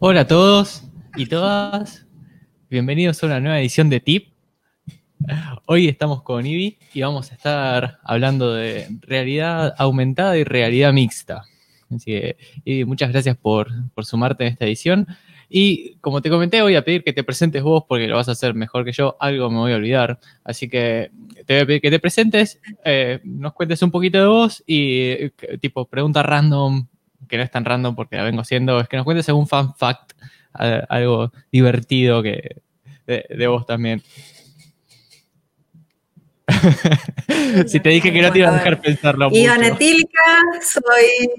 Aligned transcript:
Hola 0.00 0.22
a 0.22 0.26
todos 0.26 0.82
y 1.16 1.26
todas, 1.26 2.04
bienvenidos 2.68 3.22
a 3.22 3.26
una 3.26 3.38
nueva 3.38 3.60
edición 3.60 3.88
de 3.88 4.00
TIP. 4.00 4.34
Hoy 5.66 5.86
estamos 5.86 6.22
con 6.22 6.44
Ivi 6.44 6.78
y 6.92 7.00
vamos 7.00 7.30
a 7.30 7.34
estar 7.34 8.00
hablando 8.02 8.52
de 8.52 8.88
realidad 9.02 9.72
aumentada 9.78 10.36
y 10.36 10.42
realidad 10.42 10.92
mixta. 10.92 11.44
Así 11.94 12.06
que, 12.06 12.36
Ivi, 12.64 12.84
muchas 12.84 13.12
gracias 13.12 13.36
por, 13.36 13.68
por 13.94 14.04
sumarte 14.04 14.44
en 14.44 14.52
esta 14.52 14.66
edición. 14.66 15.06
Y 15.48 15.94
como 16.00 16.20
te 16.20 16.28
comenté, 16.28 16.60
voy 16.60 16.74
a 16.74 16.84
pedir 16.84 17.04
que 17.04 17.12
te 17.12 17.22
presentes 17.22 17.62
vos 17.62 17.84
porque 17.88 18.08
lo 18.08 18.16
vas 18.16 18.28
a 18.28 18.32
hacer 18.32 18.54
mejor 18.54 18.84
que 18.84 18.92
yo. 18.92 19.16
Algo 19.20 19.48
me 19.48 19.58
voy 19.58 19.72
a 19.72 19.76
olvidar. 19.76 20.18
Así 20.42 20.68
que 20.68 21.12
te 21.46 21.54
voy 21.54 21.62
a 21.62 21.66
pedir 21.66 21.80
que 21.80 21.90
te 21.90 22.00
presentes, 22.00 22.60
eh, 22.84 23.20
nos 23.22 23.52
cuentes 23.52 23.80
un 23.82 23.92
poquito 23.92 24.18
de 24.18 24.26
vos 24.26 24.64
y 24.66 25.00
eh, 25.00 25.32
tipo 25.60 25.86
pregunta 25.86 26.24
random, 26.24 26.88
que 27.28 27.36
no 27.36 27.42
es 27.42 27.50
tan 27.50 27.64
random 27.64 27.94
porque 27.94 28.16
la 28.16 28.22
vengo 28.22 28.40
haciendo, 28.40 28.80
es 28.80 28.88
que 28.88 28.96
nos 28.96 29.04
cuentes 29.04 29.28
algún 29.28 29.46
fun 29.46 29.74
fact, 29.74 30.12
algo 30.52 31.32
divertido 31.50 32.22
que 32.22 32.62
de, 33.06 33.26
de 33.28 33.46
vos 33.46 33.66
también. 33.66 34.02
si 37.66 37.80
te 37.80 37.88
dije 37.88 38.12
que 38.12 38.22
no 38.22 38.32
te 38.32 38.38
iba 38.40 38.50
a 38.50 38.54
dejar 38.54 38.80
pensarlo. 38.80 39.28
Ivana 39.32 39.68
Etílica, 39.68 40.20
soy, 40.60 41.30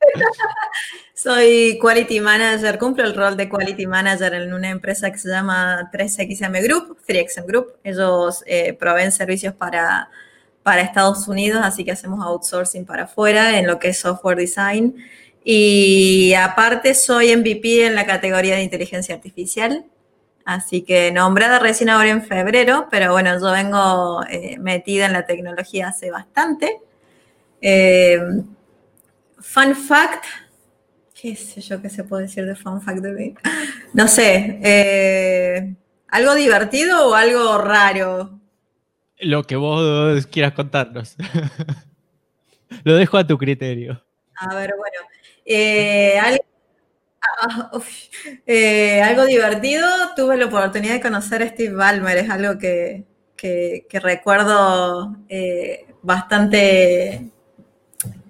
soy 1.14 1.78
Quality 1.80 2.20
Manager, 2.20 2.78
cumplo 2.78 3.04
el 3.04 3.14
rol 3.14 3.36
de 3.36 3.48
Quality 3.48 3.86
Manager 3.86 4.34
en 4.34 4.52
una 4.52 4.70
empresa 4.70 5.10
que 5.10 5.18
se 5.18 5.28
llama 5.28 5.90
3XM 5.92 6.62
Group, 6.62 6.98
3XM 7.06 7.46
Group. 7.46 7.74
Ellos 7.82 8.42
eh, 8.46 8.74
proveen 8.74 9.12
servicios 9.12 9.54
para, 9.54 10.08
para 10.66 10.82
Estados 10.82 11.28
Unidos, 11.28 11.60
así 11.62 11.84
que 11.84 11.92
hacemos 11.92 12.18
outsourcing 12.26 12.84
para 12.84 13.04
afuera 13.04 13.56
en 13.56 13.68
lo 13.68 13.78
que 13.78 13.90
es 13.90 14.00
software 14.00 14.36
design. 14.36 14.96
Y 15.44 16.34
aparte 16.34 16.92
soy 16.94 17.36
MVP 17.36 17.86
en 17.86 17.94
la 17.94 18.04
categoría 18.04 18.56
de 18.56 18.64
inteligencia 18.64 19.14
artificial. 19.14 19.84
Así 20.44 20.82
que 20.82 21.12
nombrada 21.12 21.60
recién 21.60 21.88
ahora 21.88 22.08
en 22.08 22.24
febrero, 22.24 22.88
pero 22.90 23.12
bueno, 23.12 23.38
yo 23.38 23.52
vengo 23.52 24.24
eh, 24.28 24.58
metida 24.58 25.06
en 25.06 25.12
la 25.12 25.24
tecnología 25.24 25.86
hace 25.86 26.10
bastante. 26.10 26.80
Eh, 27.60 28.18
fun 29.38 29.76
fact, 29.76 30.24
qué 31.14 31.36
sé 31.36 31.60
yo 31.60 31.80
qué 31.80 31.90
se 31.90 32.02
puede 32.02 32.24
decir 32.24 32.44
de 32.44 32.56
fun 32.56 32.82
fact 32.82 32.98
de 32.98 33.12
mí. 33.12 33.34
No 33.92 34.08
sé, 34.08 34.58
eh, 34.64 35.76
algo 36.08 36.34
divertido 36.34 37.08
o 37.08 37.14
algo 37.14 37.56
raro. 37.58 38.35
Lo 39.20 39.44
que 39.44 39.56
vos 39.56 40.26
quieras 40.26 40.52
contarnos. 40.52 41.16
Lo 42.84 42.94
dejo 42.94 43.16
a 43.16 43.26
tu 43.26 43.38
criterio. 43.38 44.02
A 44.36 44.54
ver, 44.54 44.74
bueno, 44.76 44.98
eh, 45.44 46.18
algo, 46.18 46.44
ah, 47.40 47.70
eh, 48.46 49.02
algo 49.02 49.24
divertido. 49.24 49.88
Tuve 50.14 50.36
la 50.36 50.46
oportunidad 50.46 50.94
de 50.94 51.00
conocer 51.00 51.42
a 51.42 51.48
Steve 51.48 51.74
Ballmer, 51.74 52.18
es 52.18 52.30
algo 52.30 52.58
que, 52.58 53.04
que, 53.36 53.86
que 53.88 54.00
recuerdo 54.00 55.16
eh, 55.28 55.86
bastante. 56.02 57.30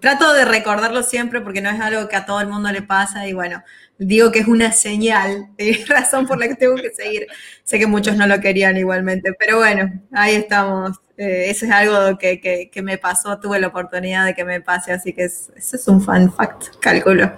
Trato 0.01 0.33
de 0.35 0.45
recordarlo 0.45 1.03
siempre 1.03 1.41
porque 1.41 1.61
no 1.61 1.71
es 1.71 1.81
algo 1.81 2.09
que 2.09 2.17
a 2.17 2.27
todo 2.27 2.41
el 2.41 2.49
mundo 2.49 2.71
le 2.71 2.83
pasa 2.83 3.27
y 3.27 3.33
bueno, 3.33 3.65
digo 3.99 4.31
que 4.31 4.41
es 4.41 4.49
una 4.49 4.73
señal, 4.73 5.49
es 5.57 5.89
razón 5.89 6.27
por 6.27 6.39
la 6.39 6.49
que 6.49 6.55
tengo 6.55 6.77
que 6.77 6.91
seguir. 6.91 7.27
Sé 7.65 7.79
que 7.79 7.87
muchos 7.87 8.17
no 8.17 8.27
lo 8.27 8.41
querían 8.41 8.77
igualmente, 8.77 9.33
pero 9.39 9.59
bueno, 9.59 10.01
ahí 10.13 10.35
estamos. 10.35 10.99
Eh, 11.17 11.49
eso 11.49 11.65
es 11.65 11.73
algo 11.73 12.19
que, 12.19 12.41
que, 12.41 12.71
que, 12.71 12.83
me 12.83 12.99
pasó, 12.99 13.41
tuve 13.41 13.59
la 13.59 13.69
oportunidad 13.69 14.27
de 14.27 14.35
que 14.35 14.45
me 14.45 14.61
pase, 14.61 14.93
así 14.93 15.15
que 15.15 15.25
es, 15.25 15.51
eso 15.57 15.77
es 15.77 15.89
un 15.89 16.03
fun 16.03 16.31
fact, 16.31 16.77
calculo. 16.79 17.33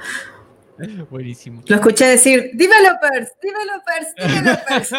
Buenísimo. 1.11 1.63
Lo 1.67 1.77
escuché 1.77 2.07
decir, 2.07 2.51
developers, 2.55 3.33
developers, 3.43 4.15
developers. 4.17 4.93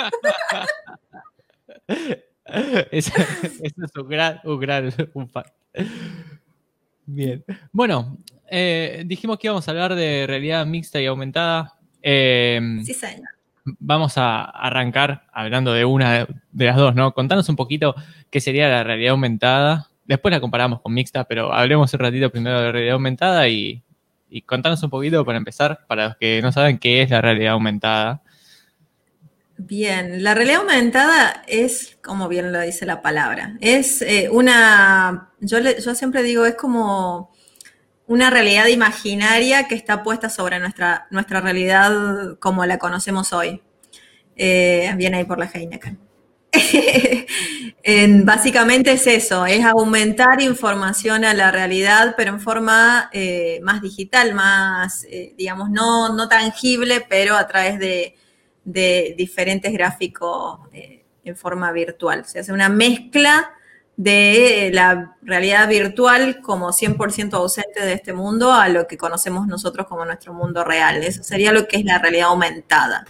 eso, 2.92 3.12
eso, 3.62 3.86
es 3.86 3.96
un 3.96 4.10
gran, 4.10 4.40
un 4.44 4.60
gran 4.60 4.94
un 5.14 5.30
fact. 5.30 5.54
Bien. 7.06 7.44
Bueno, 7.72 8.18
eh, 8.52 9.04
dijimos 9.06 9.38
que 9.38 9.48
íbamos 9.48 9.68
a 9.68 9.72
hablar 9.72 9.96
de 9.96 10.26
realidad 10.28 10.66
mixta 10.66 11.02
y 11.02 11.06
aumentada. 11.06 11.76
Eh, 12.02 12.60
sí, 12.84 12.94
señor. 12.94 13.30
Vamos 13.64 14.18
a 14.18 14.46
arrancar 14.46 15.28
hablando 15.32 15.74
de 15.74 15.86
una 15.86 16.28
de 16.52 16.66
las 16.66 16.76
dos, 16.76 16.96
¿no? 16.96 17.14
Contanos 17.14 17.50
un 17.50 17.56
poquito 17.56 17.96
qué 18.30 18.40
sería 18.40 18.68
la 18.68 18.84
realidad 18.84 19.12
aumentada. 19.12 19.90
Después 20.06 20.32
la 20.32 20.40
comparamos 20.40 20.82
con 20.82 20.94
mixta, 20.94 21.26
pero 21.26 21.54
hablemos 21.54 21.94
un 21.94 22.00
ratito 22.00 22.32
primero 22.32 22.60
de 22.62 22.72
realidad 22.72 22.94
aumentada 22.94 23.48
y, 23.48 23.84
y 24.30 24.42
contanos 24.42 24.82
un 24.84 24.90
poquito 24.90 25.24
para 25.26 25.38
empezar, 25.38 25.86
para 25.88 26.08
los 26.08 26.18
que 26.18 26.42
no 26.42 26.52
saben 26.52 26.80
qué 26.80 27.02
es 27.02 27.10
la 27.10 27.22
realidad 27.22 27.54
aumentada. 27.54 28.22
Bien, 29.62 30.24
la 30.24 30.34
realidad 30.34 30.62
aumentada 30.62 31.44
es, 31.46 31.98
como 32.02 32.30
bien 32.30 32.54
lo 32.54 32.62
dice 32.62 32.86
la 32.86 33.02
palabra, 33.02 33.58
es 33.60 34.02
eh, 34.02 34.30
una, 34.32 35.32
yo, 35.42 35.60
le, 35.60 35.82
yo 35.82 35.94
siempre 35.96 36.24
digo, 36.24 36.46
es 36.46 36.56
como 36.56 37.34
una 38.10 38.32
realidad 38.32 38.66
imaginaria 38.66 39.68
que 39.68 39.76
está 39.76 40.02
puesta 40.02 40.32
sobre 40.32 40.60
nuestra, 40.60 41.06
nuestra 41.12 41.42
realidad 41.42 42.40
como 42.40 42.66
la 42.66 42.80
conocemos 42.80 43.34
hoy. 43.34 43.62
Eh, 44.36 44.92
viene 44.98 45.18
ahí 45.18 45.26
por 45.26 45.38
la 45.38 45.46
Heineken. 45.46 46.00
en, 47.84 48.26
básicamente 48.26 48.94
es 48.94 49.06
eso, 49.06 49.46
es 49.46 49.64
aumentar 49.64 50.42
información 50.42 51.24
a 51.24 51.36
la 51.36 51.52
realidad, 51.52 52.16
pero 52.18 52.32
en 52.32 52.40
forma 52.40 53.12
eh, 53.14 53.60
más 53.62 53.80
digital, 53.80 54.34
más, 54.34 55.04
eh, 55.04 55.36
digamos, 55.38 55.70
no, 55.70 56.12
no, 56.16 56.28
tangible, 56.28 57.06
pero 57.08 57.36
a 57.36 57.46
través 57.46 57.78
de, 57.78 58.16
de 58.64 59.14
diferentes 59.16 59.72
gráficos 59.72 60.62
eh, 60.74 61.06
en 61.24 61.38
forma 61.38 61.72
virtual. 61.72 62.26
Se 62.26 62.40
hace 62.40 62.52
una 62.52 62.70
mezcla 62.70 63.54
de 64.00 64.72
la 64.74 65.18
realidad 65.22 65.68
virtual 65.68 66.40
como 66.40 66.70
100% 66.70 67.34
ausente 67.34 67.86
de 67.86 67.92
este 67.92 68.14
mundo 68.14 68.54
a 68.54 68.70
lo 68.70 68.88
que 68.88 68.98
conocemos 68.98 69.46
nosotros 69.46 69.88
como 69.88 70.06
nuestro 70.06 70.34
mundo 70.34 70.64
real. 70.64 71.04
Eso 71.04 71.22
sería 71.22 71.52
lo 71.52 71.68
que 71.68 71.76
es 71.76 71.84
la 71.84 72.00
realidad 72.00 72.30
aumentada. 72.30 73.06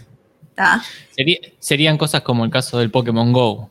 Sería, 1.12 1.38
serían 1.60 1.96
cosas 1.96 2.22
como 2.22 2.44
el 2.44 2.50
caso 2.50 2.80
del 2.80 2.90
Pokémon 2.90 3.32
Go. 3.32 3.70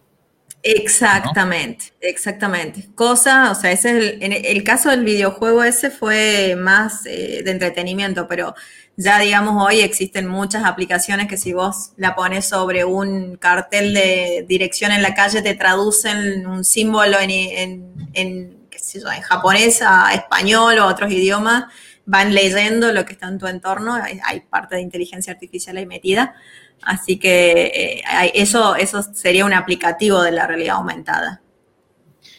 Exactamente, 0.62 1.86
¿no? 2.00 2.08
exactamente. 2.08 2.88
Cosa, 2.94 3.50
o 3.50 3.54
sea, 3.56 3.72
ese 3.72 3.98
es 3.98 4.22
el, 4.22 4.32
el 4.46 4.62
caso 4.62 4.90
del 4.90 5.02
videojuego 5.02 5.64
ese 5.64 5.90
fue 5.90 6.54
más 6.56 7.04
eh, 7.06 7.42
de 7.44 7.50
entretenimiento, 7.50 8.28
pero 8.28 8.54
ya 9.00 9.20
digamos 9.20 9.64
hoy 9.64 9.81
existen 9.81 10.26
muchas 10.26 10.64
aplicaciones 10.64 11.28
que 11.28 11.36
si 11.36 11.53
vos 11.53 11.92
la 11.97 12.16
pones 12.16 12.48
sobre 12.48 12.84
un 12.84 13.36
cartel 13.36 13.94
de 13.94 14.44
dirección 14.48 14.91
en 14.91 15.03
la 15.03 15.14
calle 15.14 15.41
te 15.41 15.54
traducen 15.54 16.44
un 16.48 16.64
símbolo 16.64 17.20
en, 17.20 17.31
en, 17.31 18.10
en, 18.12 18.58
qué 18.69 18.78
japonés 19.22 19.82
a 19.82 20.12
español 20.14 20.81
o 20.81 20.87
otros 20.87 21.12
idiomas, 21.12 21.66
van 22.06 22.34
leyendo 22.34 22.92
lo 22.92 23.04
que 23.04 23.12
está 23.12 23.28
en 23.28 23.38
tu 23.38 23.47
entorno, 23.47 23.94
hay, 23.94 24.41
parte 24.41 24.75
de 24.76 24.82
inteligencia 24.82 25.32
artificial 25.32 25.76
ahí 25.76 25.87
metida. 25.87 26.34
Así 26.82 27.19
que 27.19 28.03
eh, 28.03 28.03
eso, 28.34 28.75
eso 28.75 29.03
sería 29.03 29.44
un 29.44 29.53
aplicativo 29.53 30.22
de 30.22 30.32
la 30.32 30.47
realidad 30.47 30.76
aumentada. 30.76 31.41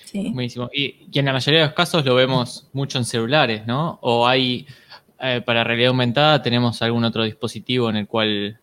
Sí. 0.06 0.32
Buenísimo. 0.34 0.70
Y, 0.74 1.08
en 1.14 1.26
la 1.26 1.34
mayoría 1.34 1.62
de 1.62 1.66
los 1.68 1.76
casos 1.76 2.04
lo 2.04 2.16
vemos 2.16 2.68
mucho 2.74 2.98
en 2.98 3.06
celulares, 3.06 3.66
¿no? 3.66 4.00
O 4.02 4.28
hay, 4.28 4.66
eh, 5.22 5.42
para 5.46 5.64
realidad 5.64 5.90
aumentada, 5.90 6.42
tenemos 6.42 6.82
algún 6.82 7.04
otro 7.04 7.24
dispositivo 7.24 7.90
en 7.90 7.98
el 7.98 8.08
cual 8.08 8.60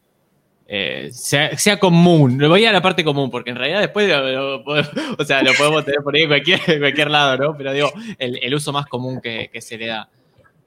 eh, 0.69 1.11
sea, 1.13 1.57
sea, 1.57 1.79
común. 1.79 2.39
Lo 2.39 2.49
voy 2.49 2.65
a 2.65 2.73
la 2.73 2.83
parte 2.83 3.05
común, 3.05 3.31
porque 3.31 3.51
en 3.51 3.57
realidad 3.57 3.81
después, 3.81 4.09
lo, 4.09 4.63
lo, 4.63 4.65
o 5.19 5.25
sea, 5.25 5.43
lo 5.43 5.53
podemos 5.55 5.85
tener 5.85 6.03
por 6.03 6.15
ahí 6.17 6.23
en 6.23 6.29
cualquier, 6.29 6.61
en 6.67 6.81
cualquier 6.81 7.11
lado, 7.11 7.37
¿no? 7.37 7.57
Pero 7.57 7.73
digo, 7.73 7.93
el, 8.19 8.39
el 8.43 8.55
uso 8.55 8.73
más 8.73 8.87
común 8.87 9.21
que, 9.21 9.49
que 9.53 9.61
se 9.61 9.79
le 9.79 9.87
da. 9.87 10.09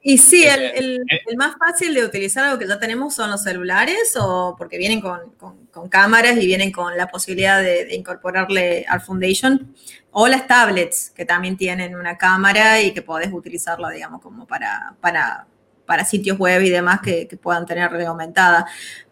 Y 0.02 0.16
sí, 0.16 0.44
el, 0.44 0.62
el, 0.62 1.04
el, 1.26 1.36
más 1.36 1.56
fácil 1.58 1.92
de 1.92 2.02
utilizar 2.02 2.44
algo 2.44 2.58
que 2.58 2.66
ya 2.66 2.78
tenemos 2.78 3.14
son 3.14 3.30
los 3.30 3.42
celulares, 3.42 4.16
o 4.18 4.54
porque 4.56 4.78
vienen 4.78 5.02
con, 5.02 5.32
con, 5.32 5.66
con 5.66 5.90
cámaras 5.90 6.38
y 6.38 6.46
vienen 6.46 6.72
con 6.72 6.96
la 6.96 7.08
posibilidad 7.08 7.60
de, 7.60 7.84
de, 7.84 7.94
incorporarle 7.94 8.86
al 8.88 9.02
Foundation, 9.02 9.74
o 10.10 10.26
las 10.26 10.46
tablets, 10.46 11.10
que 11.10 11.26
también 11.26 11.58
tienen 11.58 11.94
una 11.94 12.16
cámara 12.16 12.80
y 12.80 12.94
que 12.94 13.02
podés 13.02 13.30
utilizarla, 13.30 13.90
digamos, 13.90 14.22
como 14.22 14.46
para, 14.46 14.94
para, 15.02 15.46
para 15.90 16.04
sitios 16.04 16.38
web 16.38 16.62
y 16.62 16.70
demás 16.70 17.00
que, 17.00 17.28
puedan 17.42 17.66
tener 17.66 17.90
realidad 17.90 18.12
aumentada. 18.12 18.64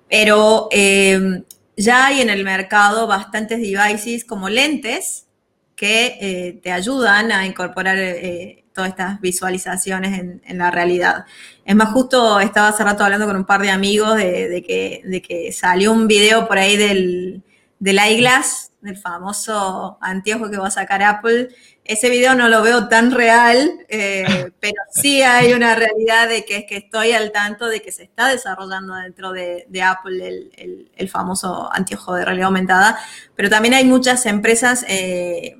Pero 0.08 0.68
eh, 0.70 1.42
ya 1.76 2.06
hay 2.06 2.20
en 2.20 2.30
el 2.30 2.44
mercado 2.44 3.08
bastantes 3.08 3.58
devices 3.58 4.24
como 4.24 4.48
lentes 4.48 5.26
que 5.74 6.18
eh, 6.20 6.60
te 6.62 6.70
ayudan 6.70 7.32
a 7.32 7.46
incorporar 7.46 7.98
eh, 7.98 8.64
todas 8.72 8.90
estas 8.90 9.20
visualizaciones 9.20 10.20
en, 10.20 10.58
la 10.58 10.70
realidad. 10.70 11.24
Es 11.64 11.74
más, 11.74 11.88
justo 11.88 12.38
estaba 12.38 12.68
hace 12.68 12.84
rato 12.84 13.02
hablando 13.02 13.26
con 13.26 13.34
un 13.34 13.44
par 13.44 13.60
de 13.60 13.70
amigos 13.70 14.14
de, 14.14 14.48
de, 14.48 14.62
que, 14.62 15.02
de 15.04 15.20
que, 15.20 15.50
salió 15.50 15.90
un 15.90 16.06
video 16.06 16.46
por 16.46 16.58
ahí 16.58 16.76
del, 16.76 17.42
del 17.80 17.98
eyeglass, 17.98 18.70
del 18.82 18.96
famoso 18.96 19.98
anteojo 20.00 20.48
que 20.48 20.58
va 20.58 20.68
a 20.68 20.70
sacar 20.70 21.02
Apple. 21.02 21.48
Ese 21.88 22.10
video 22.10 22.34
no 22.34 22.50
lo 22.50 22.60
veo 22.60 22.86
tan 22.88 23.10
real, 23.10 23.86
eh, 23.88 24.52
pero 24.60 24.76
sí 24.92 25.22
hay 25.22 25.54
una 25.54 25.74
realidad 25.74 26.28
de 26.28 26.44
que 26.44 26.58
es 26.58 26.64
que 26.66 26.76
estoy 26.76 27.12
al 27.12 27.32
tanto 27.32 27.66
de 27.66 27.80
que 27.80 27.92
se 27.92 28.02
está 28.02 28.28
desarrollando 28.28 28.94
dentro 28.94 29.32
de, 29.32 29.64
Apple 29.82 30.50
el, 30.54 31.08
famoso 31.08 31.72
anteojo 31.72 32.14
de 32.14 32.26
realidad 32.26 32.48
aumentada, 32.48 32.98
pero 33.34 33.48
también 33.48 33.72
hay 33.72 33.86
muchas 33.86 34.26
empresas 34.26 34.84
eh, 34.86 35.56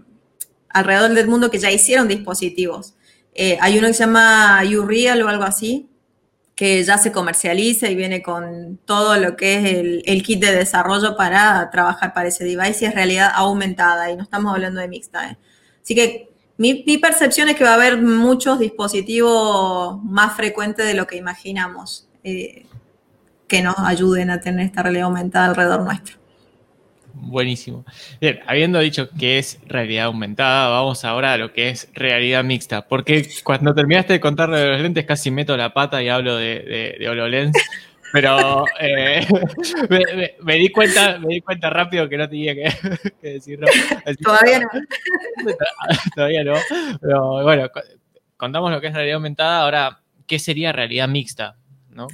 alrededor 0.69 1.15
del 1.15 1.29
mundo 1.29 1.51
que 1.51 1.59
ya 1.59 1.71
hicieron 1.71 2.09
dispositivos. 2.09 2.95
Eh, 3.33 3.57
hay 3.63 3.79
uno 3.79 3.87
que 3.87 3.95
se 3.95 4.01
llama 4.01 4.61
Ureal 4.65 5.23
o 5.23 5.29
algo 5.29 5.45
así, 5.45 5.89
que 6.55 6.85
ya 6.85 6.99
se 6.99 7.11
comercializa 7.11 7.89
y 7.89 7.95
viene 7.95 8.21
con 8.21 8.79
todo 8.85 9.17
lo 9.17 9.35
que 9.35 9.55
es 9.55 10.05
el, 10.05 10.23
kit 10.23 10.43
de 10.43 10.53
desarrollo 10.53 11.17
para 11.17 11.71
trabajar 11.71 12.13
para 12.13 12.29
ese 12.29 12.45
device 12.45 12.85
y 12.85 12.89
es 12.89 12.95
realidad 12.95 13.31
aumentada 13.35 14.11
y 14.11 14.17
no 14.17 14.25
estamos 14.25 14.53
hablando 14.53 14.81
de 14.81 14.89
mixta. 14.89 15.39
Así 15.89 15.95
que 15.95 16.29
mi, 16.59 16.99
percepción 16.99 17.49
es 17.49 17.57
que 17.57 17.65
va 17.65 17.71
a 17.71 17.75
haber 17.77 17.97
muchos 17.97 18.59
dispositivos 18.59 19.99
más 20.05 20.37
frecuentes 20.37 20.85
de 20.85 20.93
lo 20.93 21.07
que 21.07 21.17
imaginamos 21.17 22.07
eh, 22.25 22.67
que 23.47 23.63
nos 23.63 23.79
ayuden 23.79 24.29
a 24.29 24.39
tener 24.39 24.67
esta 24.67 24.83
realidad 24.83 25.07
aumentada 25.07 25.47
alrededor 25.47 25.85
nuestro. 25.85 26.19
Buenísimo. 27.15 27.87
Bien, 28.21 28.41
habiendo 28.47 28.81
dicho 28.81 29.09
que 29.19 29.39
es 29.39 29.61
realidad 29.67 30.05
aumentada, 30.05 30.69
vamos 30.69 31.07
ahora 31.07 31.33
a 31.33 31.39
lo 31.39 31.55
que 31.55 31.71
es 31.71 31.89
realidad 31.95 32.45
mixta. 32.45 32.87
Porque 32.87 33.27
cuando 33.43 33.75
terminaste 33.75 34.13
de 34.13 34.21
contar 34.21 34.51
de 34.51 34.69
los 34.69 34.81
lentes, 34.83 35.07
casi 35.07 35.31
meto 35.31 35.57
la 35.57 35.73
pata 35.73 36.03
y 36.03 36.11
hablo 36.11 36.37
de, 36.37 37.03
HoloLens. 37.11 37.57
Pero 38.13 38.65
eh, 38.81 39.27
me, 40.41 40.55
di 40.55 40.71
cuenta, 40.71 41.19
me 41.19 41.35
di 41.35 41.41
cuenta 41.41 41.71
rápido 41.71 42.09
que 42.09 42.17
no 42.17 42.29
tenía 42.29 42.55
que, 42.55 42.73
decirlo. 43.23 43.67
Todavía 44.23 44.61
no. 44.61 44.69
Todavía 46.15 46.45
no. 46.45 46.55
Pero 47.01 47.43
bueno, 47.43 47.71
contamos 48.37 48.71
lo 48.71 48.81
que 48.81 48.89
es 48.89 48.95
realidad 48.95 49.17
aumentada. 49.17 49.63
Ahora, 49.63 50.01
¿qué 50.27 50.39
sería 50.39 50.73
realidad 50.73 51.09
mixta? 51.09 51.57
¿No? 51.91 52.09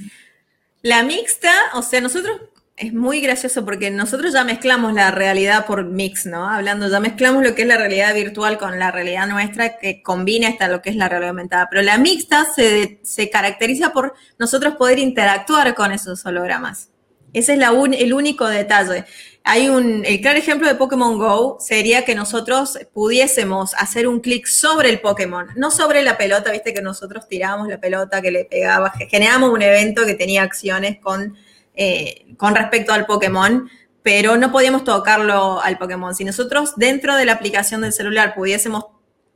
La 0.81 1.03
mixta, 1.03 1.53
o 1.73 1.81
sea, 1.81 2.01
nosotros 2.01 2.41
es 2.77 2.93
muy 2.93 3.21
gracioso 3.21 3.63
porque 3.63 3.89
nosotros 3.89 4.33
ya 4.33 4.43
mezclamos 4.43 4.93
la 4.93 5.09
realidad 5.09 5.65
por 5.65 5.85
mix, 5.85 6.25
¿no? 6.25 6.49
Hablando, 6.49 6.89
ya 6.89 6.99
mezclamos 6.99 7.41
lo 7.41 7.55
que 7.55 7.61
es 7.61 7.67
la 7.67 7.77
realidad 7.77 8.13
virtual 8.13 8.57
con 8.57 8.77
la 8.79 8.91
realidad 8.91 9.27
nuestra 9.27 9.77
que 9.77 10.03
combina 10.03 10.49
hasta 10.49 10.67
lo 10.67 10.81
que 10.81 10.89
es 10.89 10.97
la 10.97 11.07
realidad 11.07 11.29
aumentada. 11.29 11.67
Pero 11.69 11.83
la 11.83 11.97
mixta 11.97 12.45
se, 12.53 13.29
caracteriza 13.29 13.93
por 13.93 14.13
nosotros 14.37 14.75
poder 14.75 14.99
interactuar 14.99 15.73
con 15.73 15.93
esos 15.93 16.25
hologramas. 16.25 16.89
Ese 17.31 17.53
es 17.53 17.59
el 17.59 18.13
único 18.13 18.47
detalle. 18.47 19.05
Hay 19.45 19.69
un, 19.69 20.03
el 20.05 20.19
claro 20.21 20.39
ejemplo 20.39 20.67
de 20.67 20.75
Pokémon 20.75 21.17
Go 21.17 21.57
sería 21.59 22.03
que 22.03 22.15
nosotros 22.15 22.77
pudiésemos 22.93 23.73
hacer 23.75 24.07
un 24.07 24.19
clic 24.19 24.47
sobre 24.47 24.89
el 24.89 24.99
Pokémon, 24.99 25.47
no 25.55 25.69
sobre 25.69 26.01
la 26.01 26.17
pelota, 26.17 26.51
viste 26.51 26.73
que 26.73 26.81
nosotros 26.81 27.27
tirábamos 27.27 27.67
la 27.67 27.79
pelota 27.79 28.21
que 28.21 28.31
le 28.31 28.45
pegaba, 28.45 28.91
generamos 29.09 29.51
un 29.51 29.61
evento 29.61 30.05
que 30.05 30.15
tenía 30.15 30.41
acciones 30.41 30.97
con 30.99 31.37
eh, 31.75 32.35
con 32.37 32.55
respecto 32.55 32.93
al 32.93 33.05
Pokémon, 33.05 33.69
pero 34.03 34.37
no 34.37 34.51
podíamos 34.51 34.83
tocarlo 34.83 35.61
al 35.61 35.77
Pokémon. 35.77 36.13
Si 36.13 36.23
nosotros 36.23 36.73
dentro 36.75 37.15
de 37.15 37.25
la 37.25 37.33
aplicación 37.33 37.81
del 37.81 37.93
celular 37.93 38.35
pudiésemos 38.35 38.85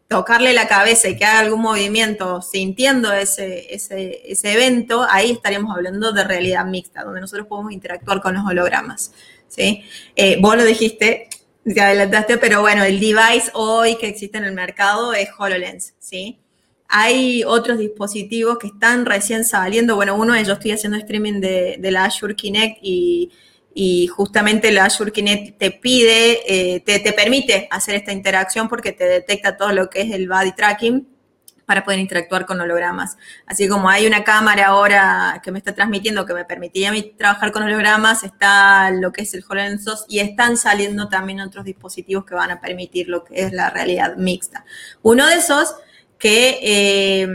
tocarle 0.07 0.53
la 0.53 0.68
cabeza 0.68 1.07
y 1.07 1.18
que 1.18 1.25
haga 1.25 1.39
algún 1.39 1.62
movimiento 1.62 2.41
sintiendo 2.41 3.13
ese, 3.13 3.74
ese, 3.74 4.51
evento, 4.51 5.06
ahí 5.07 5.31
estaríamos 5.31 5.75
hablando 5.75 6.12
de 6.12 6.24
realidad 6.24 6.65
mixta, 6.65 7.03
donde 7.03 7.21
nosotros 7.21 7.47
podemos 7.47 7.71
interactuar 7.71 8.19
con 8.19 8.33
los 8.33 8.44
hologramas. 8.45 9.13
¿sí? 9.47 9.83
Eh, 10.15 10.38
vos 10.42 10.56
lo 10.56 10.63
dijiste, 10.63 11.30
te 11.63 11.81
adelantaste, 11.81 12.38
pero 12.38 12.62
bueno, 12.62 12.83
el 12.83 13.00
device 13.00 13.51
hoy 13.53 13.97
que 13.97 14.07
existe 14.07 14.39
en 14.39 14.45
el 14.45 14.53
mercado 14.53 15.13
es 15.13 15.30
HoloLens, 15.38 15.94
¿sí? 16.00 16.39
Hay 16.89 17.44
otros 17.45 17.77
dispositivos 17.77 18.57
que 18.57 18.68
están 18.68 19.06
recién 19.06 19.45
saliendo. 19.45 19.95
Bueno, 19.95 20.15
uno 20.15 20.33
de 20.33 20.41
ellos 20.41 20.53
estoy 20.57 20.71
haciendo 20.71 20.97
streaming 20.97 21.39
de, 21.39 21.77
la 21.91 22.06
Azure 22.06 22.36
Kinect 22.36 22.80
y, 22.81 23.31
justamente 24.07 24.71
la 24.71 24.86
Azure 24.86 25.12
Kinect 25.12 25.57
te 25.57 25.71
pide, 25.71 26.39
eh, 26.47 26.80
te, 26.81 27.00
te, 27.00 27.13
permite 27.13 27.68
hacer 27.71 27.95
esta 27.95 28.12
interacción 28.12 28.68
porque 28.68 28.91
te 28.91 29.06
detecta 29.06 29.56
todo 29.56 29.71
lo 29.71 29.89
que 29.89 30.01
es 30.01 30.12
el 30.12 30.27
body 30.27 30.51
tracking 30.53 31.07
para 31.69 31.83
poder 31.83 32.00
interactuar 32.00 32.47
con 32.47 32.59
hologramas. 32.59 33.15
Así 33.45 33.68
como 33.68 33.92
hay 33.92 34.07
una 34.07 34.24
cámara 34.24 34.65
ahora 34.69 35.39
que 35.44 35.51
me 35.51 35.59
está 35.59 35.75
transmitiendo 35.75 36.25
que 36.25 36.33
me 36.33 36.44
permitía 36.44 36.92
trabajar 37.15 37.51
con 37.51 37.62
hologramas, 37.62 38.24
está 38.24 38.89
lo 38.89 39.12
que 39.12 39.21
es 39.21 39.35
el 39.35 39.44
HoloLens 39.47 39.85
2 39.85 40.06
y 40.09 40.18
están 40.18 40.57
saliendo 40.57 41.09
también 41.09 41.42
otros 41.42 41.65
dispositivos 41.65 42.25
que 42.25 42.33
van 42.33 42.50
a 42.50 42.59
permitir 42.59 43.07
lo 43.07 43.24
que 43.24 43.44
es 43.44 43.53
la 43.53 43.69
realidad 43.69 44.15
mixta. 44.15 44.65
Uno 45.03 45.27
de 45.27 45.35
esos 45.35 45.75
que, 46.19 46.60
eh, 46.62 47.27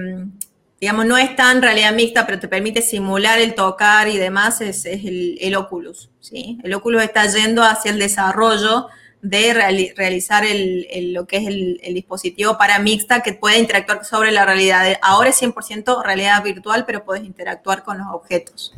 digamos, 0.81 1.07
no 1.07 1.17
es 1.17 1.35
tan 1.35 1.63
realidad 1.63 1.95
mixta, 1.95 2.27
pero 2.27 2.39
te 2.39 2.47
permite 2.47 2.83
simular 2.83 3.41
el 3.41 3.55
tocar 3.55 4.09
y 4.09 4.19
demás, 4.19 4.61
es, 4.61 4.85
el, 4.85 5.57
Oculus. 5.57 6.11
¿sí? 6.21 6.59
El 6.63 6.75
Oculus 6.75 7.03
está 7.03 7.27
yendo 7.27 7.65
hacia 7.65 7.91
el 7.91 7.99
desarrollo 7.99 8.89
de 9.23 9.55
realizar 9.97 10.45
lo 10.45 11.27
que 11.27 11.39
es 11.39 11.47
el, 11.47 11.95
dispositivo 11.95 12.59
para 12.59 12.79
mixta 12.79 13.23
que 13.23 13.33
puede 13.33 13.59
interactuar 13.59 14.05
sobre 14.05 14.31
la 14.31 14.45
realidad. 14.45 14.85
Ahora 15.01 15.31
es 15.31 15.43
100% 15.43 16.05
realidad 16.05 16.45
virtual, 16.45 16.85
pero 16.85 17.07
puedes 17.07 17.25
interactuar 17.25 17.83
con 17.83 17.97
los 17.97 18.07
objetos. 18.13 18.75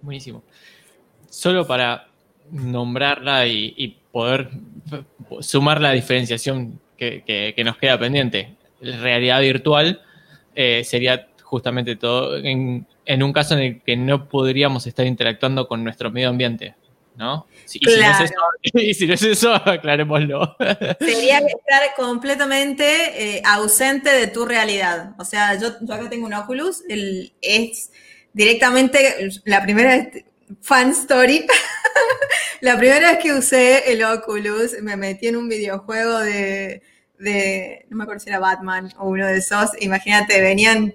Buenísimo. 0.00 0.42
Solo 1.28 1.66
para 1.66 2.08
nombrarla 2.50 3.46
y, 3.46 3.98
poder 4.12 4.50
sumar 5.40 5.80
la 5.80 5.92
diferenciación 5.92 6.78
que, 6.98 7.54
nos 7.64 7.78
queda 7.78 7.98
pendiente 7.98 8.54
realidad 8.82 9.40
virtual 9.40 10.02
eh, 10.54 10.82
sería 10.84 11.28
justamente 11.42 11.96
todo 11.96 12.36
en, 12.38 12.86
un 13.22 13.32
caso 13.32 13.54
en 13.54 13.60
el 13.60 13.82
que 13.82 13.96
no 13.96 14.28
podríamos 14.28 14.86
estar 14.86 15.06
interactuando 15.06 15.68
con 15.68 15.84
nuestro 15.84 16.10
medio 16.10 16.30
ambiente, 16.30 16.74
¿no? 17.16 17.46
y, 17.66 17.68
si 17.68 17.78
no 17.78 18.10
es 18.10 18.20
eso, 18.20 18.34
y, 18.62 18.94
si 18.94 19.06
no 19.06 19.14
es 19.14 19.22
eso, 19.22 19.54
aclarémoslo. 19.54 20.56
Sería 20.98 21.38
estar 21.46 21.94
completamente 21.96 23.36
eh, 23.36 23.42
ausente 23.44 24.10
de 24.10 24.28
tu 24.28 24.44
realidad. 24.44 25.14
O 25.18 25.24
sea, 25.24 25.58
yo, 25.58 25.68
acá 25.92 26.08
tengo 26.08 26.26
un 26.26 26.34
Oculus, 26.34 26.82
el, 26.88 27.32
es 27.42 27.90
directamente 28.32 29.28
la 29.44 29.62
primera 29.62 30.10
fan 30.60 30.90
story. 30.90 31.46
la 32.60 32.78
primera 32.78 33.12
vez 33.12 33.18
que 33.22 33.32
usé 33.32 33.92
el 33.92 34.02
Oculus, 34.04 34.80
me 34.82 34.96
metí 34.96 35.28
en 35.28 35.36
un 35.36 35.48
videojuego 35.48 36.18
de 36.18 36.82
de, 37.22 37.86
no 37.88 37.96
me 37.96 38.04
acuerdo 38.04 38.20
si 38.20 38.30
era 38.30 38.38
Batman 38.38 38.92
o 38.98 39.08
uno 39.08 39.26
de 39.26 39.38
esos, 39.38 39.70
imagínate, 39.80 40.40
venían 40.40 40.94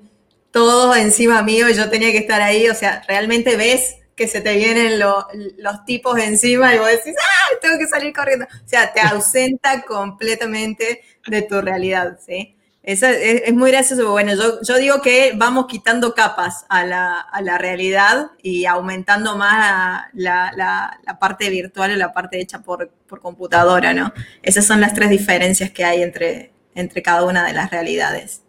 todos 0.52 0.98
encima 0.98 1.42
mío 1.42 1.70
y 1.70 1.74
yo 1.74 1.90
tenía 1.90 2.12
que 2.12 2.20
estar 2.20 2.42
ahí, 2.42 2.68
o 2.70 2.76
sea, 2.76 3.04
realmente 3.08 3.56
ves 3.56 3.96
que 4.16 4.28
se 4.28 4.42
te 4.42 4.56
vienen 4.56 5.00
los 5.00 5.86
tipos 5.86 6.18
encima 6.20 6.74
y 6.74 6.80
vos 6.80 6.88
decís, 6.88 7.14
¡ah! 7.20 7.58
Tengo 7.62 7.78
que 7.78 7.86
salir 7.86 8.12
corriendo. 8.12 8.46
O 8.46 8.68
sea, 8.68 8.92
te 8.92 9.00
ausenta 9.02 9.84
completamente 9.84 11.04
de 11.28 11.42
tu 11.44 11.62
realidad, 11.62 12.20
¿sí? 12.26 12.57
Eso 12.88 13.06
es, 13.06 13.54
muy 13.54 13.72
gracioso. 13.72 14.10
Bueno, 14.12 14.32
yo, 14.34 14.78
digo 14.78 15.02
que 15.02 15.34
vamos 15.36 15.66
quitando 15.68 16.14
capas 16.14 16.66
a 16.70 16.86
la, 16.86 17.58
realidad 17.58 18.32
y 18.42 18.66
aumentando 18.66 19.36
más 19.36 20.06
la, 20.14 20.98
parte 21.20 21.50
virtual 21.50 21.92
y 21.92 21.98
la 21.98 22.14
parte 22.14 22.40
hecha 22.40 22.60
por, 22.62 22.90
computadora, 23.22 23.94
¿no? 23.94 24.14
Esas 24.42 24.66
son 24.66 24.80
las 24.80 24.94
tres 24.94 25.10
diferencias 25.10 25.70
que 25.72 25.84
hay 25.84 26.02
entre, 26.02 26.54
entre 26.76 27.02
cada 27.02 27.26
una 27.26 27.46
de 27.46 27.52
las 27.52 27.72
realidades. 27.72 28.44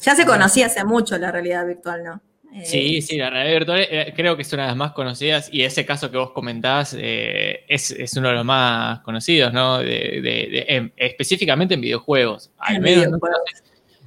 Ya 0.00 0.14
se 0.14 0.24
conocía 0.24 0.66
hace 0.66 0.84
mucho 0.84 1.18
la 1.18 1.32
realidad 1.32 1.66
virtual, 1.66 2.04
¿no? 2.04 2.20
Sí, 2.64 2.96
eh, 2.96 3.02
sí, 3.02 3.16
la 3.16 3.30
realidad 3.30 3.58
virtual 3.58 3.86
eh, 3.88 4.12
creo 4.14 4.34
que 4.34 4.42
es 4.42 4.52
una 4.52 4.62
de 4.62 4.68
las 4.68 4.76
más 4.76 4.92
conocidas 4.92 5.48
y 5.52 5.62
ese 5.62 5.86
caso 5.86 6.10
que 6.10 6.16
vos 6.16 6.32
comentás 6.32 6.96
eh, 6.98 7.64
es, 7.68 8.16
uno 8.16 8.28
de 8.28 8.34
los 8.34 8.44
más 8.44 9.00
conocidos, 9.00 9.52
¿no? 9.52 9.80
Específicamente 9.80 11.74
en 11.74 11.80
videojuegos. 11.80 12.50
Al 12.58 12.80
menos 12.80 13.20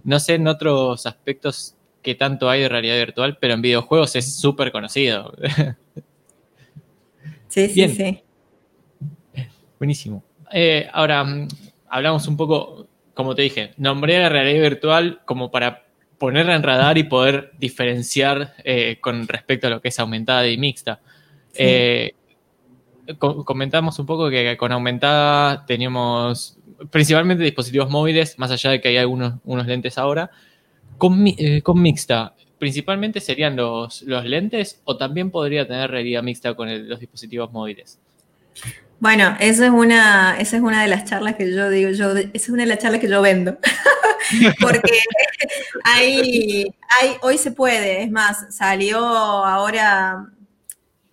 No, 0.03 0.19
sé, 0.19 0.35
en 0.35 0.47
otros 0.47 1.05
aspectos 1.05 1.75
qué 2.01 2.15
tanto 2.15 2.49
hay 2.49 2.61
de 2.61 2.69
realidad 2.69 2.97
virtual, 2.97 3.37
pero 3.39 3.53
en 3.53 3.61
videojuegos 3.61 4.15
es 4.15 4.35
súper 4.35 4.71
conocido. 4.71 5.33
Sí, 7.47 7.67
sí, 7.69 7.87
sí. 7.87 8.23
Buenísimo. 9.77 10.23
ahora, 10.91 11.23
mm, 11.23 11.47
hablamos 11.87 12.27
un 12.27 12.35
poco, 12.35 12.87
como 13.13 13.35
te 13.35 13.43
dije, 13.43 13.75
nombré 13.77 14.17
la 14.17 14.29
realidad 14.29 14.59
virtual 14.59 15.21
como 15.25 15.51
para 15.51 15.82
ponerla 16.23 16.55
en 16.55 16.63
radar 16.63 16.97
y 16.97 17.03
poder 17.03 17.51
diferenciar 17.59 18.53
eh, 18.63 18.97
con 19.01 19.27
respecto 19.27 19.67
a 19.67 19.69
lo 19.69 19.81
que 19.81 19.89
es 19.89 19.99
aumentada 19.99 20.47
y 20.47 20.57
mixta. 20.57 21.01
Eh, 21.53 22.13
comentamos 23.19 23.99
un 23.99 24.05
poco 24.05 24.29
que 24.29 24.55
con 24.55 24.71
aumentada 24.71 25.65
teníamos 25.65 26.57
principalmente 26.89 27.43
dispositivos 27.43 27.89
móviles, 27.89 28.39
más 28.39 28.51
allá 28.51 28.69
de 28.69 28.79
que 28.79 28.87
hay 28.87 28.95
algunos 28.95 29.33
unos 29.43 29.67
lentes 29.67 29.97
ahora. 29.97 30.31
Con, 30.97 31.27
eh, 31.27 31.61
con 31.61 31.81
mixta, 31.81 32.33
principalmente 32.57 33.19
serían 33.19 33.57
los, 33.57 34.03
los, 34.03 34.23
lentes 34.23 34.81
o 34.85 34.95
también 34.95 35.29
podría 35.29 35.67
tener 35.67 35.91
realidad 35.91 36.23
mixta 36.23 36.53
con 36.53 36.87
los 36.87 37.01
dispositivos 37.01 37.51
móviles. 37.51 37.99
Bueno, 39.03 39.35
esa 39.41 39.65
es 39.65 39.71
una, 39.71 40.37
esa 40.39 40.55
es 40.55 40.63
una 40.63 40.81
de 40.81 40.87
las 40.87 41.03
charlas 41.03 41.35
que 41.35 41.53
yo 41.53 41.69
digo, 41.69 41.89
yo, 41.89 42.11
esa 42.15 42.29
es 42.31 42.47
una 42.47 42.63
de 42.63 42.69
las 42.69 42.77
charlas 42.77 43.01
que 43.01 43.09
yo 43.09 43.21
vendo. 43.21 43.57
Porque 44.61 44.97
hay, 45.83 46.73
hoy 47.19 47.37
se 47.37 47.51
puede, 47.51 48.03
es 48.03 48.09
más, 48.09 48.55
salió 48.55 48.99
ahora 48.99 50.31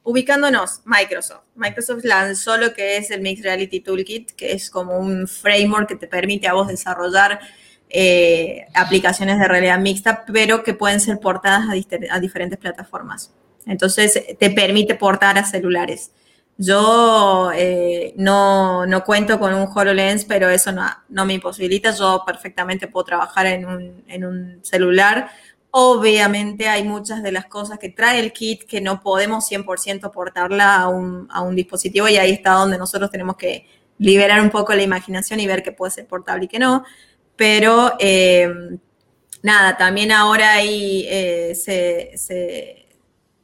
ubicándonos 0.04 0.82
Microsoft. 0.84 1.42
Microsoft 1.56 2.04
lanzó 2.04 2.56
lo 2.58 2.72
que 2.74 2.96
es 2.96 3.10
el 3.10 3.22
Mixed 3.22 3.44
Reality 3.44 3.80
Toolkit, 3.80 4.36
que 4.36 4.52
es 4.52 4.70
como 4.70 4.96
un 4.96 5.26
framework 5.26 5.88
que 5.88 5.96
te 5.96 6.06
permite 6.06 6.46
a 6.46 6.52
vos 6.52 6.68
desarrollar 6.68 7.40
eh, 7.88 8.66
aplicaciones 8.72 9.36
de 9.40 9.48
realidad 9.48 9.80
mixta, 9.80 10.24
pero 10.32 10.62
que 10.62 10.74
pueden 10.74 11.00
ser 11.00 11.18
portadas 11.18 11.64
a, 11.68 12.20
diferentes 12.20 12.56
plataformas. 12.56 13.32
Entonces, 13.66 14.26
te 14.38 14.50
permite 14.50 14.94
portar 14.94 15.38
a 15.38 15.44
celulares. 15.44 16.12
Yo 16.62 17.50
eh, 17.54 18.12
no, 18.16 18.84
cuento 19.06 19.38
con 19.38 19.54
un 19.54 19.66
HoloLens, 19.74 20.26
pero 20.26 20.50
eso 20.50 20.72
no, 20.72 20.86
no, 21.08 21.24
me 21.24 21.34
imposibilita. 21.34 21.92
Yo 21.92 22.22
perfectamente 22.26 22.86
puedo 22.86 23.04
trabajar 23.04 23.46
en 23.46 23.66
un, 23.66 24.04
en 24.06 24.24
un 24.24 24.58
celular 24.62 25.30
Obviamente 25.72 26.66
hay 26.66 26.82
muchas 26.82 27.22
de 27.22 27.30
las 27.30 27.46
cosas 27.46 27.78
que 27.78 27.90
trae 27.90 28.18
el 28.18 28.32
kit 28.32 28.64
que 28.64 28.80
no 28.80 29.00
podemos 29.00 29.48
100% 29.48 30.10
portarla 30.10 30.74
a 30.76 30.88
un, 30.88 31.54
dispositivo 31.54 32.08
y 32.08 32.16
ahí 32.16 32.32
está 32.32 32.52
donde 32.52 32.76
nosotros 32.76 33.10
tenemos 33.10 33.36
que 33.36 33.66
liberar 33.98 34.40
un 34.40 34.50
poco 34.50 34.74
la 34.74 34.82
imaginación 34.82 35.38
y 35.38 35.46
ver 35.46 35.62
qué 35.62 35.70
puede 35.70 35.92
ser 35.92 36.06
portable 36.08 36.46
y 36.46 36.48
qué 36.48 36.58
no. 36.58 36.84
Pero 37.36 37.92
eh, 38.00 38.52
nada, 39.42 39.76
también 39.76 40.10
ahora 40.10 40.54
ahí 40.54 41.06
eh, 41.08 41.54
se, 41.54 42.88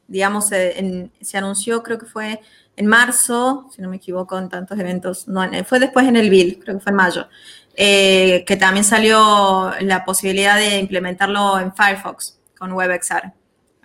digamos, 0.07 0.47
se, 0.49 1.09
anunció, 1.33 1.81
creo 1.81 1.97
que 1.97 2.07
fue 2.07 2.41
en 2.77 2.85
marzo, 2.85 3.67
si 3.75 3.81
no 3.81 3.89
me 3.89 3.97
equivoco, 3.97 4.37
en 4.37 4.49
tantos 4.49 4.79
eventos, 4.79 5.27
no, 5.27 5.41
fue 5.65 5.79
después 5.79 6.07
en 6.07 6.15
el 6.15 6.29
Bill, 6.29 6.59
creo 6.63 6.77
que 6.77 6.83
fue 6.83 6.91
en 6.91 6.95
mayo, 6.95 7.27
eh, 7.75 8.45
que 8.45 8.55
también 8.55 8.83
salió 8.83 9.71
la 9.81 10.05
posibilidad 10.05 10.57
de 10.57 10.77
implementarlo 10.77 11.59
en 11.59 11.73
Firefox 11.73 12.39
con 12.57 12.71
WebXR. 12.71 13.33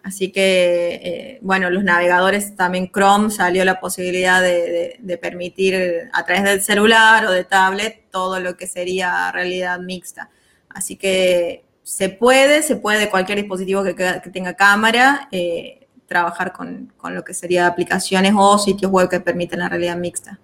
Así 0.03 0.31
que, 0.31 1.01
eh, 1.03 1.39
bueno, 1.43 1.71
los 1.71 1.85
navegadores, 1.85 2.55
también 2.55 2.91
Chrome 2.93 3.31
salió 3.31 3.65
la 3.65 3.81
posibilidad 3.81 4.43
de, 4.43 5.19
permitir 5.21 6.11
a 6.13 6.25
través 6.25 6.45
del 6.45 6.61
celular 6.61 7.25
o 7.27 7.31
de 7.31 7.45
tablet 7.45 8.11
todo 8.11 8.41
lo 8.41 8.57
que 8.57 8.67
sería 8.67 9.31
realidad 9.33 9.79
mixta. 9.79 10.29
Así 10.69 10.97
que 10.97 11.65
se 11.83 12.09
puede, 12.09 12.63
se 12.63 12.77
puede 12.77 13.09
cualquier 13.09 13.39
dispositivo 13.39 13.85
que, 13.85 13.95
tenga 14.33 14.55
cámara 14.55 15.29
eh, 15.31 15.82
trabajar 16.13 16.53
con, 16.53 16.93
con, 16.97 17.15
lo 17.15 17.25
que 17.25 17.35
sería 17.35 17.67
aplicaciones 17.67 18.35
o 18.37 18.59
sitios 18.59 18.91
web 18.93 19.09
que 19.09 19.21
permiten 19.21 19.61
la 19.61 19.69
realidad 19.69 19.97
mixta. 19.97 20.39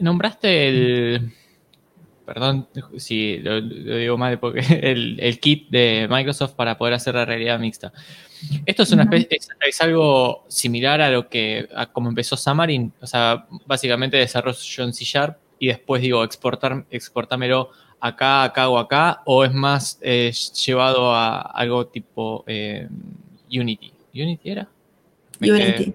Nombraste 0.00 0.68
el, 0.68 1.32
perdón 2.24 2.68
si 2.96 3.38
lo, 3.38 3.60
digo 3.60 4.16
mal, 4.16 4.38
porque 4.38 4.60
el, 5.18 5.38
kit 5.40 5.68
de 5.70 6.06
Microsoft 6.10 6.54
para 6.54 6.76
poder 6.76 6.94
hacer 6.94 7.14
la 7.14 7.24
realidad 7.24 7.58
mixta. 7.58 7.92
Esto 8.66 8.82
es 8.82 8.92
una 8.92 9.04
especie, 9.04 9.38
es, 9.60 9.80
algo 9.80 10.44
similar 10.48 11.00
a 11.00 11.10
lo 11.10 11.28
que, 11.28 11.68
a 11.74 11.86
como 11.86 12.08
empezó 12.08 12.36
Xamarin, 12.36 12.92
o 13.00 13.06
sea, 13.06 13.46
básicamente 13.66 14.16
desarrollo 14.16 14.84
en 14.84 14.92
C 14.92 15.04
Sharp 15.04 15.38
y 15.58 15.68
después 15.68 16.02
digo, 16.02 16.22
exportar, 16.24 16.84
exportámelo 16.90 17.70
acá, 18.00 18.44
acá 18.44 18.68
o 18.68 18.78
acá, 18.78 19.22
o 19.24 19.44
es 19.44 19.52
más 19.52 19.98
eh, 20.02 20.32
llevado 20.66 21.14
a 21.14 21.40
algo 21.40 21.86
tipo 21.86 22.44
eh, 22.46 22.88
Unity. 23.50 23.93
¿Unity 24.14 24.50
era? 24.50 24.68
Unity, 25.40 25.94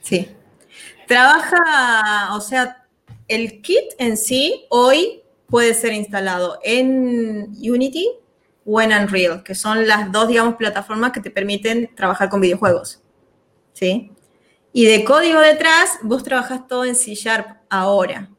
sí. 0.00 0.28
Trabaja, 1.06 2.34
o 2.34 2.40
sea, 2.40 2.86
el 3.26 3.60
kit 3.60 3.92
en 3.98 4.16
sí 4.16 4.66
hoy 4.70 5.22
puede 5.48 5.74
ser 5.74 5.92
instalado 5.92 6.60
en 6.62 7.54
Unity 7.58 8.08
o 8.64 8.80
en 8.80 8.92
Unreal, 8.92 9.42
que 9.42 9.54
son 9.54 9.88
las 9.88 10.12
dos, 10.12 10.28
digamos, 10.28 10.54
plataformas 10.54 11.12
que 11.12 11.20
te 11.20 11.30
permiten 11.30 11.94
trabajar 11.94 12.28
con 12.28 12.40
videojuegos. 12.40 13.02
¿Sí? 13.72 14.12
Y 14.72 14.84
de 14.84 15.04
código 15.04 15.40
detrás, 15.40 15.98
vos 16.02 16.22
trabajas 16.22 16.68
todo 16.68 16.84
en 16.84 16.94
C 16.94 17.14
Sharp 17.14 17.58
ahora. 17.70 18.30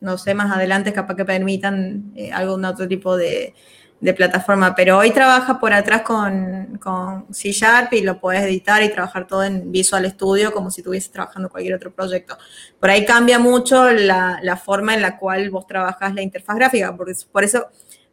No 0.00 0.18
sé, 0.18 0.34
más 0.34 0.54
adelante 0.54 0.92
capaz 0.92 1.16
que 1.16 1.24
permitan 1.24 2.12
eh, 2.14 2.30
algún 2.30 2.64
otro 2.64 2.86
tipo 2.86 3.16
de, 3.16 3.54
de 4.00 4.12
plataforma, 4.12 4.74
pero 4.74 4.98
hoy 4.98 5.10
trabaja 5.12 5.58
por 5.58 5.72
atrás 5.72 6.02
con, 6.02 6.78
con 6.82 7.32
C 7.32 7.52
Sharp 7.52 7.92
y 7.94 8.02
lo 8.02 8.20
puedes 8.20 8.42
editar 8.42 8.82
y 8.82 8.90
trabajar 8.90 9.26
todo 9.26 9.44
en 9.44 9.72
Visual 9.72 10.08
Studio 10.10 10.52
como 10.52 10.70
si 10.70 10.82
estuvieses 10.82 11.10
trabajando 11.10 11.48
cualquier 11.48 11.74
otro 11.74 11.90
proyecto. 11.90 12.36
Por 12.78 12.90
ahí 12.90 13.06
cambia 13.06 13.38
mucho 13.38 13.90
la, 13.90 14.40
la 14.42 14.56
forma 14.56 14.94
en 14.94 15.00
la 15.00 15.16
cual 15.16 15.48
vos 15.48 15.66
trabajas 15.66 16.14
la 16.14 16.22
interfaz 16.22 16.56
gráfica, 16.56 16.94
porque 16.94 17.14
por 17.32 17.44
eso 17.44 17.68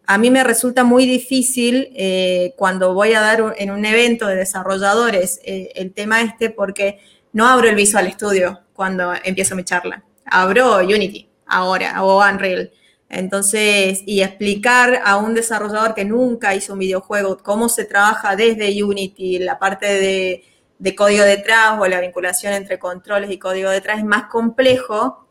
a 0.06 0.18
mí 0.18 0.30
me 0.30 0.44
resulta 0.44 0.84
muy 0.84 1.06
difícil 1.06 1.90
eh, 1.96 2.54
cuando 2.58 2.94
voy 2.94 3.14
a 3.14 3.22
dar 3.22 3.56
en 3.58 3.72
un 3.72 3.86
evento 3.86 4.28
de 4.28 4.36
desarrolladores 4.36 5.40
eh, 5.44 5.72
el 5.76 5.94
tema 5.94 6.22
este 6.22 6.50
porque 6.50 7.00
no 7.34 7.48
abro 7.48 7.70
el 7.70 7.76
Visual 7.76 8.12
Studio 8.12 8.62
cuando 8.74 9.14
empiezo 9.24 9.56
mi 9.56 9.64
charla, 9.64 10.04
abro 10.26 10.78
Unity 10.78 11.30
ahora 11.46 12.04
o 12.04 12.22
Unreal 12.22 12.72
entonces, 13.14 14.04
y 14.06 14.22
explicar 14.22 15.02
a 15.04 15.18
un 15.18 15.34
desarrollador 15.34 15.94
que 15.94 16.06
nunca 16.06 16.56
hizo 16.56 16.72
un 16.72 16.80
videojuego 16.80 17.38
cómo 17.44 17.68
se 17.68 17.84
trabaja 17.84 18.38
desde 18.38 18.82
Unity, 18.82 19.40
la 19.40 19.60
parte 19.60 20.46
de, 20.80 20.96
código 20.96 21.26
detrás 21.26 21.78
o 21.78 21.86
la 21.88 22.00
vinculación 22.00 22.54
entre 22.54 22.80
controles 22.80 23.30
y 23.30 23.38
código 23.38 23.70
detrás 23.70 24.00
es 24.00 24.06
más 24.06 24.24
complejo 24.28 25.28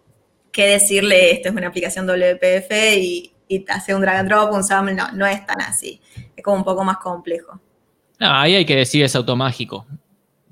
que 0.52 0.66
decirle 0.66 1.32
esto 1.32 1.48
es 1.48 1.54
una 1.54 1.68
aplicación 1.68 2.06
WPF 2.06 2.70
y, 2.98 3.32
y 3.48 3.64
hace 3.68 3.94
un 3.94 4.02
drag 4.02 4.16
and 4.16 4.28
drop, 4.28 4.52
un 4.52 4.62
SAML, 4.62 4.94
no, 4.94 5.10
no 5.12 5.26
es 5.26 5.44
tan 5.46 5.62
así. 5.62 6.02
Es 6.36 6.44
como 6.44 6.58
un 6.58 6.64
poco 6.64 6.84
más 6.84 6.98
complejo. 6.98 7.58
No, 8.18 8.30
ahí 8.30 8.56
hay 8.56 8.66
que 8.66 8.76
decir 8.76 9.02
es 9.02 9.16
automágico. 9.16 9.86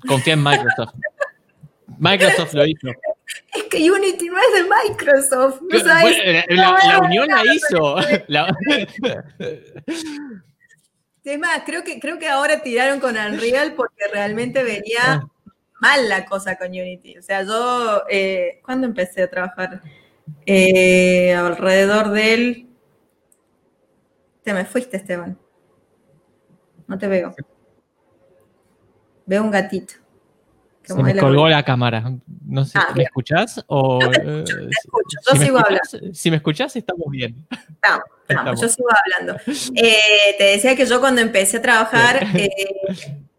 Confía 0.07 0.33
en 0.33 0.43
Microsoft. 0.43 0.95
Microsoft 1.99 2.55
lo 2.55 2.65
hizo. 2.65 2.87
Es 3.53 3.63
que 3.63 3.91
Unity 3.91 4.29
no 4.29 4.37
es 4.37 4.53
de 4.53 4.63
Microsoft. 4.69 5.61
¿no 5.61 5.79
sabes? 5.79 6.17
la, 6.49 6.99
unión 6.99 7.27
la 7.27 7.41
hizo. 7.53 7.95
más, 11.37 11.61
creo 11.65 11.83
que, 11.83 11.99
creo 11.99 12.17
que 12.17 12.27
ahora 12.27 12.61
tiraron 12.61 12.99
con 12.99 13.17
Unreal 13.17 13.73
porque 13.75 14.07
realmente 14.11 14.63
venía 14.63 14.99
ah. 15.03 15.29
mal 15.79 16.09
la 16.09 16.25
cosa 16.25 16.57
con 16.57 16.69
Unity. 16.69 17.17
O 17.17 17.21
sea, 17.21 17.43
yo, 17.43 18.03
eh, 18.09 18.59
¿cuándo 18.63 18.87
empecé 18.87 19.23
a 19.23 19.29
trabajar? 19.29 19.81
Eh, 20.45 21.33
alrededor 21.33 22.11
del... 22.11 22.67
Te 24.43 24.53
me 24.53 24.65
fuiste, 24.65 24.97
Esteban. 24.97 25.37
No 26.87 26.97
te 26.97 27.07
veo. 27.07 27.35
Veo 29.25 29.43
un 29.43 29.51
gatito. 29.51 29.95
Se 30.83 30.95
me 30.95 31.15
colgó 31.15 31.47
la 31.47 31.63
cámara. 31.63 32.11
No 32.45 32.65
sé, 32.65 32.79
ah, 32.79 32.93
¿me 32.95 33.03
escuchás? 33.03 33.63
O, 33.67 33.99
te 33.99 34.07
escucho, 34.17 34.57
te 34.57 34.69
escucho. 34.69 35.17
Yo 35.27 35.31
si 35.39 35.45
sigo 35.45 35.57
hablando. 35.59 36.13
Si 36.13 36.31
me 36.31 36.37
escuchás, 36.37 36.75
estamos 36.75 37.07
bien. 37.11 37.47
Estamos, 38.27 38.59
yo 38.61 38.69
sigo 38.69 38.87
hablando. 38.89 39.39
Eh, 39.75 40.35
te 40.37 40.43
decía 40.45 40.75
que 40.75 40.85
yo 40.85 40.99
cuando 40.99 41.21
empecé 41.21 41.57
a 41.57 41.61
trabajar, 41.61 42.23
eh, 42.35 42.49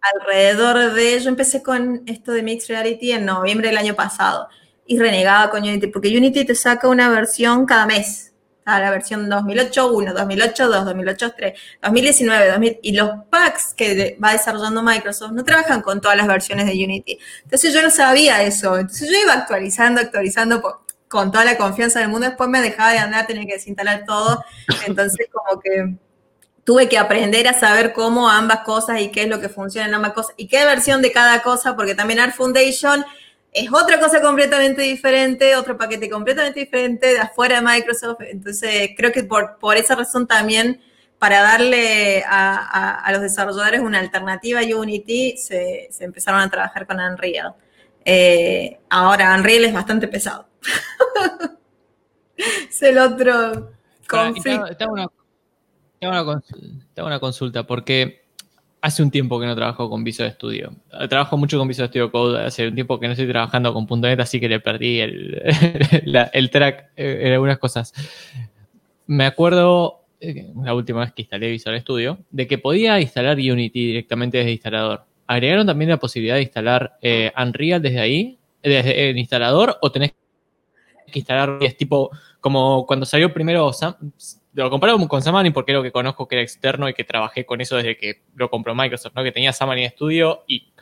alrededor 0.00 0.92
de, 0.92 1.20
yo 1.20 1.28
empecé 1.28 1.62
con 1.62 2.02
esto 2.06 2.32
de 2.32 2.42
Mixed 2.42 2.68
Reality 2.68 3.12
en 3.12 3.26
noviembre 3.26 3.68
del 3.68 3.78
año 3.78 3.94
pasado 3.94 4.48
y 4.86 4.98
renegaba 4.98 5.50
con 5.50 5.62
Unity, 5.62 5.88
porque 5.88 6.16
Unity 6.16 6.44
te 6.44 6.54
saca 6.54 6.88
una 6.88 7.08
versión 7.08 7.66
cada 7.66 7.86
mes 7.86 8.29
la 8.78 8.90
versión 8.90 9.28
2008 9.28 9.92
1, 9.92 10.14
2008 10.14 10.68
2, 10.68 10.84
2008 10.84 11.32
3, 11.36 11.60
2019, 11.82 12.48
2000, 12.50 12.78
y 12.82 12.92
los 12.92 13.10
packs 13.30 13.74
que 13.74 14.18
va 14.22 14.32
desarrollando 14.32 14.82
Microsoft 14.82 15.32
no 15.32 15.44
trabajan 15.44 15.82
con 15.82 16.00
todas 16.00 16.16
las 16.16 16.26
versiones 16.26 16.66
de 16.66 16.72
Unity. 16.72 17.18
Entonces 17.44 17.72
yo 17.74 17.82
no 17.82 17.90
sabía 17.90 18.42
eso. 18.42 18.78
Entonces 18.78 19.10
yo 19.10 19.18
iba 19.18 19.32
actualizando, 19.32 20.00
actualizando 20.00 20.82
con 21.08 21.32
toda 21.32 21.44
la 21.44 21.56
confianza 21.56 21.98
del 21.98 22.08
mundo. 22.08 22.28
Después 22.28 22.48
me 22.48 22.60
dejaba 22.60 22.92
de 22.92 22.98
andar, 22.98 23.26
tenía 23.26 23.46
que 23.46 23.54
desinstalar 23.54 24.04
todo. 24.06 24.44
Entonces 24.86 25.26
como 25.32 25.60
que 25.60 25.96
tuve 26.64 26.88
que 26.88 26.98
aprender 26.98 27.48
a 27.48 27.58
saber 27.58 27.92
cómo 27.92 28.28
ambas 28.28 28.60
cosas 28.60 29.00
y 29.00 29.10
qué 29.10 29.24
es 29.24 29.28
lo 29.28 29.40
que 29.40 29.48
funciona 29.48 29.88
en 29.88 29.94
ambas 29.94 30.12
cosas 30.12 30.34
y 30.36 30.46
qué 30.46 30.64
versión 30.64 31.02
de 31.02 31.10
cada 31.10 31.42
cosa, 31.42 31.74
porque 31.74 31.96
también 31.96 32.20
Art 32.20 32.34
Foundation 32.36 33.04
es 33.52 33.72
otra 33.72 33.98
cosa 33.98 34.20
completamente 34.20 34.82
diferente, 34.82 35.56
otro 35.56 35.76
paquete 35.76 36.08
completamente 36.08 36.60
diferente 36.60 37.08
de 37.08 37.18
afuera 37.18 37.56
de 37.56 37.62
Microsoft. 37.66 38.20
Entonces, 38.20 38.90
creo 38.96 39.12
que 39.12 39.24
por, 39.24 39.58
por 39.58 39.76
esa 39.76 39.96
razón 39.96 40.26
también, 40.26 40.80
para 41.18 41.42
darle 41.42 42.22
a, 42.26 43.08
los 43.12 43.20
desarrolladores 43.22 43.80
una 43.80 43.98
alternativa 43.98 44.60
a 44.60 44.76
Unity, 44.76 45.36
se, 45.36 45.90
empezaron 46.00 46.40
a 46.40 46.48
trabajar 46.48 46.86
con 46.86 47.00
Unreal. 47.00 47.54
Eh, 48.04 48.78
ahora, 48.88 49.34
Unreal 49.34 49.64
es 49.64 49.72
bastante 49.72 50.06
pesado. 50.08 50.46
es 52.36 52.82
el 52.82 52.98
otro 52.98 53.72
conflicto. 54.08 54.64
Una, 54.88 56.22
una, 56.96 57.20
consulta, 57.20 57.66
porque 57.66 58.24
hace 58.82 59.02
un 59.02 59.10
tiempo 59.10 59.38
que 59.38 59.46
no 59.46 59.54
trabajo 59.54 59.90
con 59.90 60.04
Visual 60.04 60.30
Studio. 60.32 60.74
Trabajo 61.08 61.36
mucho 61.36 61.58
con 61.58 61.68
Visual 61.68 61.88
Studio 61.88 62.10
Code, 62.10 62.44
hace 62.44 62.68
un 62.68 62.74
tiempo 62.74 62.98
que 62.98 63.06
no 63.06 63.12
estoy 63.12 63.28
trabajando 63.28 63.72
con 63.74 63.86
.NET, 64.00 64.20
así 64.20 64.40
que 64.40 64.48
le 64.48 64.60
perdí 64.60 65.00
el, 65.00 66.50
track 66.52 66.90
en 66.96 67.32
algunas 67.32 67.58
cosas. 67.58 67.92
Me 69.06 69.26
acuerdo, 69.26 70.04
eh, 70.20 70.52
la 70.62 70.74
última 70.74 71.00
vez 71.00 71.12
que 71.12 71.22
instalé 71.22 71.50
Visual 71.50 71.80
Studio, 71.80 72.18
de 72.30 72.46
que 72.46 72.58
podía 72.58 73.00
instalar 73.00 73.36
Unity 73.36 73.86
directamente 73.86 74.38
desde 74.38 74.50
el 74.50 74.54
instalador. 74.54 75.04
¿Agregaron 75.26 75.66
también 75.66 75.90
la 75.90 75.98
posibilidad 75.98 76.36
de 76.36 76.42
instalar 76.42 76.96
eh, 77.02 77.32
Unreal 77.36 77.82
desde 77.82 78.00
ahí, 78.00 78.38
desde 78.62 79.10
el 79.10 79.18
instalador, 79.18 79.78
o 79.80 79.92
tenés 79.92 80.12
que 81.10 81.18
instalar, 81.18 81.58
es 81.60 81.76
tipo, 81.76 82.10
como 82.40 82.86
cuando 82.86 83.06
salió 83.06 83.32
primero 83.32 83.72
lo 84.52 84.70
comparado 84.70 85.06
con 85.08 85.22
Xamarin 85.22 85.52
porque 85.52 85.72
es 85.72 85.76
lo 85.76 85.82
que 85.82 85.92
conozco 85.92 86.26
que 86.26 86.36
era 86.36 86.42
externo 86.42 86.88
y 86.88 86.94
que 86.94 87.04
trabajé 87.04 87.46
con 87.46 87.60
eso 87.60 87.76
desde 87.76 87.96
que 87.96 88.22
lo 88.34 88.50
compró 88.50 88.74
Microsoft, 88.74 89.14
¿no? 89.14 89.22
Que 89.22 89.32
tenía 89.32 89.52
Xamarin 89.52 89.90
Studio 89.90 90.44
y 90.46 90.72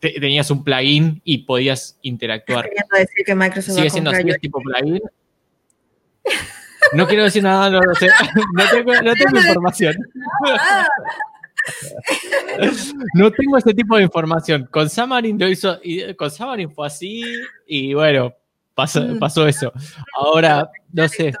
tenías 0.00 0.50
un 0.50 0.64
plugin 0.64 1.20
y 1.24 1.38
podías 1.38 1.98
interactuar. 2.02 2.68
decir 2.92 3.24
que 3.24 3.34
Microsoft 3.34 3.76
Sigue 3.76 3.90
siendo 3.90 4.10
así, 4.10 4.28
es 4.28 4.40
tipo 4.40 4.60
plugin. 4.60 5.00
No 6.92 7.06
quiero 7.06 7.24
decir 7.24 7.42
nada, 7.42 7.70
no 7.70 7.80
lo 7.80 7.94
sé. 7.94 8.08
No 8.52 8.64
tengo, 8.70 8.94
no 9.02 9.14
tengo 9.14 9.38
información. 9.38 9.96
No 13.14 13.30
tengo 13.32 13.58
ese 13.58 13.74
tipo 13.74 13.96
de 13.96 14.04
información. 14.04 14.68
Con 14.70 14.88
Xamarin 14.88 15.38
lo 15.38 15.48
hizo, 15.48 15.80
y 15.82 16.14
con 16.14 16.30
Xamarin 16.30 16.70
fue 16.70 16.86
así 16.86 17.24
y 17.66 17.94
bueno, 17.94 18.34
pasó, 18.74 19.02
mm. 19.02 19.18
pasó 19.18 19.46
eso. 19.46 19.72
Ahora, 20.16 20.70
no 20.92 21.08
sé. 21.08 21.32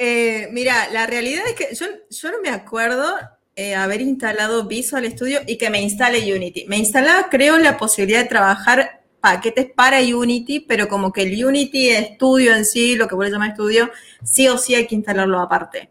Eh, 0.00 0.48
mira, 0.52 0.88
la 0.92 1.06
realidad 1.06 1.42
es 1.48 1.54
que 1.54 1.74
yo, 1.74 1.86
yo 2.08 2.30
no 2.30 2.40
me 2.40 2.50
acuerdo 2.50 3.16
eh, 3.56 3.74
haber 3.74 4.00
instalado 4.00 4.68
Visual 4.68 5.10
Studio 5.10 5.40
y 5.44 5.58
que 5.58 5.70
me 5.70 5.82
instale 5.82 6.32
Unity. 6.32 6.66
Me 6.68 6.76
instalaba, 6.76 7.28
creo, 7.28 7.58
la 7.58 7.76
posibilidad 7.76 8.22
de 8.22 8.28
trabajar 8.28 9.02
paquetes 9.20 9.66
para 9.74 10.00
Unity, 10.00 10.60
pero 10.60 10.86
como 10.86 11.12
que 11.12 11.22
el 11.22 11.44
Unity 11.44 11.90
Studio 12.14 12.54
en 12.54 12.64
sí, 12.64 12.94
lo 12.94 13.08
que 13.08 13.16
voy 13.16 13.26
a 13.26 13.30
llamar 13.30 13.50
estudio, 13.50 13.90
sí 14.22 14.46
o 14.46 14.56
sí 14.56 14.76
hay 14.76 14.86
que 14.86 14.94
instalarlo 14.94 15.40
aparte. 15.40 15.90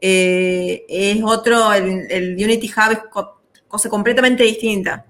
Eh, 0.00 0.84
es 0.88 1.20
otro, 1.24 1.72
el, 1.72 2.36
Unity 2.36 2.70
Hub 2.70 2.92
es 2.92 3.00
cosa 3.66 3.88
completamente 3.88 4.44
distinta. 4.44 5.04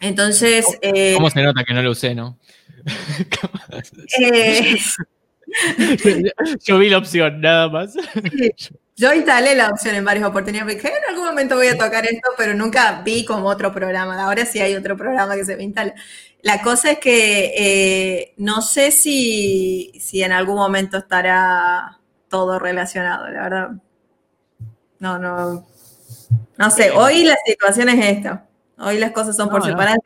Entonces... 0.00 0.66
¿Cómo, 1.14 1.30
se 1.30 1.40
nota 1.40 1.62
que 1.62 1.72
no 1.72 1.82
lo 1.82 1.92
usé, 1.92 2.16
no? 2.16 2.36
yo 6.64 6.78
vi 6.78 6.88
la 6.88 6.98
opción, 6.98 7.40
nada 7.40 7.68
más. 7.68 7.94
Yo 8.96 9.12
instalé 9.12 9.54
la 9.54 9.70
opción 9.70 9.94
en 9.94 10.04
varias 10.04 10.26
oportunidades, 10.26 10.74
porque 10.74 10.88
en 10.88 11.10
algún 11.10 11.26
momento 11.26 11.56
voy 11.56 11.68
a 11.68 11.76
tocar 11.76 12.06
esto, 12.06 12.30
pero 12.36 12.54
nunca 12.54 13.02
vi 13.04 13.24
como 13.24 13.46
otro 13.48 13.72
programa. 13.72 14.20
Ahora 14.22 14.46
sí 14.46 14.60
hay 14.60 14.74
otro 14.74 14.96
programa 14.96 15.36
que 15.36 15.44
se 15.44 15.56
me 15.56 15.64
instala. 15.64 15.94
La 16.42 16.62
cosa 16.62 16.92
es 16.92 16.98
que 16.98 17.52
eh, 17.56 18.34
no 18.38 18.62
sé 18.62 18.90
si, 18.90 19.92
si 20.00 20.22
en 20.22 20.32
algún 20.32 20.56
momento 20.56 20.98
estará 20.98 22.00
todo 22.28 22.58
relacionado, 22.58 23.28
la 23.28 23.42
verdad. 23.42 23.70
No, 24.98 25.18
no. 25.18 25.66
No 26.56 26.70
sé, 26.70 26.90
hoy 26.90 27.24
la 27.24 27.36
situación 27.44 27.90
es 27.90 28.16
esta. 28.16 28.46
Hoy 28.78 28.98
las 28.98 29.12
cosas 29.12 29.36
son 29.36 29.50
por 29.50 29.62
separado. 29.62 29.98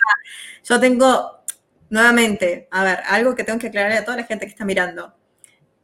Yo 0.64 0.80
tengo, 0.80 1.44
nuevamente, 1.90 2.68
a 2.70 2.84
ver, 2.84 3.00
algo 3.08 3.34
que 3.34 3.44
tengo 3.44 3.58
que 3.58 3.68
aclarar 3.68 3.92
a 3.92 4.04
toda 4.04 4.16
la 4.16 4.24
gente 4.24 4.46
que 4.46 4.50
está 4.50 4.64
mirando 4.64 5.14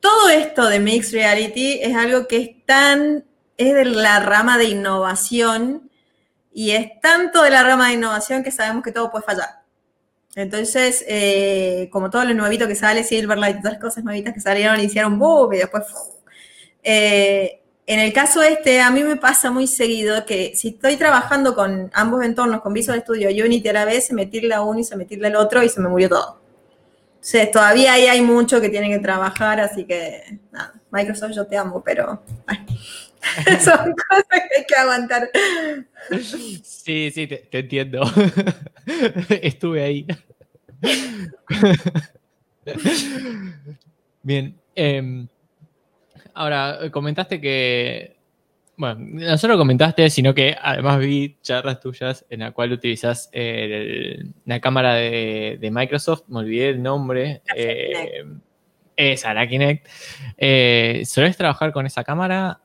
todo 0.06 0.28
esto 0.28 0.68
de 0.68 0.78
Mixed 0.78 1.14
Reality 1.14 1.80
es 1.82 1.96
algo 1.96 2.28
que 2.28 2.36
es 2.36 2.64
tan, 2.64 3.25
es 3.56 3.75
de 3.75 3.84
la 3.86 4.20
rama 4.20 4.56
de 4.56 4.66
innovación 4.66 5.90
y 6.52 6.70
es 6.70 7.00
tanto 7.00 7.42
de 7.42 7.50
la 7.50 7.64
rama 7.64 7.88
de 7.88 7.94
innovación 7.94 8.44
que 8.44 8.52
sabemos 8.52 8.84
que 8.84 8.92
todo 8.92 9.10
puede 9.10 9.25
fallar. 9.25 9.62
Entonces, 10.36 11.04
eh, 11.08 11.88
como 11.90 12.08
todo 12.08 12.25
lo 12.25 12.34
nuevito 12.34 12.68
que 12.68 12.76
sale, 12.76 13.02
Silverlight, 13.02 13.56
todas 13.56 13.72
las 13.72 13.82
cosas 13.82 14.04
nuevitas 14.04 14.32
que 14.32 14.40
salieron 14.40 14.78
hicieron 14.78 15.18
boom 15.18 15.54
y 15.54 15.58
después... 15.58 15.82
Eh, 16.85 17.62
en 17.88 17.98
el 17.98 18.12
caso 18.12 18.42
este, 18.42 18.81
a 18.81 18.90
mí 18.92 19.02
me 19.02 19.16
pasa 19.16 19.50
muy 19.50 19.66
seguido 19.66 20.24
que 20.24 20.52
si 20.54 20.68
estoy 20.68 20.96
trabajando 20.96 21.57
con 21.57 21.90
ambos 21.94 22.24
entornos, 22.24 22.61
con 22.61 22.72
Visual 22.72 23.00
Studio 23.00 23.31
y 23.31 23.42
Unity 23.42 23.68
a 23.68 23.72
la 23.72 23.85
vez, 23.85 24.07
se 24.07 24.14
me 24.14 24.31
a 24.52 24.62
uno 24.62 24.78
y 24.78 24.85
se 24.85 24.96
me 24.96 25.07
al 25.24 25.37
otro 25.37 25.64
y 25.64 25.68
se 25.68 25.81
me 25.81 25.88
murió 25.88 26.09
todo 26.09 26.45
todavía 27.52 27.94
ahí 27.94 28.06
hay 28.06 28.22
mucho 28.22 28.60
que 28.60 28.68
tienen 28.68 28.92
que 28.92 28.98
trabajar, 28.98 29.60
así 29.60 29.84
que 29.84 30.38
nada, 30.52 30.74
Microsoft 30.90 31.32
yo 31.32 31.46
te 31.46 31.56
amo, 31.56 31.82
pero 31.82 32.22
son 33.60 33.94
cosas 34.08 34.24
que 34.30 34.58
hay 34.58 34.64
que 34.66 34.74
aguantar. 34.76 35.30
Sí, 36.62 37.10
sí, 37.10 37.26
te, 37.26 37.48
entiendo. 37.50 38.02
Estuve 39.42 39.82
ahí. 39.82 40.06
Bien. 44.22 44.56
Em, 44.74 45.26
ahora, 46.34 46.78
comentaste 46.92 47.40
que 47.40 48.15
bueno, 48.76 48.96
no 49.00 49.38
solo 49.38 49.56
comentaste, 49.56 50.10
sino 50.10 50.34
que 50.34 50.56
además 50.60 50.98
vi 50.98 51.38
charlas 51.42 51.80
tuyas 51.80 52.24
en 52.28 52.40
la 52.40 52.52
cual 52.52 52.72
utilizas 52.72 53.30
la 53.32 54.60
cámara 54.60 54.94
de, 54.94 55.68
Microsoft, 55.72 56.24
me 56.28 56.40
olvidé 56.40 56.70
el 56.70 56.82
nombre. 56.82 57.42
Eh, 57.54 58.24
esa, 58.96 59.34
la 59.34 59.46
Kinect. 59.46 59.86
Eh, 60.36 61.02
¿Sueles 61.06 61.36
trabajar 61.36 61.72
con 61.72 61.86
esa 61.86 62.02
cámara? 62.02 62.60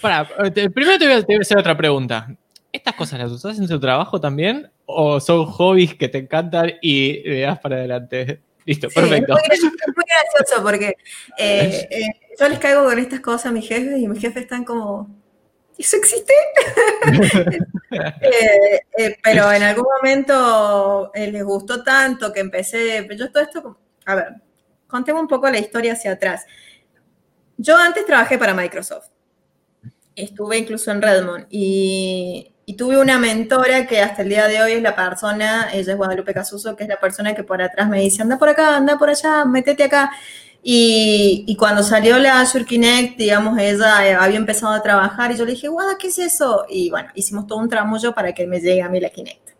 Para, 0.00 0.28
primero 0.52 0.98
te 0.98 1.06
voy, 1.06 1.36
a, 1.36 1.40
hacer 1.40 1.58
otra 1.58 1.76
pregunta. 1.76 2.28
¿Estas 2.72 2.94
cosas 2.94 3.18
las 3.18 3.32
usas 3.32 3.58
en 3.58 3.66
tu 3.66 3.80
trabajo 3.80 4.20
también? 4.20 4.70
¿O 4.84 5.18
son 5.20 5.46
hobbies 5.46 5.94
que 5.94 6.08
te 6.08 6.18
encantan 6.18 6.74
y 6.82 7.22
le 7.26 7.40
das 7.40 7.58
para 7.58 7.76
adelante? 7.76 8.40
Listo, 8.66 8.88
perfecto. 8.88 9.36
Es 9.50 9.62
muy, 9.62 9.72
gracioso 9.72 10.62
porque 10.62 10.94
eh, 11.38 11.88
eh, 11.90 12.06
yo 12.38 12.48
les 12.48 12.58
caigo 12.58 12.84
con 12.84 12.98
estas 12.98 13.20
cosas 13.20 13.46
a 13.46 13.52
mis 13.52 13.66
jefes 13.66 13.98
y 13.98 14.08
mis 14.08 14.20
jefes 14.20 14.44
están 14.44 14.64
como, 14.64 15.08
¿eso 15.78 15.96
existe? 15.96 16.32
Eh, 18.98 19.16
pero 19.22 19.52
en 19.52 19.62
algún 19.62 19.86
momento 19.96 21.12
les 21.14 21.44
gustó 21.44 21.84
tanto 21.84 22.32
que 22.32 22.40
empecé, 22.40 23.06
yo 23.16 23.30
todo 23.30 23.42
esto, 23.42 23.78
a 24.04 24.14
ver, 24.14 24.34
contemos 24.86 25.22
un 25.22 25.28
poco 25.28 25.48
la 25.48 25.58
historia 25.58 25.92
hacia 25.92 26.12
atrás. 26.12 26.46
Yo 27.56 27.76
antes 27.76 28.04
trabajé 28.04 28.38
para 28.38 28.54
Microsoft. 28.54 29.08
Estuve 30.14 30.58
incluso 30.58 30.90
en 30.90 31.00
Redmond 31.00 31.46
y 31.50 32.56
y 32.68 32.74
tuve 32.74 32.98
una 32.98 33.18
mentora 33.20 33.86
que 33.86 34.00
hasta 34.00 34.22
el 34.22 34.28
día 34.28 34.48
de 34.48 34.60
hoy 34.60 34.72
es 34.72 34.82
la 34.82 34.96
persona, 34.96 35.68
ella 35.72 35.92
es 35.92 35.96
Guadalupe 35.96 36.34
Casuso, 36.34 36.74
que 36.74 36.82
es 36.82 36.88
la 36.88 36.98
persona 36.98 37.32
que 37.32 37.44
por 37.44 37.62
atrás 37.62 37.88
me 37.88 38.00
dice, 38.00 38.22
anda 38.22 38.38
por 38.38 38.48
acá, 38.48 38.76
anda 38.76 38.98
por 38.98 39.08
allá, 39.08 39.44
métete 39.44 39.84
acá. 39.84 40.10
Y, 40.62 41.56
cuando 41.58 41.82
salió 41.82 42.18
la 42.18 42.40
Azure 42.40 42.64
Kinect, 42.64 43.16
digamos, 43.16 43.56
ella 43.58 44.06
eh, 44.06 44.14
había 44.14 44.36
empezado 44.36 44.72
a 44.72 44.82
trabajar 44.82 45.30
y 45.30 45.36
yo 45.36 45.44
le 45.44 45.52
dije, 45.52 45.68
guau, 45.68 45.96
¿qué 45.98 46.08
es 46.08 46.18
eso? 46.18 46.66
Y 46.68 46.90
bueno, 46.90 47.08
hicimos 47.14 47.46
todo 47.46 47.58
un 47.60 47.68
tramullo 47.68 48.12
para 48.14 48.32
que 48.32 48.46
me 48.46 48.60
llegue 48.60 48.82
a 48.82 48.88
mí 48.88 48.98
la 48.98 49.10
Kinect. 49.10 49.50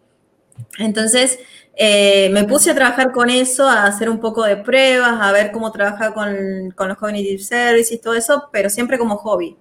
Entonces, 0.78 1.38
eh, 1.76 2.28
me 2.30 2.44
puse 2.44 2.70
a 2.70 2.74
trabajar 2.74 3.12
con 3.12 3.30
eso, 3.30 3.68
a 3.68 3.84
hacer 3.84 4.08
un 4.10 4.18
poco 4.18 4.44
de 4.44 4.56
pruebas, 4.56 5.20
a 5.20 5.30
ver 5.30 5.52
cómo 5.52 5.70
trabajar 5.70 6.14
con, 6.14 6.72
con 6.74 6.88
los 6.88 6.98
Cognitive 6.98 7.42
Services 7.42 7.92
y 7.92 7.98
todo 7.98 8.14
eso, 8.14 8.48
pero 8.52 8.70
siempre 8.70 8.98
como 8.98 9.16
hobby. 9.16 9.56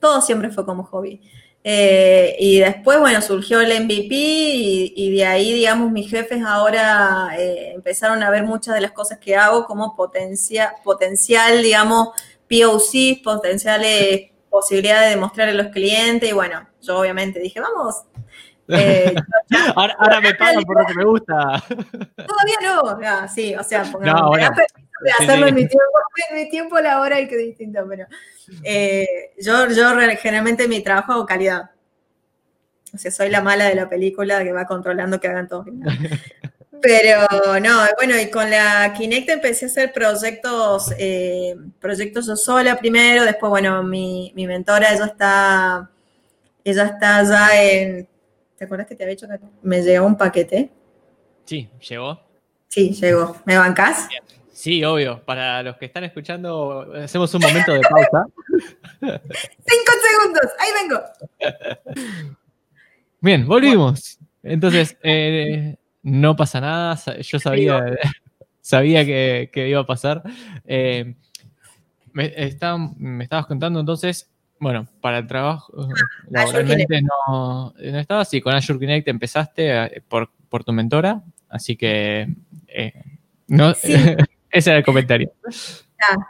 Todo 0.00 0.20
siempre 0.20 0.50
fue 0.50 0.64
como 0.64 0.84
hobby. 0.84 1.20
Eh, 1.64 2.34
y 2.40 2.58
después, 2.58 2.98
bueno, 2.98 3.22
surgió 3.22 3.60
el 3.60 3.84
MVP 3.84 4.14
y, 4.14 5.16
de 5.16 5.24
ahí, 5.24 5.52
digamos, 5.52 5.92
mis 5.92 6.10
jefes 6.10 6.42
ahora 6.44 7.30
eh, 7.38 7.72
empezaron 7.74 8.22
a 8.22 8.30
ver 8.30 8.42
muchas 8.42 8.74
de 8.74 8.80
las 8.80 8.90
cosas 8.92 9.18
que 9.18 9.36
hago 9.36 9.64
como 9.64 9.94
potencia, 9.94 10.74
potencial, 10.82 11.62
digamos, 11.62 12.10
POC, 12.48 13.22
potenciales 13.22 14.30
posibilidades 14.50 15.10
de 15.10 15.20
mostrarle 15.20 15.52
a 15.52 15.62
los 15.62 15.72
clientes. 15.72 16.28
Y 16.28 16.32
bueno, 16.32 16.66
yo 16.80 16.98
obviamente 16.98 17.38
dije, 17.38 17.60
vamos. 17.60 18.02
Eh, 18.68 19.14
ahora, 19.76 20.20
me 20.20 20.34
pagan 20.34 20.64
por 20.64 20.80
lo 20.80 20.86
que 20.86 20.94
me 20.94 21.04
gusta. 21.04 21.34
Todavía 21.68 22.58
no, 22.62 23.28
sí, 23.28 23.54
o 23.54 23.62
sea, 23.62 23.84
no, 23.84 24.32
de 24.32 25.10
hacerlo 25.10 25.46
en 25.46 25.54
mi 25.54 25.66
tiempo, 25.66 25.98
en 26.30 26.36
mi 26.36 26.48
tiempo 26.48 26.78
laboral, 26.78 27.28
que 27.28 27.34
es 27.34 27.46
distinto, 27.46 27.84
pero 27.88 28.06
eh, 28.64 29.32
yo, 29.40 29.68
yo 29.68 29.90
generalmente 30.20 30.68
mi 30.68 30.82
trabajo 30.82 31.12
hago 31.12 31.26
calidad. 31.26 31.70
O 32.94 32.98
sea, 32.98 33.10
soy 33.10 33.30
la 33.30 33.40
mala 33.40 33.66
de 33.66 33.74
la 33.74 33.88
película 33.88 34.42
que 34.44 34.52
va 34.52 34.66
controlando 34.66 35.18
que 35.20 35.28
hagan 35.28 35.48
todo. 35.48 35.64
Pero 36.82 37.26
no, 37.60 37.78
bueno, 37.96 38.18
y 38.18 38.28
con 38.28 38.50
la 38.50 38.92
Kinect 38.96 39.28
empecé 39.28 39.66
a 39.66 39.68
hacer 39.68 39.92
proyectos, 39.92 40.92
eh, 40.98 41.54
proyectos 41.78 42.26
yo 42.26 42.34
sola 42.34 42.76
primero, 42.76 43.24
después, 43.24 43.50
bueno, 43.50 43.84
mi, 43.84 44.32
mi 44.34 44.48
mentora, 44.48 44.92
ella 44.92 45.04
está, 45.04 45.90
ella 46.64 46.84
está 46.86 47.22
ya 47.22 47.62
en, 47.62 48.08
¿te 48.56 48.64
acuerdas 48.64 48.88
que 48.88 48.96
te 48.96 49.04
había 49.04 49.14
dicho 49.14 49.28
que 49.28 49.38
me 49.62 49.80
llegó 49.80 50.06
un 50.06 50.16
paquete? 50.16 50.72
Sí, 51.44 51.70
llegó. 51.88 52.20
Sí, 52.66 52.92
llegó. 52.94 53.36
¿Me 53.44 53.56
bancás? 53.56 54.08
Sí, 54.52 54.84
obvio. 54.84 55.24
Para 55.24 55.62
los 55.62 55.76
que 55.76 55.86
están 55.86 56.04
escuchando, 56.04 56.92
hacemos 56.94 57.32
un 57.34 57.40
momento 57.40 57.72
de 57.72 57.80
pausa. 57.80 58.26
Cinco 59.00 59.92
segundos, 60.02 60.52
ahí 60.58 60.70
vengo. 60.82 61.02
Bien, 63.20 63.46
volvimos. 63.46 64.18
Entonces, 64.42 64.96
eh, 65.02 65.76
no 66.02 66.36
pasa 66.36 66.60
nada. 66.60 66.98
Yo 67.20 67.38
sabía, 67.38 67.82
sabía 68.60 69.04
que, 69.06 69.68
iba 69.68 69.80
a 69.80 69.86
pasar. 69.86 70.22
Eh, 70.66 71.14
me, 72.12 72.34
me 72.98 73.24
estabas 73.24 73.46
contando 73.46 73.80
entonces, 73.80 74.30
bueno, 74.58 74.86
para 75.00 75.18
el 75.18 75.26
trabajo, 75.26 75.72
ah, 75.78 75.88
laboralmente 76.28 77.00
no, 77.00 77.72
no 77.74 77.98
estabas. 77.98 78.28
Sí, 78.28 78.42
con 78.42 78.54
Azure 78.54 78.78
Connect 78.78 79.08
empezaste 79.08 80.02
por, 80.08 80.30
por 80.50 80.62
tu 80.62 80.72
mentora. 80.72 81.22
Así 81.48 81.76
que, 81.76 82.28
no, 83.48 83.72
ese 84.52 84.70
era 84.70 84.78
el 84.78 84.84
comentario. 84.84 85.32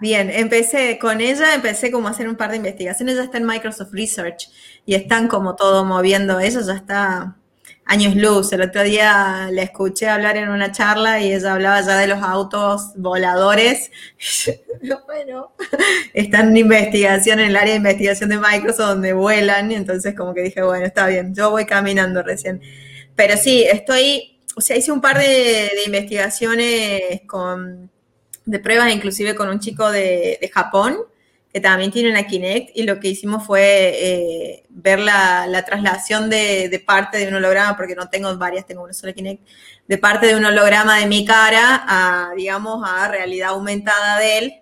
Bien, 0.01 0.31
empecé 0.31 0.99
con 0.99 1.21
ella, 1.21 1.55
empecé 1.55 1.91
como 1.91 2.09
a 2.09 2.11
hacer 2.11 2.29
un 2.29 2.37
par 2.37 2.51
de 2.51 2.57
investigaciones, 2.59 3.17
ya 3.17 3.25
está 3.25 3.39
en 3.39 3.47
Microsoft 3.47 3.93
Research 3.93 4.49
y 4.85 4.95
están 4.95 5.29
como 5.29 5.57
todo 5.57 5.85
moviendo 5.85 6.41
eso, 6.41 6.61
ya 6.61 6.75
está 6.75 7.37
años 7.85 8.15
luz. 8.15 8.53
El 8.53 8.63
otro 8.63 8.83
día 8.83 9.49
la 9.51 9.63
escuché 9.63 10.09
hablar 10.09 10.37
en 10.37 10.51
una 10.51 10.73
charla 10.73 11.21
y 11.21 11.33
ella 11.33 11.55
hablaba 11.55 11.81
ya 11.81 11.97
de 11.99 12.07
los 12.07 12.23
autos 12.23 12.93
voladores. 12.97 13.91
bueno, 15.07 15.53
están 16.15 16.51
en 16.51 16.57
investigación 16.59 17.41
en 17.41 17.49
el 17.49 17.57
área 17.57 17.73
de 17.73 17.79
investigación 17.79 18.31
de 18.31 18.39
Microsoft 18.39 18.89
donde 18.89 19.13
vuelan, 19.13 19.73
entonces 19.73 20.15
como 20.15 20.35
que 20.35 20.43
dije, 20.43 20.63
bueno, 20.63 20.85
está 20.87 21.07
bien, 21.07 21.35
yo 21.35 21.51
voy 21.51 21.67
caminando 21.67 22.23
recién. 22.23 22.61
Pero 23.17 23.37
sí, 23.37 23.65
estoy, 23.65 24.39
o 24.57 24.61
sea, 24.61 24.77
hice 24.77 24.93
un 24.93 25.01
par 25.01 25.19
de 25.19 25.71
investigaciones 25.87 27.23
con 27.27 27.92
de 28.45 28.59
pruebas, 28.59 28.93
inclusive 28.93 29.35
con 29.35 29.49
un 29.49 29.61
chico 29.61 29.91
de, 29.91 30.51
Japón, 30.53 30.99
que 31.53 31.61
también 31.61 31.91
tiene 31.91 32.11
una 32.11 32.27
Kinect, 32.27 32.71
y 32.75 32.83
lo 32.85 32.99
que 32.99 33.09
hicimos 33.09 33.47
fue 33.47 33.93
eh, 33.95 34.65
ver 34.71 35.01
la, 35.01 35.65
traslación 35.67 36.31
de, 36.31 36.83
parte 36.87 37.19
de 37.19 37.29
un 37.29 37.35
holograma, 37.35 37.77
porque 37.77 37.95
no 37.95 38.09
tengo 38.09 38.37
varias, 38.37 38.67
tengo 38.67 38.83
una 38.83 38.93
sola 38.93 39.13
Kinect, 39.13 39.47
de 39.87 39.99
parte 39.99 40.27
de 40.27 40.37
un 40.37 40.45
holograma 40.45 40.99
de 40.99 41.07
mi 41.07 41.25
cara 41.25 41.85
a, 41.87 42.33
digamos, 42.35 42.83
a 42.89 43.09
realidad 43.09 43.51
aumentada 43.51 44.19
de 44.19 44.39
él 44.39 44.55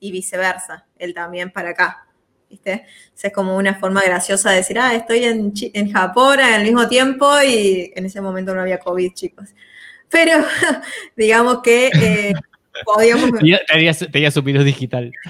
y 0.00 0.10
viceversa, 0.10 0.86
él 0.98 1.14
también 1.14 1.50
para 1.50 1.70
acá. 1.70 2.02
¿Viste? 2.48 2.86
es 3.20 3.32
como 3.32 3.56
una 3.56 3.74
forma 3.74 4.02
graciosa 4.02 4.50
de 4.50 4.58
decir, 4.58 4.78
ah, 4.78 4.94
estoy 4.94 5.24
en, 5.24 5.52
en 5.74 5.92
Japón 5.92 6.38
al 6.38 6.62
mismo 6.62 6.86
tiempo 6.86 7.42
y 7.42 7.92
en 7.94 8.06
ese 8.06 8.20
momento 8.20 8.54
no 8.54 8.60
había 8.60 8.78
COVID, 8.78 9.12
chicos. 9.14 9.48
Pero 10.08 10.44
digamos 11.16 11.60
que 11.62 11.88
eh, 11.88 12.32
Podíamos... 12.84 13.30
Tenía, 14.12 14.30
su 14.30 14.42
virus 14.42 14.64
digital. 14.64 15.12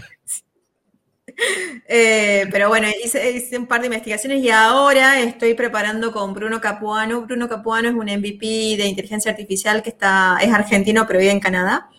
Eh, 1.86 2.46
pero 2.50 2.70
bueno, 2.70 2.88
hice, 3.04 3.58
un 3.58 3.66
par 3.66 3.80
de 3.80 3.88
investigaciones 3.88 4.42
y 4.42 4.48
ahora 4.48 5.20
estoy 5.20 5.52
preparando 5.52 6.10
con 6.10 6.32
Bruno 6.32 6.62
Capuano. 6.62 7.20
Bruno 7.26 7.46
Capuano 7.46 7.90
es 7.90 7.94
un 7.94 8.06
MVP 8.06 8.76
de 8.78 8.86
inteligencia 8.86 9.32
artificial 9.32 9.82
que 9.82 9.90
está, 9.90 10.38
es 10.40 10.50
argentino 10.50 11.06
pero 11.06 11.18
vive 11.18 11.32
en 11.32 11.40
Canadá. 11.40 11.90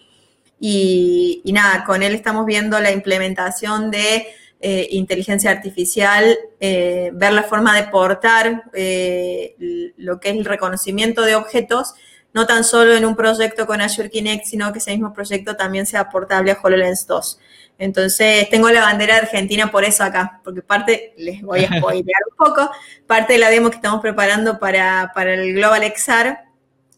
Y, 0.60 1.44
nada, 1.54 1.84
con 1.86 2.02
él 2.02 2.16
estamos 2.16 2.48
viendo 2.48 2.80
la 2.80 2.92
implementación 2.92 3.92
de 3.92 4.26
eh, 4.60 4.88
inteligencia 4.90 5.52
artificial, 5.52 6.36
eh, 6.60 7.12
ver 7.14 7.34
la 7.34 7.44
forma 7.44 7.76
de 7.76 7.84
portar 7.90 8.64
lo 8.74 10.20
que 10.20 10.30
es 10.30 10.36
el 10.36 10.46
reconocimiento 10.46 11.22
de 11.22 11.36
objetos 11.36 11.94
no 12.38 12.46
tan 12.46 12.64
solo 12.64 12.96
en 12.96 13.04
un 13.04 13.16
proyecto 13.16 13.66
con 13.66 13.82
Azure 13.82 14.12
Kinect, 14.12 14.46
sino 14.46 14.72
que 14.72 14.78
ese 14.78 14.92
mismo 14.92 15.12
proyecto 15.12 15.56
también 15.56 15.88
sea 15.88 16.08
portable 16.08 16.52
a 16.52 16.60
HoloLens 16.62 17.08
2. 17.08 17.40
Entonces, 17.80 18.48
tengo 18.52 18.70
la 18.70 18.82
bandera 18.82 19.18
argentina 19.18 19.72
por 19.72 19.84
eso 19.84 20.04
acá, 20.04 20.40
porque 20.44 20.62
parte, 20.62 21.16
les 21.18 21.42
voy 21.42 21.66
a 21.66 21.80
spoilear 21.80 22.22
un 22.30 22.38
poco, 22.38 22.70
parte 23.08 23.34
de 23.34 23.40
la 23.40 23.50
demo 23.50 23.72
que 23.72 23.78
estamos 23.78 24.02
preparando 24.02 24.60
para, 24.60 25.12
el 25.16 25.56
Global 25.56 25.82
XR, 25.96 26.38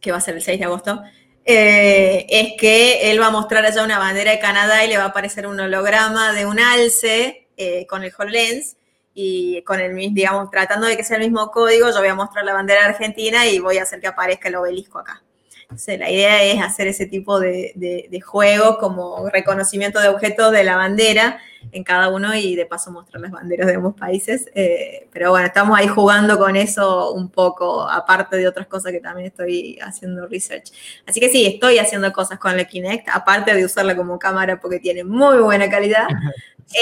que 0.02 0.12
va 0.12 0.17
a 0.17 0.21
ser 0.21 0.36
el 0.36 0.41
6 0.41 0.60
de 0.60 0.65
agosto, 0.65 1.02
eh, 1.45 2.25
es 2.28 2.60
que 2.60 3.10
él 3.10 3.21
va 3.21 3.28
a 3.28 3.32
mostrar 3.32 3.65
allá 3.65 3.82
una 3.82 3.97
bandera 3.97 4.32
de 4.32 4.39
Canadá 4.39 4.84
y 4.84 4.89
le 4.89 4.97
va 4.97 5.06
a 5.06 5.08
aparecer 5.08 5.47
un 5.47 5.58
holograma 5.58 6.34
de 6.34 6.45
un 6.45 6.60
alce 6.60 7.47
eh, 7.56 7.88
con 7.88 8.04
el 8.04 8.12
HoloLens 8.17 8.75
y 9.13 9.62
con 9.63 9.80
el 9.80 9.93
mismo, 9.93 10.15
digamos, 10.15 10.52
tratando 10.52 10.86
de 10.86 10.97
que 10.97 11.06
sea 11.06 11.15
el 11.15 11.23
mismo 11.23 11.49
código, 11.49 11.88
yo 11.91 11.99
voy 11.99 12.10
a 12.10 12.15
mostrar 12.15 12.43
la 12.43 12.54
bandera 12.54 12.84
argentina 12.84 13.45
y 13.47 13.60
voy 13.60 13.78
a 13.78 13.84
hacer 13.84 14.02
que 14.02 14.08
aparezca 14.08 14.49
el 14.49 14.58
obelisco 14.58 14.99
acá 14.99 15.23
la 15.69 16.10
idea 16.10 16.43
es 16.43 16.62
hacer 16.62 16.88
ese 16.88 17.05
tipo 17.05 17.39
de, 17.39 17.73
de, 17.75 18.21
juego 18.21 18.79
como 18.79 19.29
reconocimiento 19.29 19.99
de 19.99 20.08
objetos 20.08 20.51
de 20.51 20.63
la 20.63 20.75
bandera 20.75 21.39
en 21.71 21.84
cada 21.84 22.10
uno 22.10 22.34
y 22.34 22.55
de 22.55 22.65
paso 22.65 22.91
mostrar 22.91 23.21
las 23.21 23.32
banderas 23.32 23.67
de 23.67 23.75
ambos 23.75 23.93
países. 23.93 24.49
Eh, 24.55 25.08
pero 25.12 25.29
bueno, 25.29 25.45
estamos 25.45 25.77
ahí 25.77 25.88
jugando 25.88 26.39
con 26.39 26.55
eso 26.55 27.13
un 27.13 27.29
poco, 27.29 27.88
aparte 27.88 28.38
de 28.38 28.47
otras 28.47 28.65
cosas 28.65 28.91
que 28.91 28.99
también 28.99 29.27
estoy 29.27 29.77
haciendo 29.79 30.25
research. 30.27 30.71
Así 31.05 31.19
que 31.19 31.29
sí, 31.29 31.45
estoy 31.45 31.77
haciendo 31.77 32.12
cosas 32.12 32.39
con 32.39 32.58
la 32.58 32.65
Kinect, 32.65 33.08
aparte 33.10 33.53
de 33.53 33.63
usarla 33.63 33.95
como 33.95 34.17
cámara 34.17 34.60
porque 34.60 34.79
tiene 34.79 35.03
muy 35.03 35.38
buena 35.38 35.69
calidad. 35.69 36.08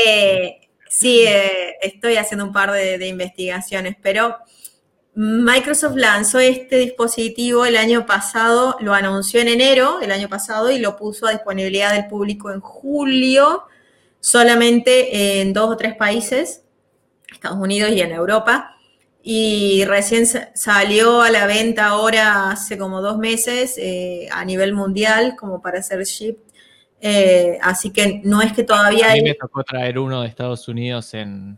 Eh, 0.05 0.67
sí, 0.89 1.23
eh, 1.25 1.77
estoy 1.81 2.17
haciendo 2.17 2.43
un 2.43 2.51
par 2.51 2.73
de, 2.73 2.97
de 2.97 3.07
investigaciones, 3.07 3.95
pero 4.01 4.35
Microsoft 5.19 5.95
lanzó 5.95 6.37
este 6.37 6.77
dispositivo 6.77 7.65
el 7.65 7.75
año 7.75 8.05
pasado, 8.05 8.77
lo 8.81 8.93
anunció 8.93 9.41
en 9.41 9.47
enero 9.47 9.97
del 9.97 10.11
año 10.11 10.29
pasado 10.29 10.69
y 10.69 10.77
lo 10.77 10.95
puso 10.95 11.25
a 11.25 11.31
disponibilidad 11.31 11.91
del 11.91 12.05
público 12.05 12.51
en 12.51 12.59
julio, 12.59 13.63
solamente 14.19 15.41
en 15.41 15.53
dos 15.53 15.71
o 15.71 15.75
tres 15.75 15.95
países, 15.95 16.65
Estados 17.33 17.57
Unidos 17.57 17.93
y 17.93 18.01
en 18.01 18.11
Europa. 18.11 18.75
Y 19.23 19.85
recién 19.85 20.27
salió 20.53 21.23
a 21.23 21.31
la 21.31 21.47
venta 21.47 21.87
ahora 21.87 22.51
hace 22.51 22.77
como 22.77 23.01
dos 23.01 23.17
meses 23.17 23.73
eh, 23.79 24.29
a 24.31 24.45
nivel 24.45 24.75
mundial 24.75 25.35
como 25.35 25.63
para 25.63 25.79
hacer 25.79 26.03
ship. 26.03 26.37
Eh, 27.01 27.57
así 27.63 27.91
que 27.91 28.21
no 28.23 28.43
es 28.43 28.53
que 28.53 28.61
todavía... 28.61 29.13
A 29.13 29.15
mí 29.15 29.23
me 29.23 29.33
tocó 29.33 29.63
traer 29.63 29.97
uno 29.97 30.21
de 30.21 30.27
Estados 30.27 30.67
Unidos 30.67 31.15
en, 31.15 31.57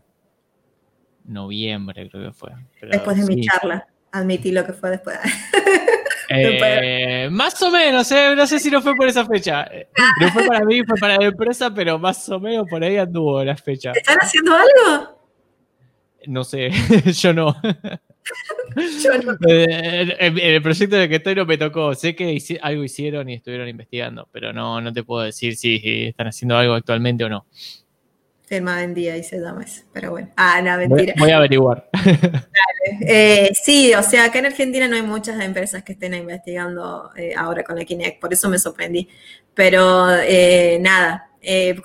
noviembre, 1.24 2.08
creo 2.10 2.26
que 2.26 2.32
fue. 2.32 2.50
después 2.82 3.16
de 3.16 3.34
mi 3.34 3.46
charla, 3.46 3.86
admití 4.12 4.52
lo 4.52 4.64
que 4.64 4.72
fue 4.72 4.90
después. 4.90 5.18
Eh, 6.32 7.28
más 7.28 7.60
o 7.60 7.72
menos, 7.72 8.10
eh, 8.12 8.34
no 8.36 8.46
sé 8.46 8.60
si 8.60 8.70
no 8.70 8.80
fue 8.80 8.94
por 8.94 9.08
esa 9.08 9.26
fecha. 9.26 9.68
No 10.20 10.30
fue 10.30 10.46
para 10.46 10.64
mí, 10.64 10.84
fue 10.84 10.96
para 10.96 11.16
la 11.18 11.26
empresa, 11.26 11.74
pero 11.74 11.98
más 11.98 12.28
o 12.28 12.38
menos 12.38 12.68
por 12.70 12.84
ahí 12.84 12.98
anduvo 12.98 13.42
la 13.42 13.56
fecha. 13.56 13.90
¿Están 13.90 14.18
haciendo 14.20 14.54
algo? 14.54 15.20
No 16.26 16.44
sé, 16.44 16.70
yo 17.20 17.32
no. 17.32 17.56
yo 19.02 19.18
no. 19.24 19.32
Eh, 19.48 20.16
en, 20.20 20.38
el 20.38 20.62
proyecto 20.62 20.96
en 20.96 21.02
el 21.02 21.08
que 21.08 21.16
estoy 21.16 21.34
no 21.34 21.46
me 21.46 21.58
tocó. 21.58 21.94
Sé 21.94 22.14
que 22.14 22.38
algo 22.62 22.84
hicieron 22.84 23.28
y 23.28 23.34
estuvieron 23.34 23.68
investigando, 23.68 24.28
pero 24.30 24.52
no, 24.52 24.80
no 24.80 24.92
te 24.92 25.02
puedo 25.02 25.24
decir 25.24 25.56
si 25.56 25.80
están 26.08 26.28
haciendo 26.28 26.56
algo 26.56 26.74
actualmente 26.74 27.24
o 27.24 27.28
no. 27.28 27.46
Tema 28.50 28.82
en 28.82 28.94
día 28.94 29.16
y 29.16 29.22
se 29.22 29.38
llama 29.38 29.62
eso. 29.62 29.82
Pero 29.92 30.10
bueno. 30.10 30.28
Ah, 30.36 30.60
no, 30.60 30.76
mentira. 30.76 31.14
Voy, 31.16 31.30
a 31.30 31.36
averiguar. 31.36 31.88
Eh, 33.02 33.50
sí, 33.54 33.94
o 33.94 34.02
sea, 34.02 34.24
acá 34.24 34.38
en 34.38 34.46
Argentina 34.46 34.88
no 34.88 34.96
hay 34.96 35.02
muchas 35.02 35.38
empresas 35.40 35.84
que 35.84 35.92
estén 35.92 36.14
investigando 36.14 37.10
eh, 37.14 37.34
ahora 37.36 37.62
con 37.62 37.76
la 37.78 37.84
Kinect, 37.84 38.20
por 38.20 38.32
eso 38.32 38.48
me 38.48 38.58
sorprendí. 38.58 39.06
Pero 39.54 40.10
eh, 40.16 40.78
nada, 40.80 41.30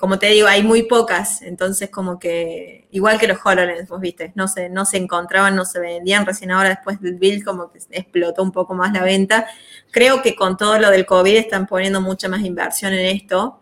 como 0.00 0.18
te 0.18 0.28
digo, 0.28 0.48
hay 0.48 0.62
muy 0.62 0.84
pocas, 0.84 1.42
entonces 1.42 1.90
como 1.90 2.18
que, 2.18 2.88
igual 2.90 3.20
que 3.20 3.28
los 3.28 3.38
HoloLens, 3.44 3.88
vos 3.88 4.00
viste, 4.00 4.32
no 4.34 4.48
se, 4.48 4.68
no 4.70 4.84
se 4.86 4.96
encontraban, 4.96 5.54
no 5.54 5.66
se 5.66 5.78
vendían, 5.78 6.26
recién 6.26 6.50
ahora 6.50 6.70
después 6.70 7.00
del 7.00 7.16
build 7.16 7.44
como 7.44 7.70
que 7.70 7.78
explotó 7.90 8.42
un 8.42 8.50
poco 8.50 8.74
más 8.74 8.92
la 8.92 9.02
venta. 9.02 9.46
Creo 9.92 10.22
que 10.22 10.34
con 10.34 10.56
todo 10.56 10.78
lo 10.78 10.90
del 10.90 11.06
COVID 11.06 11.36
están 11.36 11.66
poniendo 11.66 12.00
mucha 12.00 12.28
más 12.28 12.40
inversión 12.40 12.94
en 12.94 13.06
esto, 13.14 13.60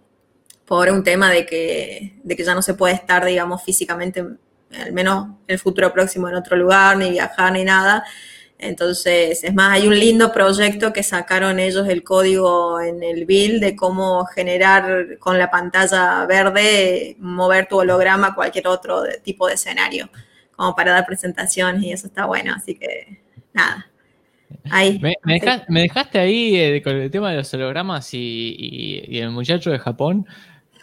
por 0.67 0.89
un 0.91 1.05
tema 1.05 1.31
de 1.31 1.47
que, 1.47 2.15
de 2.23 2.37
que 2.37 2.45
ya 2.45 2.55
no 2.55 2.63
se 2.63 2.75
puede 2.75 2.95
estar, 2.95 3.25
digamos, 3.25 3.63
físicamente, 3.63 4.21
al 4.21 4.93
menos 4.93 5.27
en 5.47 5.55
el 5.55 5.59
futuro 5.59 5.93
próximo, 5.93 6.29
en 6.29 6.35
otro 6.35 6.57
lugar, 6.57 6.97
ni 6.97 7.11
viajar, 7.11 7.53
ni 7.53 7.65
nada. 7.65 8.05
Entonces, 8.59 9.45
es 9.45 9.55
más, 9.55 9.73
hay 9.73 9.87
un 9.87 9.99
lindo 9.99 10.33
proyecto 10.33 10.93
que 10.93 11.03
sacaron 11.03 11.59
ellos 11.59 11.87
el 11.89 12.03
código 12.03 12.81
en 12.81 13.03
el 13.03 13.27
build 13.27 13.61
de 13.61 13.77
cómo 13.77 14.25
generar 14.27 15.19
con 15.19 15.39
la 15.39 15.51
pantalla 15.51 16.25
verde, 16.27 17.17
mover 17.19 17.67
tu 17.67 17.79
holograma 17.79 18.29
a 18.29 18.35
cualquier 18.35 18.69
otro 18.69 19.03
tipo 19.23 19.49
de 19.49 19.55
escenario, 19.55 20.09
como 20.57 20.75
para 20.75 20.93
dar 20.93 21.05
presentaciones 21.05 21.83
y 21.83 21.93
eso 21.93 22.07
está 22.07 22.25
bueno. 22.25 22.55
Así 22.57 22.75
que, 22.77 23.21
nada. 23.53 23.91
Ahí. 24.71 24.99
Me, 25.01 25.83
dejaste, 25.83 26.19
ahí 26.19 26.57
eh, 26.57 26.83
con 26.83 26.95
el 26.97 27.11
tema 27.11 27.33
de 27.33 27.39
los 27.39 27.53
hologramas 27.53 28.15
y, 28.15 29.05
y 29.07 29.19
el 29.19 29.31
muchacho 29.31 29.71
de 29.71 29.79
Japón. 29.79 30.27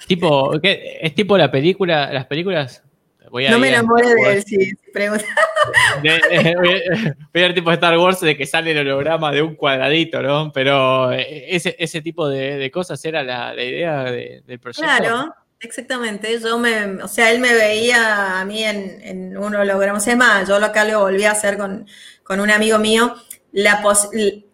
Tipo, 0.07 0.59
es 0.61 1.15
tipo 1.15 1.37
la 1.37 1.51
película, 1.51 2.11
las 2.11 2.25
películas. 2.25 2.83
no 3.31 3.59
me 3.59 3.69
enamore 3.69 4.15
de 4.15 4.33
él, 4.33 4.43
si, 4.43 4.73
pregunta. 4.93 5.25
voy 6.03 6.11
a 6.11 7.15
ver 7.33 7.53
tipo 7.53 7.71
Star 7.71 7.97
Wars 7.97 8.19
de 8.19 8.35
que 8.35 8.45
sale 8.45 8.71
el 8.71 8.79
holograma 8.79 9.31
de 9.31 9.41
un 9.41 9.55
cuadradito, 9.55 10.21
¿no? 10.21 10.51
Pero 10.51 11.11
ese, 11.11 11.75
ese 11.79 12.01
tipo 12.01 12.27
de, 12.27 12.69
cosas 12.71 13.03
era 13.05 13.23
la, 13.23 13.53
idea 13.55 14.03
del 14.03 14.59
proyecto. 14.59 14.83
Claro. 14.83 15.33
Exactamente, 15.63 16.39
yo 16.39 16.57
me, 16.57 17.03
o 17.03 17.07
sea, 17.07 17.29
él 17.29 17.39
me 17.39 17.53
veía 17.53 18.39
a 18.39 18.45
mí 18.45 18.63
en, 18.63 18.99
en 19.03 19.37
un 19.37 19.53
holograma, 19.53 19.99
o 19.99 20.01
sea, 20.01 20.13
es 20.13 20.17
más, 20.17 20.49
yo 20.49 20.59
lo 20.59 20.65
acá 20.65 20.83
lo 20.85 21.01
volví 21.01 21.23
a 21.23 21.33
hacer 21.33 21.55
con, 21.55 21.85
con 22.23 22.39
un 22.39 22.49
amigo 22.49 22.79
mío, 22.79 23.15
la 23.51 23.83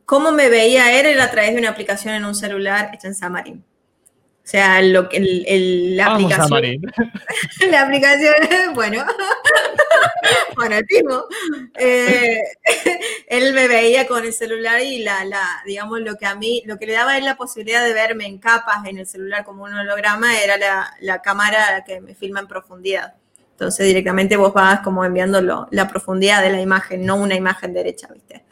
cómo 0.03 0.31
me 0.33 0.49
veía 0.49 0.99
él 0.99 1.05
era 1.05 1.23
a 1.23 1.31
través 1.31 1.53
de 1.53 1.60
una 1.60 1.69
aplicación 1.69 2.13
en 2.13 2.25
un 2.25 2.36
celular 2.36 2.91
hecha 2.93 3.07
en 3.07 3.15
Xamarin. 3.15 3.63
O 4.47 4.49
sea, 4.49 4.81
lo 4.81 5.10
que 5.10 5.17
el, 5.17 5.97
la 5.97 6.13
aplicación. 6.13 6.81
la 7.69 7.81
aplicación, 7.86 8.33
bueno, 8.73 9.03
bueno, 10.55 10.77
tipo, 10.88 11.27
eh, 11.77 12.39
él 13.27 13.51
me 13.51 13.67
veía 13.67 14.07
con 14.07 14.23
el 14.23 14.31
celular 14.31 14.81
y 14.81 14.99
la, 14.99 15.25
la, 15.25 15.62
digamos, 15.65 15.99
lo 15.99 16.15
que 16.15 16.25
a 16.25 16.36
mí, 16.36 16.63
lo 16.65 16.79
que 16.79 16.86
le 16.86 16.93
daba 16.93 17.17
él 17.17 17.25
la 17.25 17.36
posibilidad 17.36 17.83
de 17.83 17.91
verme 17.91 18.25
en 18.25 18.38
capas 18.38 18.86
en 18.86 18.97
el 18.99 19.05
celular 19.05 19.43
como 19.43 19.65
un 19.65 19.73
holograma 19.73 20.41
era 20.41 20.55
la, 20.55 20.95
la 21.01 21.21
cámara 21.21 21.83
que 21.86 21.99
me 21.99 22.15
filma 22.15 22.39
en 22.39 22.47
profundidad. 22.47 23.15
Entonces 23.51 23.86
directamente 23.86 24.38
vos 24.38 24.53
vas 24.53 24.79
como 24.79 25.03
enviando 25.03 25.41
la 25.71 25.89
profundidad 25.89 26.41
de 26.41 26.51
la 26.51 26.62
imagen, 26.62 27.05
no 27.05 27.17
una 27.17 27.36
imagen 27.36 27.73
derecha, 27.73 28.07
¿viste? 28.13 28.45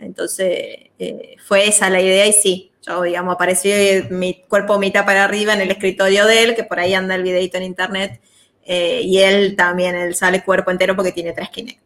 Entonces 0.00 0.90
eh, 0.98 1.36
fue 1.38 1.68
esa 1.68 1.90
la 1.90 2.00
idea 2.00 2.26
y 2.26 2.32
sí, 2.32 2.67
yo, 2.88 3.02
digamos, 3.02 3.34
apareció 3.34 3.74
mi 4.10 4.42
cuerpo 4.48 4.78
mitad 4.78 5.04
para 5.04 5.24
arriba 5.24 5.52
en 5.54 5.60
el 5.60 5.70
escritorio 5.70 6.26
de 6.26 6.42
él, 6.42 6.54
que 6.54 6.64
por 6.64 6.80
ahí 6.80 6.94
anda 6.94 7.14
el 7.14 7.22
videito 7.22 7.58
en 7.58 7.64
internet, 7.64 8.20
eh, 8.64 9.02
y 9.02 9.18
él 9.18 9.56
también, 9.56 9.94
él 9.94 10.14
sale 10.14 10.42
cuerpo 10.42 10.70
entero 10.70 10.96
porque 10.96 11.12
tiene 11.12 11.32
tres 11.32 11.50
Kinect. 11.50 11.80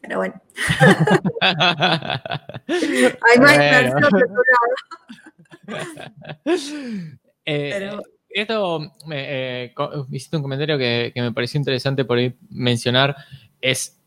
Pero 0.00 0.18
bueno. 0.18 0.34
Hay 2.68 3.38
más 3.38 3.56
bueno. 3.56 4.08
eh, 7.44 7.70
Pero... 7.72 8.02
Esto, 8.34 8.92
eh, 9.12 9.72
hiciste 10.10 10.36
un 10.36 10.42
comentario 10.42 10.76
que, 10.76 11.12
me 11.14 11.30
pareció 11.30 11.56
interesante 11.56 12.04
por 12.04 12.18
mencionar, 12.50 13.14
es, 13.60 14.02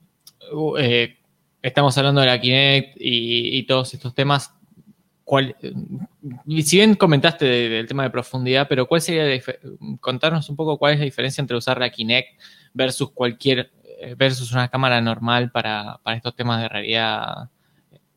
uh, 0.52 0.76
eh, 0.78 1.18
estamos 1.62 1.98
hablando 1.98 2.20
de 2.20 2.28
la 2.28 2.42
Kinect 2.42 2.98
y, 2.98 3.58
y 3.58 3.66
todos 3.66 3.94
estos 3.94 4.14
temas, 4.14 4.54
si 6.48 6.78
bien 6.78 6.96
comentaste 6.96 7.46
del 7.46 7.88
tema 7.88 8.04
de 8.04 8.10
profundidad, 8.10 8.68
pero 8.68 8.88
¿cuál 8.88 9.02
sería 9.02 9.42
contarnos 10.00 10.50
un 10.50 10.56
poco 10.56 10.78
cuál 10.78 10.94
es 10.94 11.00
la 11.00 11.06
diferencia 11.06 11.42
entre 11.42 11.58
usar 11.58 11.80
la 11.80 11.90
Kinect 11.90 12.40
versus 12.74 13.12
cualquier 13.12 13.72
eh, 14.00 14.16
versus 14.18 14.52
una 14.52 14.70
cámara 14.70 15.02
normal 15.02 15.52
para, 15.52 16.00
estos 16.16 16.36
temas 16.36 16.62
de 16.62 16.70
realidad 16.70 17.50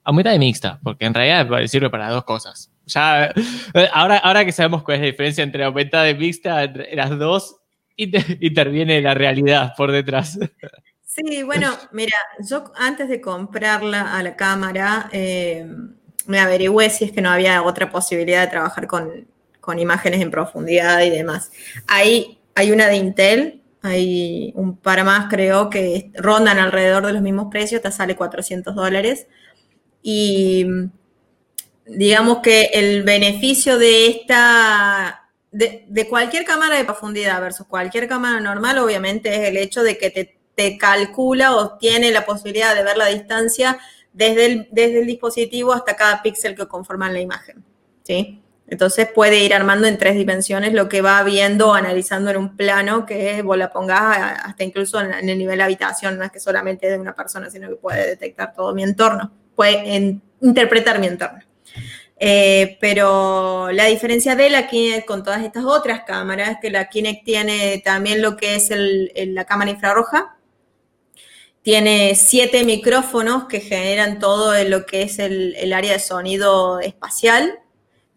aumentada 0.04 0.36
y 0.36 0.38
mixta? 0.38 0.78
Porque 0.82 1.04
en 1.04 1.14
realidad 1.14 1.66
sirve 1.66 1.90
para 1.90 2.10
dos 2.10 2.24
cosas. 2.24 2.70
Ya, 2.86 3.26
eh, 3.26 3.88
ahora, 3.92 4.18
ahora 4.18 4.44
que 4.44 4.52
sabemos 4.52 4.82
cuál 4.82 4.96
es 4.96 5.00
la 5.00 5.06
diferencia 5.06 5.42
entre 5.42 5.64
aumentada 5.64 6.08
y 6.08 6.14
mixta, 6.14 6.62
entre 6.62 6.94
las 6.94 7.18
dos 7.18 7.56
interviene 7.96 9.00
la 9.00 9.14
realidad 9.14 9.74
por 9.76 9.92
detrás. 9.92 10.38
Sí, 11.04 11.42
bueno, 11.42 11.76
mira, 11.90 12.16
yo 12.48 12.72
antes 12.76 13.08
de 13.08 13.20
comprarla 13.20 14.16
a 14.16 14.22
la 14.22 14.36
cámara, 14.36 15.10
eh, 15.12 15.66
me 16.26 16.40
averigüé 16.40 16.90
si 16.90 17.04
es 17.04 17.12
que 17.12 17.20
no 17.20 17.30
había 17.30 17.62
otra 17.62 17.90
posibilidad 17.90 18.42
de 18.42 18.50
trabajar 18.50 18.86
con, 18.86 19.26
imágenes 19.78 20.20
en 20.20 20.32
profundidad 20.32 21.00
y 21.02 21.10
demás. 21.10 21.52
Hay, 21.86 22.40
hay 22.56 22.72
una 22.72 22.88
de 22.88 22.96
Intel, 22.96 23.62
hay 23.82 24.52
un 24.56 24.76
par 24.76 25.04
más 25.04 25.28
creo 25.30 25.70
que 25.70 26.10
rondan 26.14 26.58
alrededor 26.58 27.06
de 27.06 27.12
los 27.12 27.22
mismos 27.22 27.46
precios, 27.52 27.80
te 27.80 27.92
sale 27.92 28.16
400 28.16 28.74
dólares. 28.74 29.28
Y 30.02 30.66
digamos 31.86 32.38
que 32.38 32.70
el 32.72 33.04
beneficio 33.04 33.78
de 33.78 34.08
esta, 34.08 35.30
de, 35.52 35.84
de, 35.88 36.08
cualquier 36.08 36.44
cámara 36.44 36.76
de 36.76 36.84
profundidad 36.84 37.40
versus 37.40 37.68
cualquier 37.68 38.08
cámara 38.08 38.40
normal, 38.40 38.78
obviamente 38.78 39.32
es 39.32 39.48
el 39.50 39.56
hecho 39.56 39.84
de 39.84 39.98
que 39.98 40.10
te, 40.10 40.36
te 40.56 40.78
calcula 40.78 41.54
o 41.54 41.78
tiene 41.78 42.10
la 42.10 42.26
posibilidad 42.26 42.74
de 42.74 42.82
ver 42.82 42.96
la 42.96 43.06
distancia 43.06 43.78
desde 44.12 44.46
el, 44.46 44.68
desde 44.70 45.00
el 45.00 45.06
dispositivo 45.06 45.72
hasta 45.72 45.96
cada 45.96 46.22
píxel 46.22 46.54
que 46.54 46.66
conforman 46.66 47.12
la 47.12 47.20
imagen. 47.20 47.64
¿sí? 48.02 48.42
Entonces 48.70 49.08
puede 49.12 49.42
ir 49.42 49.52
armando 49.52 49.88
en 49.88 49.98
tres 49.98 50.14
dimensiones 50.14 50.72
lo 50.72 50.88
que 50.88 51.02
va 51.02 51.22
viendo, 51.24 51.74
analizando 51.74 52.30
en 52.30 52.36
un 52.36 52.56
plano 52.56 53.04
que 53.04 53.42
vos 53.42 53.58
la 53.58 53.72
pongas 53.72 54.40
hasta 54.44 54.62
incluso 54.62 55.00
en, 55.00 55.28
el 55.28 55.36
nivel 55.36 55.58
de 55.58 55.64
habitación, 55.64 56.16
no 56.16 56.24
es 56.24 56.30
que 56.30 56.38
solamente 56.38 56.88
de 56.88 56.98
una 56.98 57.14
persona, 57.14 57.50
sino 57.50 57.68
que 57.68 57.74
puede 57.74 58.06
detectar 58.06 58.54
todo 58.54 58.72
mi 58.72 58.84
entorno, 58.84 59.32
puede 59.56 60.18
interpretar 60.40 61.00
mi 61.00 61.08
entorno. 61.08 61.40
Eh, 62.22 62.76
pero 62.80 63.72
la 63.72 63.86
diferencia 63.86 64.36
de 64.36 64.50
la 64.50 64.68
Kinect 64.68 65.06
con 65.06 65.24
todas 65.24 65.42
estas 65.42 65.64
otras 65.64 66.02
cámaras 66.02 66.50
es 66.50 66.56
que 66.60 66.70
la 66.70 66.88
Kinect 66.88 67.24
tiene 67.24 67.82
también 67.84 68.22
lo 68.22 68.36
que 68.36 68.54
es 68.54 68.70
la 68.70 69.46
cámara 69.46 69.70
infrarroja, 69.72 70.36
tiene 71.62 72.14
siete 72.14 72.64
micrófonos 72.64 73.44
que 73.44 73.60
generan 73.60 74.18
todo 74.18 74.52
lo 74.64 74.86
que 74.86 75.02
es 75.02 75.18
el, 75.18 75.72
área 75.72 75.92
de 75.92 75.98
sonido 75.98 76.80
espacial. 76.80 77.58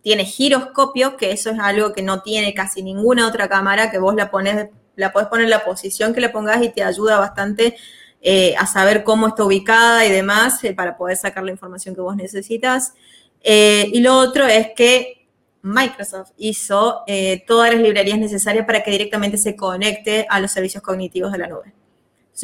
Tiene 0.01 0.25
giroscopio, 0.25 1.17
que 1.17 1.31
eso 1.31 1.49
es 1.49 1.59
algo 1.59 1.93
que 1.93 2.01
no 2.01 2.21
tiene 2.21 2.53
casi 2.53 2.83
ninguna 2.83 3.27
otra 3.27 3.49
cámara, 3.49 3.91
que 3.91 3.97
vos 3.97 4.15
la 4.15 4.31
pones, 4.31 4.69
la 4.95 5.11
podés 5.11 5.27
poner 5.27 5.45
en 5.45 5.49
la 5.49 5.65
posición 5.65 6.13
que 6.13 6.21
le 6.21 6.29
pongas 6.29 6.63
y 6.63 6.69
te 6.69 6.83
ayuda 6.83 7.19
bastante 7.19 7.75
eh, 8.21 8.55
a 8.57 8.65
saber 8.65 9.03
cómo 9.03 9.27
está 9.27 9.43
ubicada 9.43 10.05
y 10.05 10.11
demás 10.11 10.63
eh, 10.63 10.73
para 10.73 10.95
poder 10.95 11.17
sacar 11.17 11.43
la 11.43 11.51
información 11.51 11.95
que 11.95 12.01
vos 12.01 12.15
necesitas. 12.15 12.93
Eh, 13.41 13.89
y 13.91 13.99
lo 13.99 14.17
otro 14.17 14.45
es 14.47 14.69
que 14.75 15.27
Microsoft 15.61 16.31
hizo 16.37 17.03
todas 17.47 17.71
las 17.73 17.81
librerías 17.81 18.19
necesarias 18.19 18.65
para 18.65 18.83
que 18.83 18.91
directamente 18.91 19.37
se 19.37 19.55
conecte 19.55 20.25
a 20.29 20.41
los 20.41 20.51
servicios 20.51 20.83
cognitivos 20.83 21.31
de 21.31 21.37
la 21.37 21.47
nube 21.47 21.73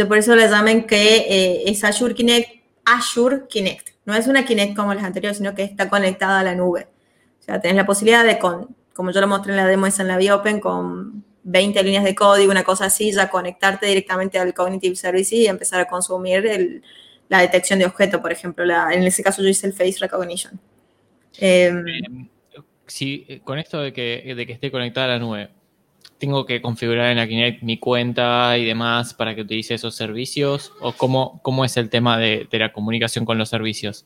por 0.08 0.18
eso 0.18 0.36
le 0.36 0.48
llaman 0.48 0.84
que 0.84 1.18
eh, 1.18 1.64
es 1.66 1.84
Azure 1.84 2.14
Kinect, 2.14 2.64
Azure 2.86 3.44
Kinect. 3.50 3.90
No 4.06 4.16
es 4.16 4.28
una 4.28 4.46
Kinect 4.46 4.76
como 4.76 4.94
las 4.94 5.04
anteriores, 5.04 5.38
sino 5.38 5.54
que 5.54 5.64
está 5.64 5.90
conectada 5.90 6.40
a 6.40 6.44
la 6.44 6.56
nube. 6.56 6.88
O 7.40 7.44
sea, 7.44 7.60
tenés 7.60 7.78
la 7.78 7.86
posibilidad 7.86 8.24
de, 8.24 8.40
con, 8.40 8.76
como 8.94 9.12
yo 9.12 9.22
lo 9.22 9.28
mostré 9.28 9.52
en 9.54 9.58
la 9.58 9.68
demo 9.68 9.88
esa 9.88 10.04
en 10.04 10.08
la 10.10 10.18
Biopen, 10.18 10.60
con 10.60 11.24
20 11.44 11.84
líneas 11.84 12.04
de 12.04 12.16
código, 12.16 12.52
una 12.52 12.64
cosa 12.64 12.86
así, 12.86 13.12
ya 13.12 13.30
conectarte 13.30 13.88
directamente 13.88 14.38
al 14.40 14.54
Cognitive 14.54 14.96
Service 14.96 15.36
y 15.36 15.48
empezar 15.48 15.82
a 15.82 15.88
consumir 15.88 16.82
la 17.28 17.40
detección 17.40 17.80
de 17.80 17.86
objetos, 17.86 18.22
por 18.22 18.32
ejemplo. 18.32 18.64
en 18.92 19.04
ese 19.04 19.24
caso 19.24 19.42
yo 19.42 19.50
hice 19.50 19.68
el 19.68 19.74
Face 19.74 19.98
Recognition. 20.00 20.60
Em, 21.38 21.86
eh, 23.02 23.42
con 23.44 23.60
esto 23.60 23.80
de 23.82 23.94
que 23.94 24.52
esté 24.52 24.72
conectada 24.72 25.06
a 25.06 25.10
la 25.10 25.20
nube, 25.20 25.50
tengo 26.20 26.46
que 26.46 26.62
configurar 26.62 27.12
en 27.12 27.18
la 27.18 27.28
Kinect 27.28 27.64
mi 27.64 27.80
cuenta 27.80 28.58
y 28.58 28.66
demás 28.66 29.14
para 29.14 29.34
que 29.34 29.42
utilice 29.42 29.74
esos 29.74 29.96
servicios? 29.96 30.74
¿O 30.82 30.92
cómo, 30.92 31.40
cómo 31.42 31.66
es 31.66 31.78
el 31.78 31.90
tema 31.90 32.18
de, 32.18 32.48
la 32.52 32.74
comunicación 32.74 33.26
con 33.26 33.38
los 33.38 33.50
servicios? 33.50 34.06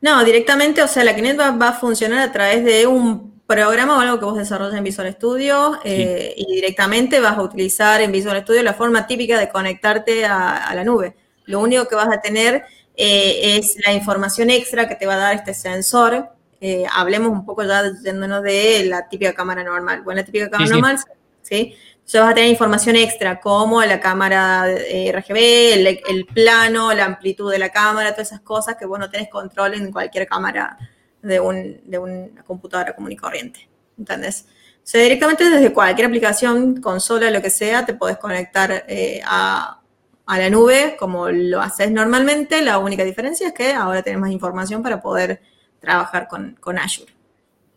No, 0.00 0.24
directamente, 0.24 0.82
o 0.82 0.88
sea, 0.88 1.04
la 1.04 1.14
Kinect 1.14 1.40
va, 1.40 1.68
a 1.68 1.72
funcionar 1.72 2.18
a 2.18 2.32
través 2.32 2.64
de 2.64 2.86
un 2.88 3.40
programa 3.46 3.96
o 3.96 4.00
algo 4.00 4.18
que 4.18 4.24
vos 4.24 4.36
desarrolles 4.36 4.76
en 4.76 4.82
Visual 4.82 5.12
Studio 5.12 5.78
eh, 5.84 6.34
y 6.36 6.54
directamente 6.54 7.20
vas 7.20 7.38
a 7.38 7.42
utilizar 7.42 8.00
en 8.00 8.10
Visual 8.10 8.40
Studio 8.42 8.62
la 8.62 8.74
forma 8.74 9.06
típica 9.06 9.38
de 9.38 9.48
conectarte 9.48 10.24
a, 10.24 10.72
la 10.74 10.82
nube. 10.82 11.14
Lo 11.44 11.60
único 11.60 11.86
que 11.86 11.94
vas 11.94 12.08
a 12.12 12.20
tener 12.20 12.64
eh, 12.96 13.56
es 13.58 13.76
la 13.86 13.92
información 13.92 14.50
extra 14.50 14.88
que 14.88 14.96
te 14.96 15.06
va 15.06 15.14
a 15.14 15.18
dar 15.18 15.34
este 15.36 15.54
sensor 15.54 16.30
eh, 16.64 16.84
hablemos 16.94 17.32
un 17.32 17.44
poco 17.44 17.64
ya 17.64 17.82
yéndonos 18.04 18.40
de 18.40 18.84
la 18.84 19.08
típica 19.08 19.32
cámara 19.32 19.64
normal. 19.64 20.02
Bueno, 20.02 20.20
la 20.20 20.24
típica 20.24 20.48
cámara 20.48 20.70
normal, 20.70 20.96
sí. 21.42 21.74
Entonces 21.96 22.20
vas 22.20 22.30
a 22.30 22.34
tener 22.34 22.50
información 22.50 22.94
extra 22.94 23.40
como 23.40 23.82
la 23.82 23.98
cámara 23.98 24.70
eh, 24.70 25.10
RGB, 25.12 25.98
el, 26.08 26.26
plano, 26.32 26.92
la 26.92 27.06
amplitud 27.06 27.50
de 27.50 27.58
la 27.58 27.70
cámara, 27.70 28.12
todas 28.12 28.28
esas 28.28 28.42
cosas 28.42 28.76
que 28.76 28.86
vos 28.86 28.96
no 29.00 29.10
tenés 29.10 29.28
control 29.28 29.74
en 29.74 29.90
cualquier 29.90 30.28
cámara 30.28 30.78
de, 31.20 31.40
un, 31.40 31.80
de 31.84 31.98
una 31.98 32.44
computadora 32.44 32.94
común 32.94 33.10
y 33.10 33.16
corriente. 33.16 33.68
¿Entendés? 33.98 34.46
O 34.76 34.84
sea, 34.84 35.02
directamente 35.02 35.50
desde 35.50 35.72
cualquier 35.72 36.06
aplicación, 36.06 36.80
consola, 36.80 37.28
lo 37.32 37.42
que 37.42 37.50
sea, 37.50 37.84
te 37.84 37.94
podés 37.94 38.18
conectar 38.18 38.84
eh, 38.86 39.20
a, 39.24 39.80
a, 40.26 40.38
la 40.38 40.48
nube 40.48 40.94
como 40.96 41.28
lo 41.28 41.60
haces 41.60 41.90
normalmente. 41.90 42.62
La 42.62 42.78
única 42.78 43.02
diferencia 43.02 43.48
es 43.48 43.52
que 43.52 43.72
ahora 43.72 44.04
tenés 44.04 44.20
más 44.20 44.30
información 44.30 44.80
para 44.80 45.02
poder 45.02 45.40
trabajar 45.82 46.28
con, 46.28 46.56
con 46.58 46.78
Azure. 46.78 47.12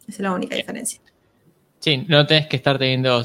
Esa 0.07 0.11
es 0.11 0.19
la 0.19 0.31
única 0.31 0.55
diferencia. 0.55 1.01
Sí, 1.79 2.05
no 2.07 2.25
tenés 2.25 2.47
que 2.47 2.55
estar 2.55 2.79
teniendo 2.79 3.21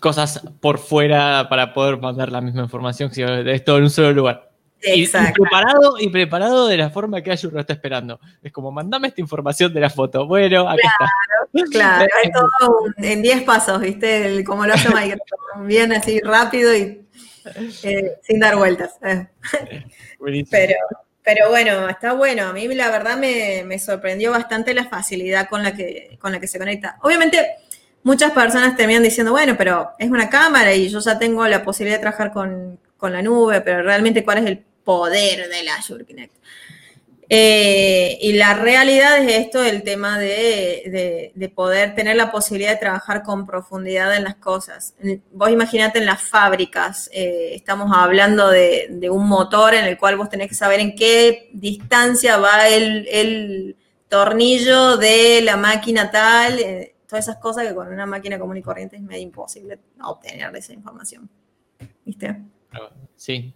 cosas 0.00 0.42
por 0.60 0.78
fuera 0.78 1.46
para 1.48 1.72
poder 1.72 1.98
mandar 1.98 2.30
la 2.30 2.40
misma 2.40 2.62
información, 2.62 3.12
sino 3.12 3.32
es 3.34 3.64
todo 3.64 3.78
en 3.78 3.84
un 3.84 3.90
solo 3.90 4.12
lugar. 4.12 4.50
Exacto. 4.80 5.42
Y, 5.42 5.42
preparado, 5.42 5.98
y 5.98 6.08
preparado 6.08 6.66
de 6.68 6.76
la 6.76 6.90
forma 6.90 7.22
que 7.22 7.32
Azure 7.32 7.54
lo 7.54 7.60
está 7.60 7.72
esperando. 7.72 8.20
Es 8.42 8.52
como, 8.52 8.70
mandame 8.70 9.08
esta 9.08 9.20
información 9.20 9.72
de 9.72 9.80
la 9.80 9.90
foto. 9.90 10.26
Bueno, 10.26 10.68
aquí 10.68 10.82
está. 10.82 11.70
Claro, 11.70 12.06
es 12.22 12.30
todo 12.32 12.80
en 12.98 13.22
10 13.22 13.42
pasos, 13.42 13.80
¿viste? 13.80 14.44
como 14.44 14.66
lo 14.66 14.74
hace 14.74 14.88
Microsoft. 14.88 15.40
Bien 15.66 15.92
así 15.92 16.20
rápido 16.20 16.76
y 16.76 17.06
eh, 17.82 18.12
sin 18.22 18.38
dar 18.38 18.56
vueltas. 18.56 18.98
Buenísimo. 20.18 20.50
Pero, 20.50 20.74
pero 21.28 21.50
bueno, 21.50 21.90
está 21.90 22.14
bueno. 22.14 22.44
A 22.44 22.52
mí 22.54 22.66
la 22.68 22.90
verdad 22.90 23.18
me, 23.18 23.78
sorprendió 23.78 24.30
bastante 24.30 24.72
la 24.72 24.86
facilidad 24.88 25.46
con 25.46 25.62
la, 25.62 25.74
que, 25.76 26.16
con 26.18 26.32
la 26.32 26.40
que 26.40 26.46
se 26.46 26.58
conecta. 26.58 26.96
Obviamente, 27.02 27.46
muchas 28.02 28.32
personas 28.32 28.74
terminan 28.78 29.02
diciendo, 29.02 29.32
bueno, 29.32 29.54
pero 29.58 29.90
es 29.98 30.08
una 30.08 30.30
cámara 30.30 30.74
y 30.74 30.88
yo 30.88 31.00
ya 31.00 31.18
tengo 31.18 31.46
la 31.46 31.62
posibilidad 31.62 31.98
de 31.98 32.00
trabajar 32.00 32.32
con, 32.32 32.80
con 32.96 33.12
la 33.12 33.20
nube, 33.20 33.60
pero 33.60 33.82
realmente 33.82 34.24
cuál 34.24 34.38
es 34.38 34.46
el 34.46 34.64
poder 34.84 35.50
del 35.50 35.68
Azure 35.68 36.06
Connect. 36.06 36.32
Eh, 37.30 38.18
y 38.22 38.32
la 38.32 38.54
realidad 38.54 39.18
es 39.18 39.46
esto, 39.46 39.62
el 39.62 39.82
tema 39.82 40.18
de, 40.18 41.52
poder 41.54 41.94
tener 41.94 42.16
la 42.16 42.30
posibilidad 42.30 42.72
de 42.72 42.78
trabajar 42.78 43.22
con 43.22 43.46
profundidad 43.46 44.16
en 44.16 44.24
las 44.24 44.36
cosas. 44.36 44.94
Vos 45.32 45.50
imaginate 45.50 45.98
en 45.98 46.06
las 46.06 46.22
fábricas, 46.22 47.10
eh, 47.12 47.50
estamos 47.54 47.90
hablando 47.94 48.48
de, 48.48 49.08
un 49.10 49.28
motor 49.28 49.74
en 49.74 49.84
el 49.84 49.98
cual 49.98 50.16
vos 50.16 50.30
tenés 50.30 50.48
que 50.48 50.54
saber 50.54 50.80
en 50.80 50.96
qué 50.96 51.50
distancia 51.52 52.38
va 52.38 52.68
el, 52.68 53.76
tornillo 54.08 54.96
de 54.96 55.42
la 55.42 55.58
máquina 55.58 56.10
tal, 56.10 56.58
eh, 56.60 56.94
todas 57.06 57.26
esas 57.26 57.36
cosas 57.36 57.66
que 57.66 57.74
con 57.74 57.88
una 57.88 58.06
máquina 58.06 58.38
común 58.38 58.56
y 58.56 58.62
corriente 58.62 58.96
es 58.96 59.02
medio 59.02 59.22
imposible 59.22 59.78
obtener 60.00 60.56
esa 60.56 60.72
información. 60.72 61.28
¿Viste? 62.06 62.40
Sí. 63.16 63.52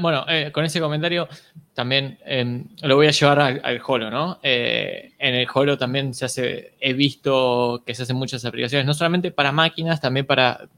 Bueno, 0.00 0.24
eh, 0.28 0.50
con 0.52 0.64
ese 0.64 0.80
comentario 0.80 1.28
también 1.74 2.18
em, 2.24 2.68
lo 2.82 2.96
voy 2.96 3.06
a 3.06 3.10
llevar 3.10 3.38
al, 3.38 3.80
Holo, 3.86 4.10
¿no? 4.10 4.40
Eh, 4.42 5.12
en 5.18 5.34
el 5.34 5.46
Holo 5.52 5.76
también 5.76 6.14
se 6.14 6.24
hace, 6.24 6.74
he 6.80 6.94
visto 6.94 7.82
que 7.86 7.94
se 7.94 8.04
hacen 8.04 8.16
muchas 8.16 8.44
aplicaciones, 8.44 8.86
no 8.86 8.94
solamente 8.94 9.30
para 9.30 9.52
máquinas, 9.52 10.00
también 10.00 10.26
para, 10.26 10.68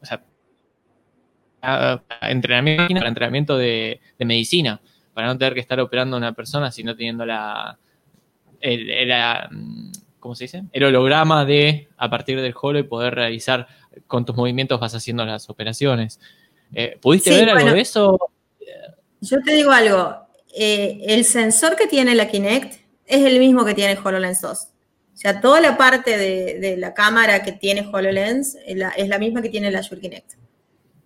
o 0.00 0.06
sea, 0.06 0.22
entrenamiento, 2.22 2.94
para 2.94 3.08
entrenamiento 3.08 3.58
de, 3.58 4.00
medicina, 4.18 4.80
para 5.12 5.26
no 5.26 5.36
tener 5.36 5.54
que 5.54 5.60
estar 5.60 5.78
operando 5.78 6.16
a 6.16 6.18
una 6.18 6.32
persona, 6.32 6.70
sino 6.70 6.96
teniendo 6.96 7.26
la, 7.26 7.78
¿cómo 10.18 10.34
se 10.34 10.44
dice? 10.44 10.64
El 10.72 10.84
holograma 10.84 11.44
de, 11.44 11.88
a 11.98 12.08
partir 12.08 12.40
del 12.40 12.54
Holo 12.60 12.78
y 12.78 12.84
poder 12.84 13.14
realizar 13.14 13.68
con 14.06 14.24
tus 14.24 14.36
movimientos 14.36 14.80
vas 14.80 14.94
haciendo 14.94 15.24
las 15.26 15.50
operaciones. 15.50 16.18
Eh, 16.74 16.98
¿Pudiste 17.00 17.30
ver 17.30 17.50
algo 17.50 17.72
de 17.72 17.80
eso? 17.80 18.18
Yo 19.20 19.42
te 19.42 19.54
digo 19.54 19.70
algo. 19.70 20.26
Eh, 20.54 21.00
el 21.06 21.24
sensor 21.24 21.76
que 21.76 21.86
tiene 21.86 22.14
la 22.14 22.28
Kinect 22.28 22.80
es 23.06 23.24
el 23.24 23.38
mismo 23.38 23.64
que 23.64 23.74
tiene 23.74 23.98
HoloLens 24.02 24.40
2. 24.40 24.58
O 24.58 25.16
sea, 25.16 25.40
toda 25.40 25.60
la 25.60 25.76
parte 25.76 26.16
de, 26.16 26.76
la 26.78 26.94
cámara 26.94 27.42
que 27.42 27.52
tiene 27.52 27.86
HoloLens 27.86 28.56
es 28.66 28.76
la, 29.08 29.18
misma 29.18 29.42
que 29.42 29.50
tiene 29.50 29.70
la 29.70 29.80
Azure 29.80 30.00
Kinect. 30.00 30.32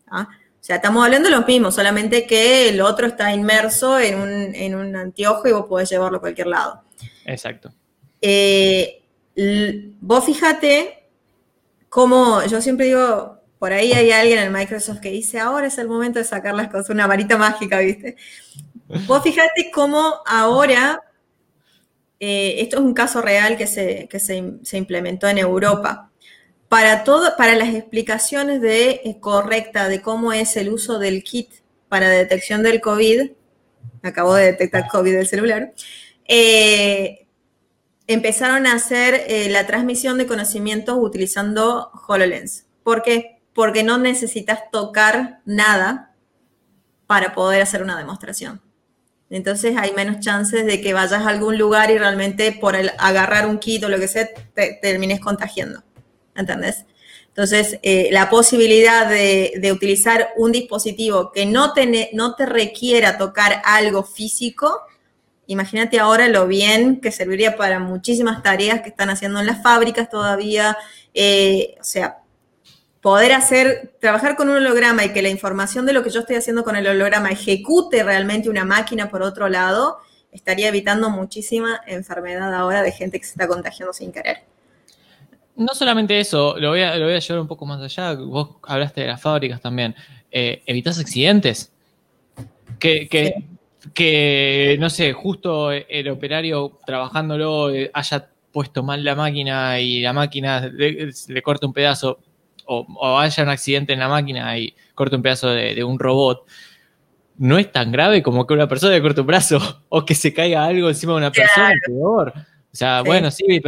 ¿Ah? 0.07 0.29
O 0.31 0.67
sea, 0.67 0.77
estamos 0.77 1.05
hablando 1.05 1.29
de 1.29 1.37
los 1.37 1.47
mismos, 1.47 1.75
solamente 1.75 2.27
que 2.27 2.69
el 2.69 2.81
otro 2.81 3.07
está 3.07 3.35
inmerso 3.35 3.99
en 3.99 4.19
un, 4.19 4.55
en 4.55 4.75
un 4.75 4.97
anteojo 4.97 5.49
y 5.49 5.53
vos 5.53 5.67
podés 5.67 5.91
llevarlo 5.91 6.19
a 6.19 6.21
cualquier 6.21 6.47
lado. 6.47 6.83
Exacto. 7.27 7.75
Eh, 8.23 9.03
vos 10.01 10.25
fíjate 10.25 11.09
cómo, 11.89 12.43
yo 12.47 12.61
siempre 12.63 12.87
digo, 12.87 13.41
por 13.59 13.73
ahí 13.73 13.93
hay 13.93 14.11
alguien 14.11 14.39
en 14.39 14.53
Microsoft 14.53 15.01
que 15.01 15.11
dice, 15.11 15.41
ahora 15.41 15.69
es 15.69 15.79
el 15.79 15.89
momento 15.89 16.19
de 16.19 16.25
sacar 16.25 16.55
las 16.55 16.69
cosas, 16.69 16.91
una 16.91 17.07
varita 17.07 17.37
mágica, 17.37 17.79
¿viste? 17.79 18.17
Vos 19.07 19.23
fíjate 19.23 19.71
cómo 19.73 20.21
ahora, 20.27 21.03
eh, 22.21 22.57
esto 22.59 22.77
es 22.77 22.83
un 22.83 22.95
caso 22.95 23.23
real 23.23 23.57
que, 23.57 23.67
se, 23.67 24.09
se, 24.63 24.77
implementó 24.77 25.29
en 25.29 25.39
Europa. 25.39 26.11
Para, 26.69 27.05
todo, 27.05 27.37
para 27.37 27.55
las 27.55 27.75
explicaciones 27.75 28.61
de, 28.61 29.01
eh, 29.05 29.17
correcta 29.21 29.89
de 29.89 30.03
cómo 30.03 30.33
es 30.33 30.57
el 30.57 30.69
uso 30.71 30.99
del 30.99 31.23
kit 31.23 31.49
para 31.89 32.11
detección 32.11 32.63
del 32.63 32.81
COVID, 32.81 33.31
acabo 34.03 34.35
de 34.35 34.47
detectar 34.47 34.89
COVID 34.89 35.15
del 35.15 35.27
celular, 35.27 35.73
eh, 36.27 37.27
empezaron 38.07 38.67
a 38.67 38.75
hacer 38.75 39.25
la 39.51 39.67
transmisión 39.67 40.19
de 40.19 40.27
conocimientos 40.27 40.99
utilizando 41.01 41.91
HoloLens. 42.07 42.67
¿Por 42.83 43.03
qué? 43.03 43.34
Porque 43.55 43.83
no 43.83 43.99
necesitas 43.99 44.71
tocar 44.71 45.41
nada 45.45 46.15
para 47.07 47.35
poder 47.35 47.63
hacer 47.63 47.83
una 47.83 47.97
demostración. 47.97 48.61
Entonces 49.31 49.77
hay 49.77 49.93
menos 49.93 50.21
chances 50.21 50.67
de 50.67 50.81
que 50.81 50.93
vayas 50.93 51.23
a 51.23 51.29
algún 51.29 51.59
lugar 51.59 51.91
y 51.91 51.99
realmente 51.99 52.53
por 52.53 52.77
el 52.77 52.93
agarrar 52.99 53.47
un 53.47 53.59
kit 53.59 53.83
o 53.85 53.89
lo 53.89 53.99
que 53.99 54.09
sea 54.09 54.29
te, 54.55 54.79
termines 54.81 55.21
contagiando. 55.21 55.83
¿Entendés? 56.37 56.85
Entonces, 57.29 57.81
eh, 57.83 58.11
la 58.13 58.31
posibilidad 58.31 59.09
de, 59.09 59.71
utilizar 59.73 60.29
un 60.37 60.53
dispositivo 60.53 61.33
que 61.33 61.47
no 61.47 61.73
te, 61.73 62.11
no 62.13 62.37
te 62.37 62.47
requiera 62.47 63.19
tocar 63.19 63.61
algo 63.65 64.05
físico, 64.05 64.83
imagínate 65.49 65.99
ahora 65.99 66.29
lo 66.29 66.47
bien 66.47 67.01
que 67.01 67.11
serviría 67.11 67.57
para 67.57 67.81
muchísimas 67.81 68.41
tareas 68.45 68.83
que 68.83 68.91
están 68.91 69.11
haciendo 69.11 69.41
en 69.41 69.47
las 69.47 69.63
fábricas 69.65 70.09
todavía. 70.09 70.77
Eh, 71.13 71.75
o 71.81 71.85
sea, 71.85 72.19
poder 73.05 73.33
hacer, 73.33 73.93
trabajar 74.01 74.35
con 74.35 74.49
un 74.49 74.57
holograma 74.57 75.05
y 75.05 75.13
que 75.13 75.21
la 75.21 75.29
información 75.29 75.85
de 75.85 75.93
lo 75.93 76.03
que 76.03 76.09
yo 76.09 76.21
estoy 76.21 76.37
haciendo 76.37 76.65
con 76.65 76.75
el 76.75 76.87
holograma 76.87 77.29
ejecute 77.29 78.03
realmente 78.03 78.49
una 78.49 78.65
máquina 78.65 79.11
por 79.11 79.21
otro 79.21 79.51
lado, 79.51 79.99
estaría 80.33 80.69
evitando 80.69 81.11
muchísima 81.11 81.83
enfermedad 81.87 82.55
ahora 82.55 82.83
de 82.83 82.93
gente 82.93 83.21
que 83.21 83.27
se 83.27 83.33
está 83.33 83.47
contagiando 83.47 83.93
sin 83.93 84.11
querer. 84.11 84.39
No 85.55 85.75
solamente 85.75 86.19
eso, 86.19 86.59
lo 86.59 86.71
voy 86.71 86.81
a, 86.81 86.97
lo 86.97 87.05
voy 87.05 87.13
a 87.13 87.19
llevar 87.19 87.43
un 87.43 87.47
poco 87.47 87.67
más 87.67 87.83
allá. 87.83 88.15
Vos 88.15 88.57
hablaste 88.63 89.03
de 89.03 89.09
las 89.09 89.21
fábricas 89.21 89.61
también. 89.61 89.95
Eh, 90.33 90.63
¿Evitas 90.65 90.99
accidentes? 90.99 91.71
Que, 92.79 93.07
que, 93.07 93.35
que, 93.93 94.79
no 94.81 94.89
sé, 94.89 95.13
justo 95.13 95.73
el 95.73 96.09
operario 96.09 96.79
trabajándolo 96.87 97.71
eh, 97.71 97.91
haya 97.93 98.31
puesto 98.51 98.83
mal 98.83 99.05
la 99.05 99.15
máquina 99.15 99.79
y 99.79 100.01
la 100.01 100.15
máquina 100.15 100.71
le, 100.73 101.11
le 101.29 101.43
corta 101.43 101.67
un 101.67 101.75
pedazo 101.75 102.19
o, 102.67 103.19
haya 103.19 103.43
un 103.43 103.49
accidente 103.49 103.93
en 103.93 103.99
la 103.99 104.09
máquina 104.09 104.57
y 104.59 104.75
corte 104.95 105.17
un 105.17 105.23
pedazo 105.23 105.49
de, 105.49 105.83
un 105.85 105.99
robot, 105.99 106.47
no 107.39 107.59
es 107.59 107.71
tan 107.73 107.91
grave 107.91 108.23
como 108.23 108.47
que 108.47 108.55
una 108.55 108.69
persona 108.69 108.93
le 108.93 109.03
corte 109.03 109.21
un 109.21 109.27
brazo 109.27 109.59
o 109.89 110.05
que 110.05 110.15
se 110.15 110.33
caiga 110.33 110.65
algo 110.65 110.89
encima 110.89 111.13
de 111.13 111.19
una 111.19 111.33
persona, 111.33 111.75
peor. 111.87 112.33
O 112.37 112.77
sea, 112.77 113.03
bueno, 113.03 113.31
sí, 113.31 113.63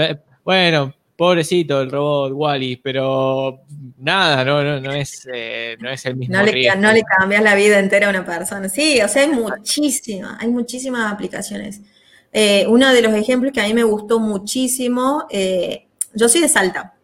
bueno, 0.45 0.95
pobrecito 1.17 1.81
el 1.81 1.91
robot 1.91 2.33
Wally, 2.35 2.77
pero 2.77 3.63
nada, 3.99 4.45
no, 4.45 4.81
no, 4.81 4.93
es, 4.93 5.27
eh, 5.33 5.77
no 5.81 5.91
es 5.91 6.05
el 6.07 6.17
mismo. 6.17 6.37
No 6.37 6.43
le, 6.43 6.77
no 6.77 6.93
le 6.93 7.03
cambias 7.03 7.43
la 7.43 7.55
vida 7.55 7.79
entera 7.79 8.09
a 8.09 8.11
una 8.11 8.25
persona. 8.25 8.69
Sí, 8.69 9.01
o 9.01 9.09
sea, 9.09 9.23
hay 9.23 9.31
muchísimas, 9.31 10.41
hay 10.41 10.49
muchísimas 10.49 11.13
aplicaciones. 11.13 11.81
Eh, 12.33 12.67
uno 12.69 12.93
de 12.93 13.01
los 13.01 13.15
ejemplos 13.15 13.53
que 13.53 13.61
a 13.61 13.65
mí 13.65 13.73
me 13.73 13.85
gustó 13.85 14.21
muchísimo, 14.21 15.27
eh, 15.31 15.87
yo 16.15 16.29
soy 16.29 16.43
de 16.43 16.49
Salta. 16.49 16.96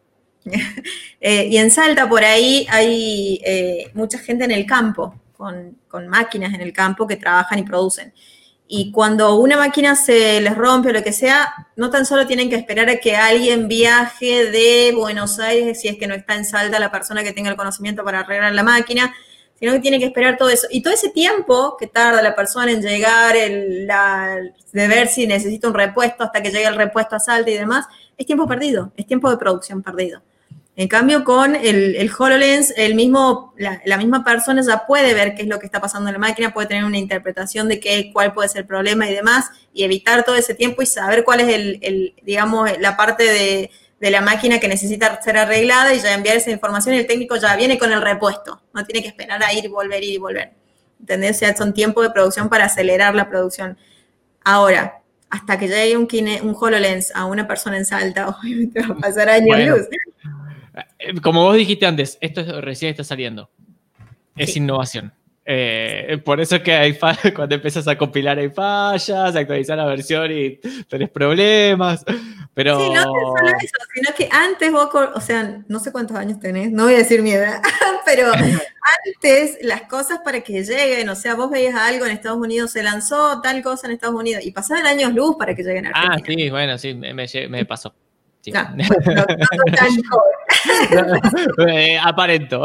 Eh, 1.25 1.47
y 1.53 1.57
en 1.57 1.71
Salta 1.71 2.09
por 2.09 2.25
ahí 2.25 2.67
hay 2.69 3.41
eh, 3.45 3.93
mucha 3.95 4.19
gente 4.19 4.43
en 4.45 4.51
el 4.51 4.67
campo, 4.67 5.15
con, 5.37 6.09
máquinas 6.09 6.53
en 6.53 6.61
el 6.61 6.73
campo 6.73 7.07
que 7.07 7.15
trabajan 7.15 7.61
y 7.61 7.63
producen. 7.63 8.13
Y 8.67 8.91
cuando 8.91 9.37
una 9.37 9.57
máquina 9.57 9.95
se 9.95 10.41
les 10.41 10.57
rompe 10.57 10.89
o 10.89 10.93
lo 10.93 11.05
que 11.05 11.13
sea, 11.13 11.55
no 11.77 11.91
tan 11.91 12.07
solo 12.07 12.27
tienen 12.27 12.51
que 12.51 12.57
esperar 12.57 12.89
a 12.91 12.97
que 12.97 13.15
alguien 13.15 13.69
viaje 13.69 14.51
de 14.51 14.93
Buenos 14.97 15.39
Aires, 15.39 15.81
si 15.81 15.87
es 15.87 15.97
que 15.97 16.09
no 16.09 16.15
está 16.15 16.35
en 16.35 16.45
Salta 16.45 16.81
la 16.81 16.91
persona 16.91 17.23
que 17.23 17.33
tenga 17.33 17.51
el 17.51 17.57
conocimiento 17.57 18.03
para 18.03 18.21
arreglar 18.21 18.53
la 18.53 18.65
máquina, 18.65 19.15
sino 19.55 19.75
que 19.75 19.79
tienen 19.79 20.01
que 20.01 20.07
esperar 20.07 20.37
todo 20.37 20.51
eso. 20.51 20.67
Y 20.73 20.83
todo 20.83 20.93
ese 20.93 21.11
tiempo 21.11 21.77
que 21.79 21.87
tarda 21.87 22.21
la 22.21 22.35
persona 22.35 22.73
en 22.73 22.83
llegar, 22.83 23.35
de 23.37 24.89
ver 24.89 25.07
si 25.07 25.29
necesita 25.29 25.69
un 25.69 25.75
repuesto 25.75 26.25
hasta 26.25 26.43
que 26.43 26.51
llegue 26.51 26.67
el 26.67 26.75
repuesto 26.75 27.15
a 27.15 27.21
Salta 27.21 27.49
y 27.49 27.59
demás, 27.59 27.87
es 28.17 28.27
tiempo 28.27 28.49
perdido, 28.49 28.93
es 28.97 29.07
tiempo 29.07 29.31
de 29.31 29.37
producción 29.37 29.81
perdido. 29.81 30.21
En 30.75 30.89
cambio, 30.89 31.23
con 31.23 31.55
el, 31.55 32.11
HoloLens, 32.19 32.73
el 32.79 32.95
mismo, 32.95 33.53
la, 33.59 33.97
misma 33.99 34.25
persona 34.25 34.63
ya 34.63 34.87
puede 34.87 35.13
ver 35.13 35.35
qué 35.35 35.43
es 35.43 35.49
lo 35.49 35.59
que 35.59 35.67
está 35.67 35.83
pasando 35.83 36.09
en 36.09 36.15
la 36.15 36.19
máquina, 36.19 36.55
puede 36.55 36.67
tener 36.67 36.85
una 36.85 36.97
interpretación 36.97 37.69
de 37.69 37.79
qué, 37.79 38.11
cuál 38.11 38.33
puede 38.33 38.49
ser 38.49 38.63
el 38.63 38.67
problema 38.67 39.09
y 39.09 39.15
demás, 39.15 39.51
y 39.75 39.85
evitar 39.85 40.25
todo 40.25 40.35
ese 40.35 40.55
tiempo 40.55 40.81
y 40.81 40.87
saber 40.87 41.25
cuál 41.25 41.41
es 41.41 41.49
el, 41.83 42.15
digamos, 42.23 42.71
la 42.81 42.97
parte 42.97 43.25
de, 43.25 43.71
la 44.11 44.21
máquina 44.23 44.59
que 44.59 44.67
necesita 44.67 45.21
ser 45.23 45.37
arreglada 45.37 45.95
y 45.95 46.01
ya 46.01 46.15
enviar 46.15 46.37
esa 46.37 46.51
información 46.51 46.95
y 46.95 46.99
el 46.99 47.07
técnico 47.07 47.37
ya 47.37 47.55
viene 47.55 47.79
con 47.79 47.93
el 47.93 48.01
repuesto, 48.01 48.63
no 48.73 48.85
tiene 48.85 49.03
que 49.03 49.09
esperar 49.09 49.43
a 49.45 49.53
ir, 49.53 49.69
volver, 49.69 50.03
ir 50.03 50.15
y 50.15 50.19
volver. 50.19 50.53
¿Entendés? 50.99 51.37
O 51.37 51.39
sea, 51.41 51.57
son 51.57 51.75
tiempos 51.75 52.03
de 52.03 52.11
producción 52.11 52.49
para 52.49 52.65
acelerar 52.65 53.15
la 53.15 53.29
producción. 53.29 53.77
Ahora, 54.43 55.03
hasta 55.31 55.59
que 55.59 55.69
llegue 55.69 55.97
un, 55.97 56.09
un 56.43 56.57
HoloLens 56.59 57.13
a 57.15 57.27
una 57.27 57.47
persona 57.47 57.77
en 57.77 57.85
Salta, 57.85 58.29
obviamente 58.43 58.81
va 58.83 58.95
a 58.95 58.99
pasar 58.99 59.29
años 59.29 59.59
luz. 59.61 59.89
Eh, 60.99 61.21
como 61.23 61.43
vos 61.43 61.57
dijiste 61.57 61.87
antes, 61.87 62.19
esto 62.21 62.61
recién 62.61 62.91
está 62.91 63.05
saliendo. 63.05 63.51
Es 64.37 64.57
innovación. 64.57 65.13
Eh, 65.45 66.23
por 66.25 66.41
eso 66.41 66.57
es 66.57 66.63
que 66.63 66.73
hay 66.73 66.97
cuando 67.35 67.57
empiezas 67.57 67.89
a 67.89 67.99
compilar 67.99 68.39
hay 68.39 68.49
fallas, 68.49 69.35
actualizar 69.35 69.77
la 69.77 69.87
versión 69.87 70.31
y 70.31 70.57
tenés 70.89 71.11
problemas. 71.11 72.05
Pero... 72.55 72.79
Sí, 72.79 72.91
no 72.91 73.03
solo 73.03 73.49
eso, 73.61 73.77
sino 73.95 74.15
que 74.15 74.29
antes 74.31 74.71
vos, 74.71 74.89
o 75.15 75.21
sea, 75.21 75.63
no 75.69 75.81
sé 75.81 75.91
cuántos 75.91 76.17
años 76.17 76.39
tenés, 76.39 76.71
no 76.71 76.85
voy 76.85 76.95
a 76.95 76.99
decir 76.99 77.23
mi 77.23 77.33
edad, 77.33 77.61
pero 78.05 78.31
antes 78.31 79.59
las 79.63 79.83
cosas 79.83 80.21
para 80.23 80.43
que 80.43 80.63
lleguen, 80.63 81.09
o 81.09 81.15
sea, 81.15 81.35
vos 81.35 81.51
veías 81.51 81.75
algo 81.75 82.05
en 82.05 82.13
Estados 82.13 82.39
Unidos, 82.39 82.71
se 82.71 82.83
lanzó 82.83 83.41
tal 83.41 83.63
cosa 83.63 83.87
en 83.87 83.95
Estados 83.95 84.15
Unidos 84.15 84.45
y 84.45 84.53
pasaban 84.53 84.87
años 84.87 85.15
luz 85.15 85.37
para 85.39 85.55
que 85.55 85.63
lleguen 85.63 85.87
a 85.87 85.93
ah, 85.95 86.03
Argentina. 86.13 86.35
Ah, 86.37 86.45
sí, 86.45 86.51
bueno, 86.51 86.79
sí, 86.79 86.95
me, 86.95 87.49
me 87.49 87.65
pasó. 87.65 87.95
aparento. 92.03 92.65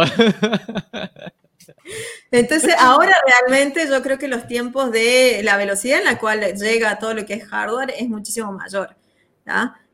Entonces, 2.32 2.74
ahora 2.78 3.16
realmente 3.26 3.88
yo 3.88 4.02
creo 4.02 4.18
que 4.18 4.28
los 4.28 4.48
tiempos 4.48 4.92
de 4.92 5.42
la 5.44 5.58
velocidad 5.58 6.00
en 6.00 6.06
la 6.06 6.20
cual 6.20 6.42
llega 6.56 7.00
todo 7.00 7.14
lo 7.14 7.26
que 7.26 7.36
es 7.36 7.48
hardware 7.48 7.94
es 7.98 8.10
muchísimo 8.10 8.52
mayor. 8.52 8.96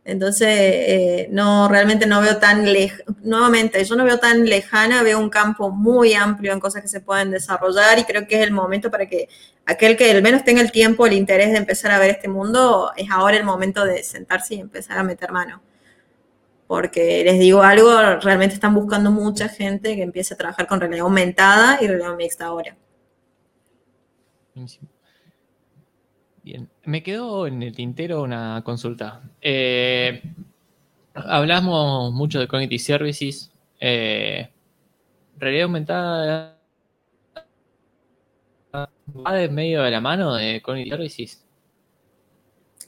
Entonces, 0.05 0.49
eh, 0.49 1.27
no, 1.31 1.69
realmente 1.69 2.05
no 2.05 2.19
veo 2.19 2.37
tan 2.37 2.73
lejana, 2.73 3.03
nuevamente, 3.21 3.83
yo 3.85 3.95
no 3.95 4.03
veo 4.03 4.19
tan 4.19 4.45
lejana, 4.45 5.01
veo 5.01 5.17
un 5.17 5.29
campo 5.29 5.71
muy 5.71 6.13
amplio 6.13 6.51
en 6.51 6.59
cosas 6.59 6.81
que 6.81 6.89
se 6.89 6.99
pueden 6.99 7.31
desarrollar 7.31 7.97
y 7.99 8.03
creo 8.03 8.27
que 8.27 8.35
es 8.35 8.41
el 8.41 8.51
momento 8.51 8.91
para 8.91 9.05
que 9.05 9.29
aquel 9.65 9.95
que 9.95 10.11
al 10.11 10.21
menos 10.21 10.43
tenga 10.43 10.61
el 10.61 10.73
tiempo, 10.73 11.05
el 11.05 11.13
interés 11.13 11.51
de 11.51 11.57
empezar 11.57 11.91
a 11.91 11.99
ver 11.99 12.11
este 12.11 12.27
mundo, 12.27 12.91
es 12.97 13.09
ahora 13.09 13.37
el 13.37 13.45
momento 13.45 13.85
de 13.85 14.03
sentarse 14.03 14.55
y 14.55 14.59
empezar 14.59 14.97
a 14.97 15.03
meter 15.03 15.31
mano. 15.31 15.61
Porque 16.73 17.23
les 17.23 17.39
digo 17.39 17.61
algo, 17.61 17.91
realmente 18.19 18.55
están 18.55 18.73
buscando 18.73 19.11
mucha 19.11 19.47
gente 19.47 19.95
que 19.95 20.01
empiece 20.01 20.33
a 20.33 20.37
trabajar 20.37 20.65
con 20.65 20.79
realidad 20.79 21.03
aumentada 21.03 21.77
y 21.79 21.85
realidad 21.85 22.15
mixta 22.15 22.47
ahora. 22.47 22.75
Bien, 26.41 26.67
me 26.85 27.03
quedó 27.03 27.45
en 27.45 27.61
el 27.61 27.75
tintero 27.75 28.23
una 28.23 28.63
consulta. 28.65 29.21
Eh, 29.39 30.23
hablamos 31.13 32.11
mucho 32.11 32.39
de 32.39 32.47
Cognitive 32.47 32.79
Services. 32.79 33.51
Eh, 33.79 34.49
realidad 35.37 35.65
aumentada 35.65 36.57
va 38.73 39.33
de 39.33 39.47
medio 39.47 39.83
de 39.83 39.91
la 39.91 40.01
mano 40.01 40.33
de 40.33 40.59
Cognitive 40.63 40.97
Services. 40.97 41.45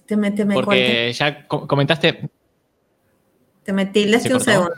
Te 0.08 0.18
me, 0.18 0.32
Porque 0.32 1.14
ya 1.14 1.48
comentaste. 1.48 2.32
Te 3.66 3.74
metí, 3.74 4.06
un 4.06 4.40
segundo. 4.40 4.76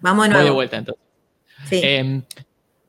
Vamos 0.00 0.24
de 0.24 0.28
nuevo. 0.30 0.42
Voy 0.42 0.44
de 0.44 0.54
vuelta 0.54 0.76
entonces. 0.76 1.04
Sí. 1.66 1.80
Eh, 1.82 2.22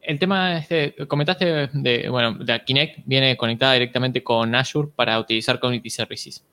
el 0.02 0.20
tema, 0.20 0.60
este, 0.60 0.96
comentaste 1.08 1.70
de, 1.74 2.10
bueno, 2.10 2.38
la 2.40 2.64
Kinect 2.64 3.00
viene 3.06 3.36
conectada 3.36 3.74
directamente 3.74 4.24
con 4.24 4.54
Azure 4.54 4.90
para 4.96 5.20
utilizar 5.20 5.60
Cognitive 5.60 5.90
Services. 5.90 6.46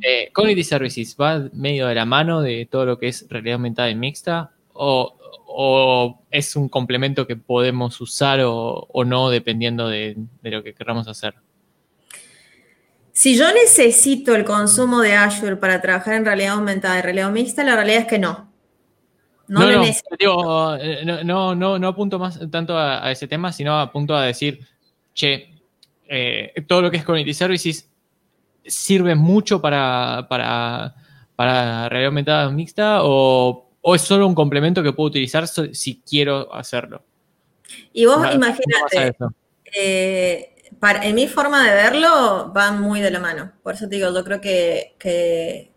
Eh, 0.00 0.30
¿Cognitive 0.32 0.62
Services 0.62 1.16
va 1.20 1.48
medio 1.52 1.88
de 1.88 1.96
la 1.96 2.04
mano 2.04 2.40
de 2.40 2.68
todo 2.70 2.86
lo 2.86 2.98
que 2.98 3.08
es 3.08 3.26
realidad 3.28 3.54
aumentada 3.54 3.90
y 3.90 3.96
mixta? 3.96 4.52
¿O, 4.74 5.18
es 6.30 6.54
un 6.56 6.68
complemento 6.68 7.26
que 7.26 7.36
podemos 7.36 8.00
usar 8.00 8.40
o, 8.44 9.04
no 9.04 9.28
dependiendo 9.28 9.88
de, 9.88 10.16
lo 10.42 10.62
que 10.62 10.72
queramos 10.72 11.08
hacer? 11.08 11.34
Si 13.12 13.36
yo 13.36 13.52
necesito 13.52 14.34
el 14.34 14.44
consumo 14.44 15.00
de 15.00 15.14
Azure 15.14 15.56
para 15.56 15.80
trabajar 15.82 16.14
en 16.14 16.24
realidad 16.24 16.54
aumentada 16.54 16.98
y 16.98 17.02
realidad 17.02 17.30
mixta, 17.30 17.62
la 17.62 17.76
realidad 17.76 18.00
es 18.00 18.06
que 18.06 18.18
no. 18.18 18.50
No, 19.48 19.70
no, 19.70 20.76
eh, 20.76 21.02
no, 21.04 21.24
no, 21.24 21.54
no, 21.54 21.78
no, 21.78 21.88
apunto 21.88 22.18
más 22.18 22.40
tanto 22.50 22.78
a, 22.78 23.10
ese 23.10 23.28
tema, 23.28 23.52
sino 23.52 23.78
apunto 23.78 24.16
a 24.16 24.24
decir, 24.24 24.60
che, 25.12 25.50
eh, 26.08 26.54
todo 26.66 26.80
lo 26.80 26.90
que 26.90 26.96
es 26.96 27.04
Community 27.04 27.34
Services 27.34 27.90
sirve 28.64 29.14
mucho 29.14 29.60
para, 29.60 30.26
para, 30.28 30.94
para 31.36 31.88
realidad 31.90 32.08
aumentada 32.08 32.50
mixta 32.50 33.00
o, 33.02 33.68
es 33.94 34.00
solo 34.00 34.26
un 34.26 34.34
complemento 34.34 34.82
que 34.82 34.92
puedo 34.92 35.08
utilizar 35.08 35.46
si 35.46 36.00
quiero 36.00 36.54
hacerlo. 36.54 37.02
Y 37.92 38.06
vos 38.06 38.26
imagínate, 38.32 39.16
eh, 39.76 40.51
en 41.02 41.14
mi 41.14 41.28
forma 41.28 41.64
de 41.64 41.74
verlo 41.74 42.50
van 42.52 42.80
muy 42.80 43.00
de 43.00 43.10
la 43.10 43.20
mano. 43.20 43.52
Por 43.62 43.74
eso 43.74 43.88
te 43.88 43.96
digo, 43.96 44.12
yo 44.12 44.24
creo 44.24 44.40
que, 44.40 44.94
que 44.98 45.70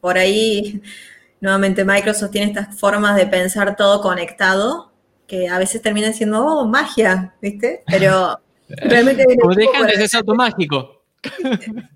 por 0.00 0.16
ahí 0.18 0.82
nuevamente 1.40 1.84
Microsoft 1.84 2.30
tiene 2.30 2.48
estas 2.48 2.78
formas 2.78 3.16
de 3.16 3.26
pensar 3.26 3.76
todo 3.76 4.00
conectado, 4.00 4.92
que 5.26 5.48
a 5.48 5.58
veces 5.58 5.82
terminan 5.82 6.14
siendo 6.14 6.44
oh, 6.44 6.66
magia, 6.66 7.34
¿viste? 7.40 7.82
Pero 7.86 8.38
realmente... 8.68 9.24
Como 9.40 9.54
dejan 9.54 9.86
de 9.86 10.08
ser 10.08 10.24
mágico. 10.26 11.02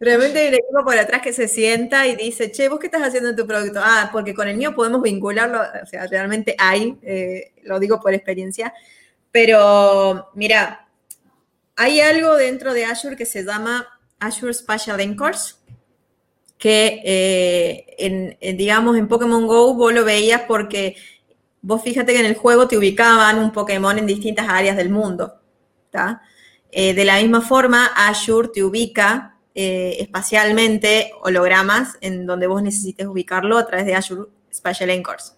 Realmente 0.00 0.38
hay 0.38 0.48
un 0.48 0.54
equipo 0.54 0.84
por 0.84 0.98
atrás 0.98 1.22
que 1.22 1.32
se 1.32 1.48
sienta 1.48 2.06
y 2.06 2.16
dice, 2.16 2.50
che, 2.50 2.68
¿vos 2.68 2.78
qué 2.78 2.86
estás 2.86 3.02
haciendo 3.02 3.30
en 3.30 3.36
tu 3.36 3.46
producto? 3.46 3.80
Ah, 3.82 4.10
porque 4.12 4.34
con 4.34 4.48
el 4.48 4.56
mío 4.56 4.74
podemos 4.74 5.00
vincularlo, 5.00 5.62
o 5.82 5.86
sea, 5.86 6.06
realmente 6.08 6.54
hay, 6.58 6.98
eh, 7.02 7.52
lo 7.62 7.78
digo 7.78 8.00
por 8.00 8.12
experiencia, 8.12 8.74
pero 9.30 10.30
mira, 10.34 10.83
hay 11.76 12.00
algo 12.00 12.36
dentro 12.36 12.74
de 12.74 12.84
Azure 12.84 13.16
que 13.16 13.26
se 13.26 13.44
llama 13.44 13.86
Azure 14.18 14.54
Spatial 14.54 15.00
Anchors, 15.00 15.60
que, 16.58 17.02
eh, 17.04 17.94
en, 17.98 18.56
digamos, 18.56 18.96
en 18.96 19.08
Pokémon 19.08 19.46
Go 19.46 19.74
vos 19.74 19.92
lo 19.92 20.04
veías 20.04 20.42
porque 20.46 20.96
vos 21.60 21.82
fíjate 21.82 22.12
que 22.12 22.20
en 22.20 22.26
el 22.26 22.36
juego 22.36 22.68
te 22.68 22.76
ubicaban 22.76 23.38
un 23.38 23.52
Pokémon 23.52 23.98
en 23.98 24.06
distintas 24.06 24.48
áreas 24.48 24.76
del 24.76 24.90
mundo. 24.90 25.40
Eh, 26.70 26.94
de 26.94 27.04
la 27.04 27.20
misma 27.20 27.40
forma, 27.40 27.86
Azure 27.86 28.48
te 28.52 28.64
ubica 28.64 29.36
eh, 29.54 29.96
espacialmente 30.00 31.12
hologramas 31.22 31.96
en 32.00 32.26
donde 32.26 32.48
vos 32.48 32.62
necesites 32.62 33.06
ubicarlo 33.06 33.56
a 33.56 33.66
través 33.66 33.86
de 33.86 33.94
Azure 33.94 34.28
Spatial 34.52 34.90
Anchors. 34.90 35.36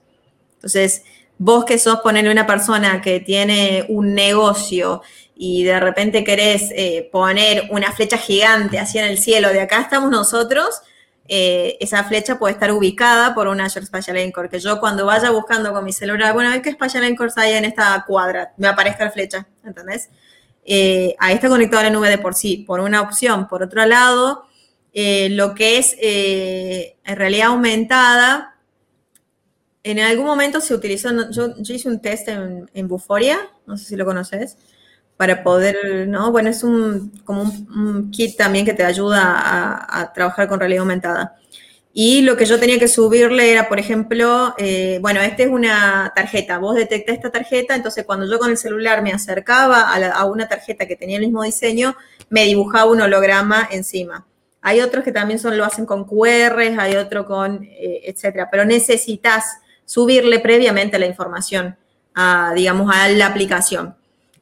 Entonces, 0.55 1.05
vos 1.39 1.65
que 1.65 1.79
sos 1.79 2.01
ponerle 2.01 2.31
una 2.31 2.47
persona 2.47 3.01
que 3.03 3.21
tiene 3.21 3.85
un 3.89 4.15
negocio 4.15 5.03
y 5.35 5.65
de 5.65 5.79
repente 5.81 6.25
querés 6.25 6.73
poner 7.13 7.69
una 7.71 7.93
flecha 7.93 8.17
gigante 8.17 8.79
hacia 8.79 9.05
en 9.05 9.11
el 9.11 9.19
cielo, 9.19 9.51
de 9.51 9.61
acá 9.61 9.81
estamos 9.81 10.11
nosotros, 10.11 10.83
eh, 11.29 11.77
esa 11.81 12.05
flecha 12.05 12.39
puede 12.39 12.55
estar 12.55 12.71
ubicada 12.71 13.35
por 13.35 13.49
un 13.49 13.61
Azure 13.61 13.85
Spatial 13.85 14.17
Anchor, 14.17 14.49
que 14.49 14.61
yo 14.61 14.79
cuando 14.79 15.07
vaya 15.07 15.31
buscando 15.31 15.73
con 15.73 15.85
mi 15.85 15.93
celular, 15.93 16.33
bueno, 16.35 16.51
¿qué 16.63 16.73
Spatial 16.73 17.05
Anchors 17.05 17.37
hay 17.37 17.55
en 17.55 17.65
esta 17.65 18.05
cuadra? 18.07 18.53
Me 18.57 18.69
aparezca 18.69 19.07
la 19.07 19.11
flecha, 19.11 19.47
¿entendés? 19.65 20.09
Eh, 20.65 21.15
ahí 21.19 21.35
está 21.35 21.49
conectado 21.49 21.81
a 21.81 21.85
la 21.85 21.91
nube 21.91 22.09
de 22.09 22.19
por 22.19 22.35
sí, 22.35 22.65
por 22.67 22.81
una 22.81 23.01
opción. 23.01 23.49
Por 23.49 23.63
otro 23.63 23.85
lado, 23.87 24.47
eh, 24.93 25.29
lo 25.31 25.55
que 25.55 25.79
es 25.79 25.97
en 26.01 27.17
realidad 27.17 27.49
aumentada, 27.49 28.56
en 29.87 30.01
algún 30.01 30.27
momento 30.27 30.61
se 30.61 30.75
utilizó, 30.75 31.31
yo, 31.31 31.55
hice 31.59 31.89
un 31.89 32.01
test 32.01 32.27
en, 32.29 32.69
en 32.75 32.89
Buforia, 32.89 33.39
no 33.67 33.77
sé 33.77 33.85
si 33.85 33.97
lo 33.97 34.05
conoces, 34.05 34.57
para 35.17 35.45
poder, 35.45 36.09
¿no? 36.09 36.33
Bueno, 36.33 36.51
es 36.51 36.65
un, 36.65 37.11
como 37.25 37.43
un, 37.43 38.11
kit 38.11 38.37
también 38.37 38.67
que 38.67 38.75
te 38.75 38.85
ayuda 38.85 39.87
a, 39.89 40.13
trabajar 40.13 40.49
con 40.49 40.59
realidad 40.59 40.81
aumentada. 40.81 41.37
Y 41.93 42.23
lo 42.23 42.37
que 42.37 42.47
yo 42.47 42.59
tenía 42.59 42.81
que 42.81 42.89
subirle 42.89 43.53
era, 43.53 43.69
por 43.69 43.79
ejemplo, 43.79 44.55
eh, 44.59 44.99
bueno, 45.01 45.21
esta 45.21 45.45
es 45.45 45.49
una 45.49 46.13
tarjeta. 46.15 46.59
Vos 46.59 46.75
detectás 46.75 47.17
esta 47.17 47.31
tarjeta, 47.31 47.77
entonces 47.77 48.05
cuando 48.05 48.29
yo 48.29 48.41
con 48.41 48.51
el 48.51 48.59
celular 48.59 49.03
me 49.03 49.13
acercaba 49.13 49.95
a, 49.95 50.25
una 50.27 50.49
tarjeta 50.49 50.87
que 50.87 50.97
tenía 50.97 51.17
el 51.17 51.23
mismo 51.23 51.45
diseño, 51.45 51.97
me 52.29 52.45
dibujaba 52.45 52.91
un 52.91 53.01
holograma 53.01 53.69
encima. 53.71 54.27
Hay 54.61 54.81
otros 54.81 55.05
que 55.05 55.13
también 55.13 55.39
son, 55.39 55.57
lo 55.57 55.65
hacen 55.65 55.87
con 55.87 56.05
QRs, 56.05 56.77
hay 56.77 56.97
otro 56.97 57.25
con, 57.25 57.63
eh, 57.63 58.01
etcétera. 58.05 58.49
Pero 58.51 58.65
necesitas 58.65 59.61
subirle 59.87 60.41
previamente 60.41 60.99
la 60.99 61.07
información, 61.07 61.77
a, 62.15 62.53
digamos, 62.55 62.95
a 62.95 63.09
la 63.09 63.27
aplicación. 63.27 63.95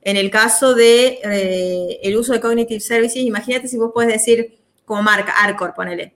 En 0.03 0.17
el 0.17 0.31
caso 0.31 0.75
de 0.75 1.21
eh, 1.23 2.01
el 2.03 2.17
uso 2.17 2.33
de 2.33 2.41
Cognitive 2.41 2.81
Services, 2.81 3.23
imagínate 3.23 3.69
si 3.69 3.77
vos 3.79 3.93
puedes 3.95 4.13
decir 4.13 4.59
como 4.85 5.03
marca, 5.03 5.33
Arcor, 5.33 5.73
ponele. 5.75 6.15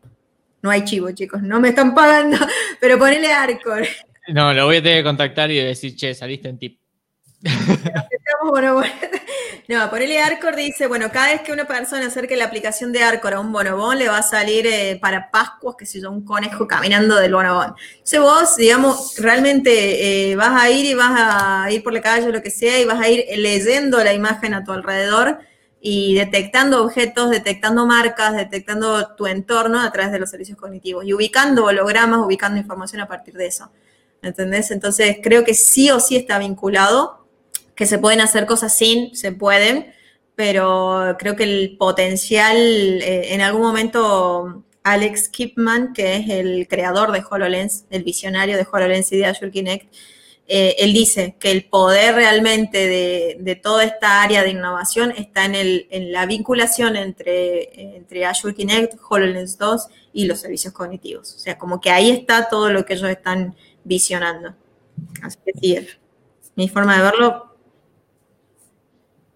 No 0.60 0.70
hay 0.70 0.84
chivo, 0.84 1.12
chicos, 1.12 1.42
no 1.42 1.60
me 1.60 1.68
están 1.68 1.94
pagando, 1.94 2.36
pero 2.80 2.98
ponele 2.98 3.32
Arcor. 3.32 3.86
No, 4.28 4.52
lo 4.52 4.66
voy 4.66 4.76
a 4.76 4.82
tener 4.82 4.98
que 4.98 5.04
contactar 5.04 5.50
y 5.50 5.58
decir, 5.58 5.94
che, 5.96 6.14
saliste 6.14 6.48
en 6.48 6.58
tip. 6.58 6.80
No, 9.68 9.90
ponele 9.90 10.20
Arcor 10.20 10.56
dice, 10.56 10.86
bueno, 10.86 11.10
cada 11.12 11.26
vez 11.26 11.42
que 11.42 11.52
una 11.52 11.66
persona 11.66 12.06
acerque 12.06 12.36
la 12.36 12.46
aplicación 12.46 12.90
de 12.90 13.02
Arcor 13.02 13.34
a 13.34 13.40
un 13.40 13.52
bonobón, 13.52 13.98
le 13.98 14.08
va 14.08 14.18
a 14.18 14.22
salir 14.22 14.66
eh, 14.66 14.98
para 15.00 15.30
Pascuas, 15.30 15.76
que 15.76 15.84
sé 15.84 16.00
yo, 16.00 16.10
un 16.10 16.24
conejo 16.24 16.66
caminando 16.66 17.16
del 17.16 17.34
bonobón. 17.34 17.74
Entonces 17.92 18.20
vos, 18.20 18.56
digamos, 18.56 19.14
realmente 19.18 20.30
eh, 20.30 20.36
vas 20.36 20.60
a 20.60 20.70
ir 20.70 20.86
y 20.86 20.94
vas 20.94 21.12
a 21.14 21.70
ir 21.70 21.82
por 21.82 21.92
la 21.92 22.00
calle 22.00 22.28
o 22.28 22.32
lo 22.32 22.42
que 22.42 22.50
sea 22.50 22.80
y 22.80 22.86
vas 22.86 22.98
a 23.00 23.08
ir 23.08 23.26
leyendo 23.36 24.02
la 24.02 24.14
imagen 24.14 24.54
a 24.54 24.64
tu 24.64 24.72
alrededor 24.72 25.38
y 25.80 26.14
detectando 26.14 26.82
objetos, 26.82 27.30
detectando 27.30 27.86
marcas, 27.86 28.34
detectando 28.34 29.14
tu 29.16 29.26
entorno 29.26 29.80
a 29.80 29.92
través 29.92 30.12
de 30.12 30.18
los 30.18 30.30
servicios 30.30 30.58
cognitivos 30.58 31.04
y 31.04 31.12
ubicando 31.12 31.66
hologramas, 31.66 32.20
ubicando 32.20 32.58
información 32.58 33.02
a 33.02 33.06
partir 33.06 33.34
de 33.34 33.46
eso. 33.46 33.70
¿Entendés? 34.22 34.70
Entonces 34.70 35.18
creo 35.22 35.44
que 35.44 35.54
sí 35.54 35.90
o 35.90 36.00
sí 36.00 36.16
está 36.16 36.38
vinculado 36.38 37.27
que 37.78 37.86
se 37.86 38.00
pueden 38.00 38.20
hacer 38.20 38.44
cosas 38.44 38.76
sin, 38.76 39.14
se 39.14 39.30
pueden, 39.30 39.94
pero 40.34 41.14
creo 41.16 41.36
que 41.36 41.44
el 41.44 41.76
potencial, 41.78 42.56
eh, 42.56 43.32
en 43.32 43.40
algún 43.40 43.62
momento 43.62 44.64
Alex 44.82 45.28
Kipman, 45.28 45.92
que 45.92 46.16
es 46.16 46.28
el 46.28 46.66
creador 46.66 47.12
de 47.12 47.22
HoloLens, 47.30 47.84
el 47.90 48.02
visionario 48.02 48.56
de 48.56 48.66
HoloLens 48.68 49.12
y 49.12 49.18
de 49.18 49.26
Azure 49.26 49.52
Kinect, 49.52 49.94
eh, 50.48 50.74
él 50.80 50.92
dice 50.92 51.36
que 51.38 51.52
el 51.52 51.66
poder 51.66 52.16
realmente 52.16 52.88
de, 53.38 53.54
toda 53.62 53.84
esta 53.84 54.22
área 54.22 54.42
de 54.42 54.50
innovación 54.50 55.12
está 55.12 55.44
en, 55.44 55.54
el, 55.54 55.86
en 55.92 56.10
la 56.10 56.26
vinculación 56.26 56.96
entre, 56.96 57.96
entre 57.96 58.26
Azure 58.26 58.56
Kinect, 58.56 58.94
HoloLens 59.08 59.56
2 59.56 59.86
y 60.14 60.26
los 60.26 60.40
servicios 60.40 60.72
cognitivos. 60.72 61.32
O 61.32 61.38
sea, 61.38 61.56
como 61.56 61.80
que 61.80 61.90
ahí 61.90 62.10
está 62.10 62.48
todo 62.48 62.72
lo 62.72 62.84
que 62.84 62.94
ellos 62.94 63.08
están 63.08 63.54
visionando. 63.84 64.56
Así 65.22 65.38
que 65.44 65.86
mi 66.56 66.68
forma 66.68 66.96
de 66.96 67.02
verlo. 67.04 67.47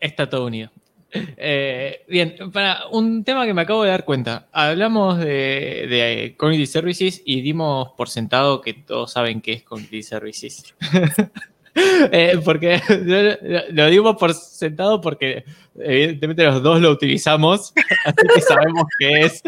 Está 0.02 0.28
todo 0.28 0.46
unido. 0.46 0.70
Eh, 1.14 2.04
bien, 2.08 2.36
para 2.52 2.88
un 2.90 3.22
tema 3.22 3.46
que 3.46 3.54
me 3.54 3.62
acabo 3.62 3.84
de 3.84 3.90
dar 3.90 4.04
cuenta, 4.04 4.48
hablamos 4.50 5.18
de, 5.18 5.86
de, 5.88 6.34
Community 6.36 6.66
Services 6.66 7.22
y 7.24 7.42
dimos 7.42 7.90
por 7.96 8.08
sentado 8.08 8.62
que 8.62 8.74
todos 8.74 9.12
saben 9.12 9.40
qué 9.40 9.52
es 9.52 9.62
Community 9.62 10.02
Services. 10.02 10.74
Eh, 11.74 12.38
porque 12.44 12.82
lo, 13.70 13.86
dimos 13.86 14.16
por 14.16 14.34
sentado 14.34 15.00
porque 15.00 15.44
evidentemente 15.74 16.44
los 16.44 16.62
dos 16.62 16.82
lo 16.82 16.90
utilizamos, 16.90 17.72
así 18.04 18.26
que 18.34 18.40
sabemos 18.42 18.84
qué 18.98 19.20
es. 19.20 19.42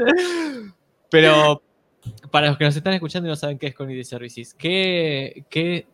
Pero 1.10 1.62
para 2.30 2.48
los 2.48 2.56
que 2.56 2.64
nos 2.64 2.74
están 2.74 2.94
escuchando 2.94 3.28
y 3.28 3.30
no 3.30 3.36
saben 3.36 3.58
qué 3.58 3.66
es 3.66 3.74
Community 3.74 4.04
Services, 4.04 4.54
¿qué, 4.54 5.44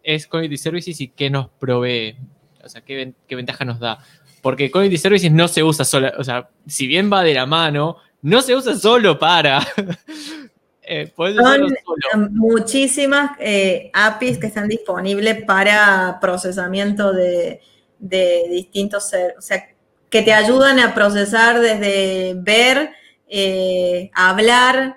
es 0.05 0.27
Community 0.29 0.57
Services 0.57 1.01
y 1.01 1.09
qué 1.09 1.31
nos 1.31 1.49
provee? 1.49 2.15
O 2.63 2.69
sea, 2.69 2.83
¿qué, 2.83 3.13
qué 3.27 3.35
ventaja 3.35 3.65
nos 3.65 3.81
da? 3.81 3.99
Porque 4.43 4.71
Community 4.71 4.99
Services 4.99 5.31
no 5.31 5.49
se 5.49 5.63
usa 5.63 5.85
solo, 5.85 6.11
o 6.19 6.25
sea, 6.25 6.49
si 6.67 6.87
bien 6.87 7.13
va 7.13 7.23
de 7.23 7.35
la 7.35 7.47
mano, 7.47 7.97
no 8.23 8.43
se 8.43 8.55
usa 8.55 8.77
solo 8.77 9.19
para. 9.19 9.67
eh, 10.83 11.13
Son 11.17 12.35
muchísimas 12.35 13.33
eh, 13.39 13.91
APIs 13.93 14.39
que 14.39 14.47
están 14.47 14.69
disponibles 14.69 15.45
para 15.45 16.19
procesamiento 16.21 17.13
de, 17.13 17.61
distintos, 17.99 19.13
o 19.37 19.43
sea, 19.43 19.69
que 20.09 20.23
te 20.23 20.33
ayudan 20.33 20.81
a 20.81 20.95
procesar 20.95 21.61
desde 21.61 22.35
ver, 22.37 22.91
eh, 23.29 24.11
hablar, 24.15 24.97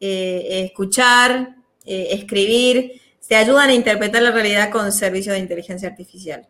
eh, 0.00 0.64
escuchar, 0.66 1.56
escribir, 1.84 3.02
te 3.28 3.36
ayudan 3.36 3.70
a 3.70 3.74
interpretar 3.74 4.22
la 4.22 4.30
realidad 4.30 4.70
con 4.70 4.90
servicios 4.92 5.34
de 5.34 5.40
inteligencia 5.40 5.88
artificial. 5.88 6.46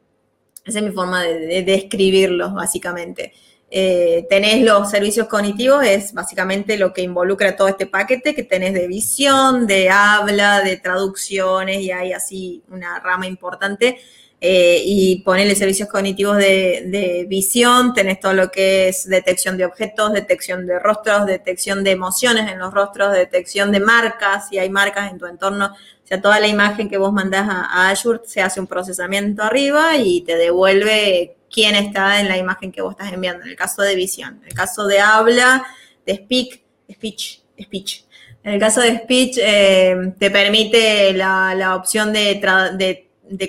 Esa 0.64 0.78
es 0.78 0.84
mi 0.84 0.92
forma 0.92 1.22
de, 1.22 1.62
describirlo, 1.62 2.52
básicamente. 2.52 3.32
Eh, 3.70 4.26
tenés 4.30 4.62
los 4.62 4.90
servicios 4.90 5.26
cognitivos, 5.26 5.84
es 5.84 6.12
básicamente 6.12 6.76
lo 6.78 6.92
que 6.92 7.02
involucra 7.02 7.56
todo 7.56 7.68
este 7.68 7.86
paquete 7.86 8.34
que 8.34 8.44
tenés 8.44 8.72
de 8.72 8.86
visión, 8.86 9.66
de 9.66 9.90
habla, 9.90 10.60
de 10.62 10.76
traducciones 10.76 11.80
y 11.80 11.90
hay 11.90 12.12
así 12.12 12.62
una 12.68 13.00
rama 13.00 13.26
importante. 13.26 13.98
Eh, 14.46 14.82
y 14.84 15.20
ponerle 15.20 15.54
servicios 15.54 15.88
cognitivos 15.88 16.36
de, 16.36 17.24
visión, 17.26 17.94
tenés 17.94 18.20
todo 18.20 18.34
lo 18.34 18.50
que 18.50 18.88
es 18.88 19.08
detección 19.08 19.56
de 19.56 19.64
objetos, 19.64 20.12
detección 20.12 20.66
de 20.66 20.78
rostros, 20.78 21.24
detección 21.24 21.82
de 21.82 21.92
emociones 21.92 22.52
en 22.52 22.58
los 22.58 22.74
rostros, 22.74 23.14
detección 23.14 23.72
de 23.72 23.80
marcas, 23.80 24.50
si 24.50 24.58
hay 24.58 24.68
marcas 24.68 25.10
en 25.10 25.16
tu 25.16 25.24
entorno, 25.24 25.72
o 25.72 26.06
sea, 26.06 26.20
toda 26.20 26.40
la 26.40 26.46
imagen 26.46 26.90
que 26.90 26.98
vos 26.98 27.10
mandás 27.10 27.48
a, 27.48 27.88
Azure 27.88 28.20
se 28.26 28.42
hace 28.42 28.60
un 28.60 28.66
procesamiento 28.66 29.42
arriba 29.42 29.96
y 29.96 30.20
te 30.20 30.36
devuelve 30.36 31.38
quién 31.50 31.74
está 31.74 32.20
en 32.20 32.28
la 32.28 32.36
imagen 32.36 32.70
que 32.70 32.82
vos 32.82 32.90
estás 32.92 33.14
enviando. 33.14 33.44
En 33.44 33.48
el 33.48 33.56
caso 33.56 33.80
de 33.80 33.94
visión, 33.94 34.40
en 34.42 34.48
el 34.48 34.52
caso 34.52 34.86
de 34.86 35.00
habla, 35.00 35.64
de 36.04 36.16
speak, 36.16 36.60
speech, 36.92 37.40
speech. 37.62 38.04
En 38.42 38.52
el 38.52 38.60
caso 38.60 38.82
de 38.82 38.98
speech, 38.98 39.38
eh, 39.40 40.12
te 40.18 40.30
permite 40.30 41.14
la, 41.14 41.76
opción 41.76 42.12
de 42.12 42.34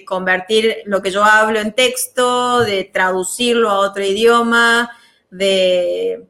convertir 0.06 0.78
lo 0.86 1.02
que 1.02 1.12
yo 1.12 1.24
hablo 1.24 1.60
en 1.60 1.74
texto, 1.74 2.62
de 2.62 2.84
traducirlo 2.86 3.70
a 3.70 3.80
otro 3.80 4.04
idioma, 4.04 4.92
de 5.30 6.28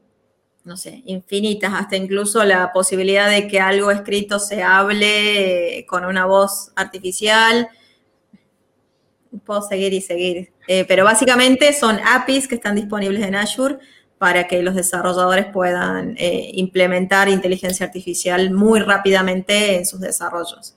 no 0.66 0.76
sé, 0.76 1.00
infinitas, 1.06 1.72
hasta 1.74 1.96
incluso 1.96 2.44
la 2.44 2.72
posibilidad 2.72 3.30
de 3.30 3.46
que 3.46 3.60
algo 3.60 3.92
escrito 3.92 4.40
se 4.40 4.64
hable 4.64 5.78
eh, 5.78 5.86
con 5.86 6.04
una 6.04 6.26
voz 6.26 6.72
artificial. 6.74 7.68
Puedo 9.44 9.62
seguir 9.62 9.92
y 9.92 10.00
seguir. 10.00 10.52
Eh, 10.66 10.84
pero 10.88 11.04
básicamente 11.04 11.72
son 11.72 12.00
APIs 12.04 12.48
que 12.48 12.56
están 12.56 12.74
disponibles 12.74 13.24
en 13.24 13.36
Azure 13.36 13.78
para 14.18 14.48
que 14.48 14.60
los 14.62 14.74
desarrolladores 14.74 15.46
puedan 15.46 16.16
eh, 16.18 16.50
implementar 16.54 17.28
inteligencia 17.28 17.86
artificial 17.86 18.50
muy 18.50 18.80
rápidamente 18.80 19.76
en 19.76 19.86
sus 19.86 20.00
desarrollos. 20.00 20.75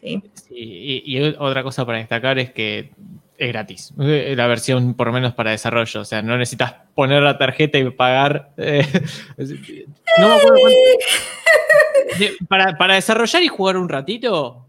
¿Sí? 0.00 0.22
y, 0.50 1.20
otra 1.38 1.62
cosa 1.62 1.84
para 1.84 1.98
destacar 1.98 2.38
es 2.38 2.52
que 2.52 2.90
es 3.38 3.48
gratis. 3.48 3.94
Eh, 4.00 4.34
la 4.36 4.46
versión, 4.46 4.94
por 4.94 5.06
lo 5.06 5.12
menos 5.12 5.32
para 5.34 5.52
desarrollo. 5.52 6.00
O 6.00 6.04
sea, 6.04 6.22
no 6.22 6.36
necesitas 6.36 6.74
poner 6.94 7.22
la 7.22 7.38
tarjeta 7.38 7.78
y 7.78 7.88
pagar. 7.90 8.50
Eh, 8.56 8.86
no 10.18 10.28
me 10.28 10.34
acuerdo 10.34 10.58
para, 12.78 12.94
desarrollar 12.94 13.42
y 13.42 13.48
jugar 13.48 13.76
un 13.76 13.88
ratito, 13.88 14.66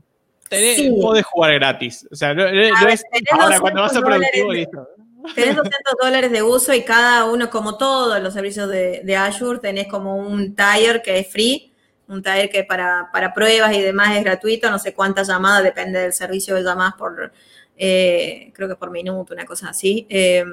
tenés, 0.49 0.91
podés 1.01 1.25
jugar 1.25 1.53
gratis. 1.55 2.07
O 2.11 2.15
sea, 2.15 2.33
no, 2.33 2.45
es 2.45 3.03
ahora 3.31 3.59
cuando 3.59 3.81
vas 3.81 3.95
a 3.95 4.01
productivo, 4.01 4.53
listo. 4.53 4.87
Tenés 5.33 5.55
200 5.55 5.71
dólares 6.01 6.31
de 6.31 6.43
uso 6.43 6.73
y 6.73 6.83
cada 6.83 7.25
uno, 7.25 7.49
como 7.49 7.77
todos 7.77 8.21
los 8.21 8.33
servicios 8.33 8.69
de, 8.69 9.01
de 9.03 9.15
Azure, 9.15 9.59
tenés 9.59 9.87
como 9.87 10.15
un 10.15 10.55
tier 10.55 11.01
que 11.01 11.19
es 11.19 11.27
free, 11.27 11.68
un 12.09 12.23
tier 12.23 12.49
que 12.49 12.63
para, 12.63 13.09
para 13.13 13.33
pruebas 13.33 13.73
y 13.75 13.81
demás 13.81 14.17
es 14.17 14.23
gratuito, 14.23 14.69
no 14.69 14.79
sé 14.79 14.93
cuántas 14.93 15.27
llamadas, 15.27 15.63
depende 15.63 15.99
del 15.99 16.11
servicio 16.11 16.55
de 16.55 16.63
llamadas 16.63 16.95
por, 16.95 17.31
eh, 17.77 18.51
creo 18.53 18.67
que 18.67 18.75
por 18.75 18.89
minuto, 18.89 19.33
una 19.33 19.45
cosa 19.45 19.69
así. 19.69 20.07
Eh, 20.09 20.43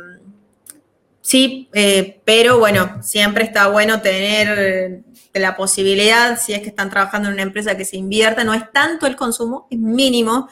sí, 1.22 1.68
eh, 1.72 2.20
pero 2.24 2.58
bueno, 2.58 3.02
siempre 3.02 3.44
está 3.44 3.68
bueno 3.68 4.02
tener 4.02 5.00
la 5.32 5.56
posibilidad, 5.56 6.38
si 6.38 6.52
es 6.52 6.60
que 6.60 6.68
están 6.68 6.90
trabajando 6.90 7.28
en 7.28 7.34
una 7.34 7.42
empresa 7.42 7.76
que 7.76 7.84
se 7.84 7.96
invierta, 7.96 8.44
no 8.44 8.54
es 8.54 8.70
tanto 8.72 9.06
el 9.06 9.16
consumo, 9.16 9.66
es 9.70 9.78
mínimo, 9.78 10.48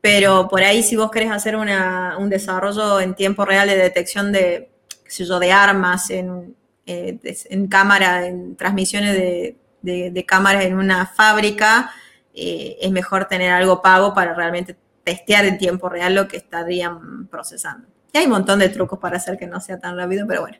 pero 0.00 0.48
por 0.48 0.62
ahí 0.62 0.82
si 0.82 0.96
vos 0.96 1.10
querés 1.10 1.30
hacer 1.30 1.56
un 1.56 2.28
desarrollo 2.28 3.00
en 3.00 3.14
tiempo 3.14 3.44
real 3.44 3.68
de 3.68 3.76
detección 3.76 4.32
de, 4.32 4.70
qué 5.04 5.24
yo, 5.24 5.38
de 5.38 5.52
armas 5.52 6.10
en, 6.10 6.56
en 6.86 7.66
cámara, 7.68 8.26
en 8.26 8.56
transmisiones 8.56 9.14
de, 9.14 9.59
de 9.82 10.24
cámaras 10.26 10.64
en 10.64 10.76
una 10.76 11.06
fábrica, 11.06 11.90
es 12.34 12.90
mejor 12.90 13.26
tener 13.26 13.50
algo 13.52 13.82
pago 13.82 14.14
para 14.14 14.34
realmente 14.34 14.76
testear 15.04 15.44
en 15.44 15.58
tiempo 15.58 15.88
real 15.88 16.14
lo 16.14 16.28
que 16.28 16.36
estarían 16.36 17.26
procesando. 17.28 17.88
Y 18.12 18.18
hay 18.18 18.24
un 18.24 18.32
montón 18.32 18.58
de 18.58 18.68
trucos 18.68 18.98
para 18.98 19.16
hacer 19.16 19.38
que 19.38 19.46
no 19.46 19.60
sea 19.60 19.78
tan 19.78 19.96
rápido, 19.96 20.26
pero 20.26 20.42
bueno. 20.42 20.58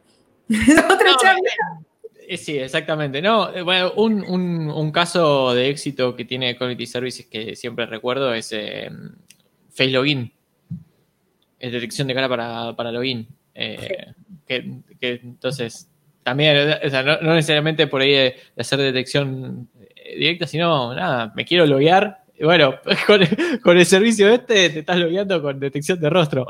Otra 0.93 1.11
eh, 2.27 2.37
Sí, 2.37 2.59
exactamente. 2.59 3.21
No, 3.21 3.53
eh, 3.55 3.63
bueno, 3.63 3.93
un, 3.97 4.93
caso 4.93 5.55
de 5.55 5.69
éxito 5.69 6.15
que 6.15 6.25
tiene 6.25 6.57
Community 6.57 6.87
Services 6.87 7.27
que 7.27 7.57
siempre 7.57 7.87
recuerdo 7.87 8.33
es 8.35 8.53
eh, 8.53 8.91
Face 9.71 9.91
Login. 9.91 10.33
Es 11.59 11.73
detección 11.73 12.09
de 12.09 12.15
cara 12.15 12.29
para, 12.75 12.93
login. 12.93 13.29
que, 13.55 14.85
entonces, 15.01 15.90
también, 16.31 16.79
o 16.85 16.91
sea, 16.91 17.03
no, 17.03 17.35
necesariamente 17.35 17.89
por 17.89 18.03
ahí 18.03 18.13
de, 18.13 18.37
hacer 18.57 18.79
detección 18.79 19.69
directa, 20.17 20.47
sino, 20.47 20.95
nada, 20.95 21.33
me 21.35 21.45
quiero 21.45 21.67
loguear 21.67 22.21
bueno, 22.43 22.77
con, 23.63 23.77
el 23.77 23.85
servicio 23.85 24.29
este 24.29 24.71
te 24.71 24.79
estás 24.79 24.97
logueando 24.97 25.43
con 25.43 25.59
detección 25.59 26.01
de 26.01 26.09
rostro. 26.09 26.47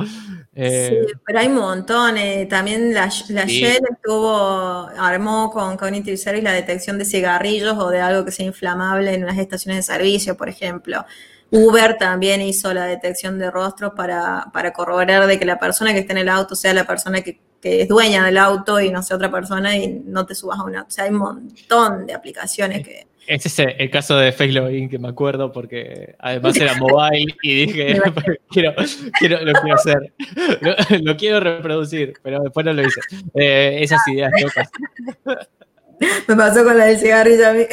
Eh, 0.55 1.07
sí, 1.09 1.13
pero 1.27 1.39
hay 1.41 1.47
un 1.49 1.55
montón. 1.55 2.17
Eh, 2.19 2.47
también 2.47 2.95
la, 2.95 3.09
Shell 3.09 3.81
estuvo, 3.91 4.89
armó 4.99 5.51
con 5.51 5.77
Cognitive 5.79 6.17
Service 6.17 6.45
la 6.45 6.53
detección 6.53 6.99
de 6.99 7.07
cigarrillos 7.07 7.77
o 7.79 7.89
de 7.89 8.01
algo 8.01 8.25
que 8.25 8.31
sea 8.31 8.47
inflamable 8.47 9.15
en 9.15 9.27
las 9.27 9.39
estaciones 9.39 9.79
de 9.79 9.95
servicio, 9.95 10.37
por 10.37 10.49
ejemplo. 10.49 11.05
Uber 11.51 11.97
también 11.97 12.41
hizo 12.43 12.73
la 12.73 12.85
detección 12.85 13.39
de 13.39 13.51
rostros 13.51 13.95
para, 13.97 14.47
para 14.53 14.73
corroborar 14.73 15.27
de 15.27 15.39
que 15.39 15.45
la 15.45 15.59
persona 15.59 15.93
que 15.93 16.01
está 16.01 16.13
en 16.13 16.19
el 16.19 16.29
auto 16.29 16.55
sea 16.55 16.73
la 16.73 16.87
persona 16.87 17.23
que, 17.23 17.41
que 17.61 17.83
es 17.83 17.89
dueña 17.89 18.25
del 18.25 18.39
auto 18.39 18.81
y 18.81 18.91
no 18.91 19.03
sea 19.03 19.17
otra 19.17 19.31
persona 19.31 19.77
y 19.77 20.03
no 20.07 20.27
te 20.27 20.35
subas 20.35 20.59
a 20.59 20.65
un 20.65 20.77
auto. 20.77 20.89
O 20.89 20.91
sea, 20.91 21.05
hay 21.05 21.11
un 21.11 21.19
montón 21.19 22.07
de 22.07 22.15
aplicaciones 22.15 22.87
que 22.87 23.11
ese 23.31 23.49
es 23.49 23.77
el 23.79 23.91
caso 23.91 24.17
de 24.17 24.33
Face 24.33 24.51
Login 24.51 24.89
que 24.89 24.99
me 24.99 25.09
acuerdo 25.09 25.53
porque 25.53 26.17
además 26.19 26.57
era 26.57 26.75
mobile 26.75 27.33
y 27.43 27.67
dije, 27.67 28.01
quiero, 28.51 28.75
quiero, 29.21 29.45
lo 29.45 29.53
quiero 29.53 29.75
hacer, 29.77 30.13
lo, 31.03 31.17
quiero 31.17 31.39
reproducir, 31.39 32.15
pero 32.25 32.41
después 32.41 32.67
no 32.67 32.73
lo 32.73 32.83
hice. 32.83 33.01
Eh, 33.35 33.79
esas 33.83 34.01
ideas 34.09 34.33
locas. 34.43 34.69
Me 36.27 36.35
pasó 36.35 36.65
con 36.65 36.77
la 36.77 36.87
del 36.87 36.99
cigarrillo 36.99 37.47
a 37.47 37.53
mí. 37.53 37.67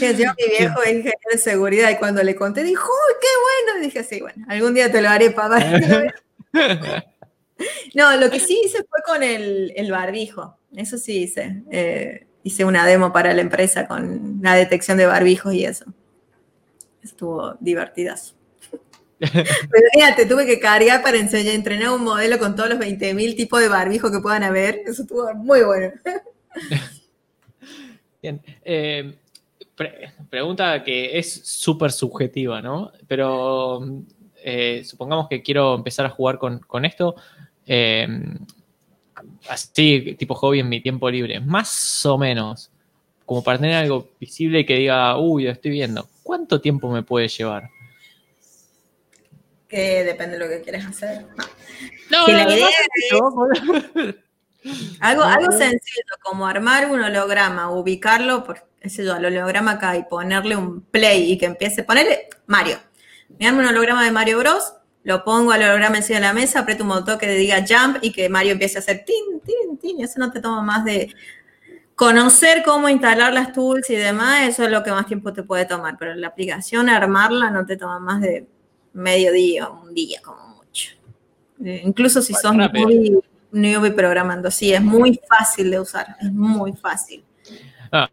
yo, 0.00 0.06
mi 0.12 0.58
viejo 0.58 0.82
es 0.82 0.90
ingeniero 0.90 1.30
de 1.32 1.38
seguridad 1.38 1.90
y 1.90 1.96
cuando 1.96 2.22
le 2.22 2.36
conté 2.36 2.62
dijo, 2.62 2.84
¡Uy, 2.84 3.14
qué 3.20 3.26
bueno! 3.72 3.80
Y 3.80 3.86
dije, 3.86 4.04
sí, 4.04 4.20
bueno, 4.20 4.44
algún 4.48 4.74
día 4.74 4.92
te 4.92 5.02
lo 5.02 5.08
haré, 5.08 5.30
papá. 5.30 5.58
no, 7.94 8.16
lo 8.16 8.30
que 8.30 8.40
sí 8.40 8.60
hice 8.64 8.78
fue 8.78 9.00
con 9.04 9.22
el, 9.22 9.72
el 9.76 9.90
barbijo. 9.90 10.58
Eso 10.74 10.98
sí 10.98 11.22
hice. 11.22 11.62
Eh, 11.70 12.26
hice 12.42 12.64
una 12.64 12.86
demo 12.86 13.12
para 13.12 13.32
la 13.32 13.40
empresa 13.40 13.86
con 13.86 14.38
la 14.42 14.54
detección 14.54 14.98
de 14.98 15.06
barbijos 15.06 15.54
y 15.54 15.64
eso. 15.64 15.84
Estuvo 17.02 17.56
divertidazo. 17.60 18.34
Pero 19.18 19.88
fíjate, 19.92 20.26
tuve 20.26 20.46
que 20.46 20.58
cargar 20.58 21.02
para 21.02 21.18
enseñar, 21.18 21.54
entrenar 21.54 21.90
un 21.90 22.04
modelo 22.04 22.38
con 22.38 22.56
todos 22.56 22.70
los 22.70 22.78
20.000 22.78 23.36
tipos 23.36 23.60
de 23.60 23.68
barbijo 23.68 24.10
que 24.10 24.20
puedan 24.20 24.42
haber. 24.42 24.82
Eso 24.86 25.02
estuvo 25.02 25.32
muy 25.34 25.62
bueno. 25.62 25.92
Bien. 28.22 28.40
Eh, 28.64 29.14
pregunta 30.30 30.82
que 30.82 31.18
es 31.18 31.32
súper 31.44 31.92
subjetiva, 31.92 32.62
¿no? 32.62 32.92
Pero 33.06 33.80
eh, 34.46 34.84
supongamos 34.84 35.26
que 35.28 35.42
quiero 35.42 35.74
empezar 35.74 36.04
a 36.04 36.10
jugar 36.10 36.38
con, 36.38 36.84
esto. 36.84 37.16
Eh, 37.66 38.06
así, 39.48 40.14
tipo 40.18 40.34
hobby 40.34 40.60
en 40.60 40.68
mi 40.68 40.82
tiempo 40.82 41.10
libre. 41.10 41.40
Más 41.40 42.04
o 42.04 42.18
menos. 42.18 42.70
Como 43.24 43.42
para 43.42 43.58
tener 43.58 43.76
algo 43.76 44.10
visible 44.20 44.66
que 44.66 44.74
diga, 44.74 45.16
uy, 45.18 45.44
lo 45.44 45.50
estoy 45.50 45.70
viendo. 45.70 46.06
¿Cuánto 46.22 46.60
tiempo 46.60 46.90
me 46.90 47.02
puede 47.02 47.28
llevar? 47.28 47.70
Que 49.66 50.04
depende 50.04 50.38
de 50.38 50.44
lo 50.44 50.50
que 50.50 50.60
quieras 50.60 50.84
hacer. 50.84 51.24
No, 52.10 52.26
la 52.26 52.42
idea 52.54 52.68
es... 52.68 54.14
Algo, 55.00 55.22
algo 55.22 55.52
sencillo, 55.52 56.02
como 56.22 56.46
armar 56.46 56.90
un 56.90 57.00
holograma, 57.00 57.70
ubicarlo, 57.70 58.44
por 58.44 58.66
ese 58.80 59.04
yo, 59.04 59.14
al 59.14 59.24
holograma 59.24 59.72
acá 59.72 59.96
y 59.96 60.04
ponerle 60.04 60.56
un 60.56 60.82
play 60.82 61.32
y 61.32 61.38
que 61.38 61.46
empiece, 61.46 61.82
ponerle 61.82 62.28
Mario. 62.46 62.78
Me 63.38 63.50
un 63.50 63.64
holograma 63.64 64.04
de 64.04 64.10
Mario 64.10 64.38
Bros, 64.38 64.74
lo 65.02 65.24
pongo 65.24 65.52
al 65.52 65.62
holograma 65.62 65.98
encima 65.98 66.18
de 66.18 66.24
la 66.26 66.32
mesa, 66.32 66.60
aprieto 66.60 66.82
un 66.82 66.90
botón 66.90 67.18
que 67.18 67.28
diga 67.28 67.64
jump 67.68 67.98
y 68.00 68.12
que 68.12 68.28
Mario 68.28 68.52
empiece 68.52 68.78
a 68.78 68.80
hacer 68.80 69.04
tin, 69.04 69.40
tin, 69.40 69.78
tin, 69.78 70.02
eso 70.02 70.18
no 70.18 70.30
te 70.30 70.40
toma 70.40 70.62
más 70.62 70.84
de 70.84 71.14
conocer 71.94 72.62
cómo 72.64 72.88
instalar 72.88 73.32
las 73.32 73.52
tools 73.52 73.88
y 73.90 73.96
demás, 73.96 74.48
eso 74.48 74.64
es 74.64 74.70
lo 74.70 74.82
que 74.82 74.90
más 74.90 75.06
tiempo 75.06 75.32
te 75.32 75.42
puede 75.42 75.64
tomar, 75.66 75.96
pero 75.98 76.14
la 76.14 76.28
aplicación, 76.28 76.88
armarla, 76.88 77.50
no 77.50 77.66
te 77.66 77.76
toma 77.76 77.98
más 78.00 78.20
de 78.20 78.46
medio 78.92 79.32
día, 79.32 79.68
un 79.68 79.94
día 79.94 80.20
como 80.22 80.56
mucho. 80.56 80.92
Eh, 81.64 81.82
incluso 81.84 82.22
si 82.22 82.34
sos 82.34 82.52
muy 82.54 83.76
voy 83.76 83.90
programando. 83.92 84.50
Sí, 84.50 84.72
es 84.72 84.82
muy 84.82 85.20
fácil 85.28 85.70
de 85.70 85.80
usar, 85.80 86.16
es 86.20 86.32
muy 86.32 86.72
fácil. 86.72 87.24
Ah, 87.92 88.10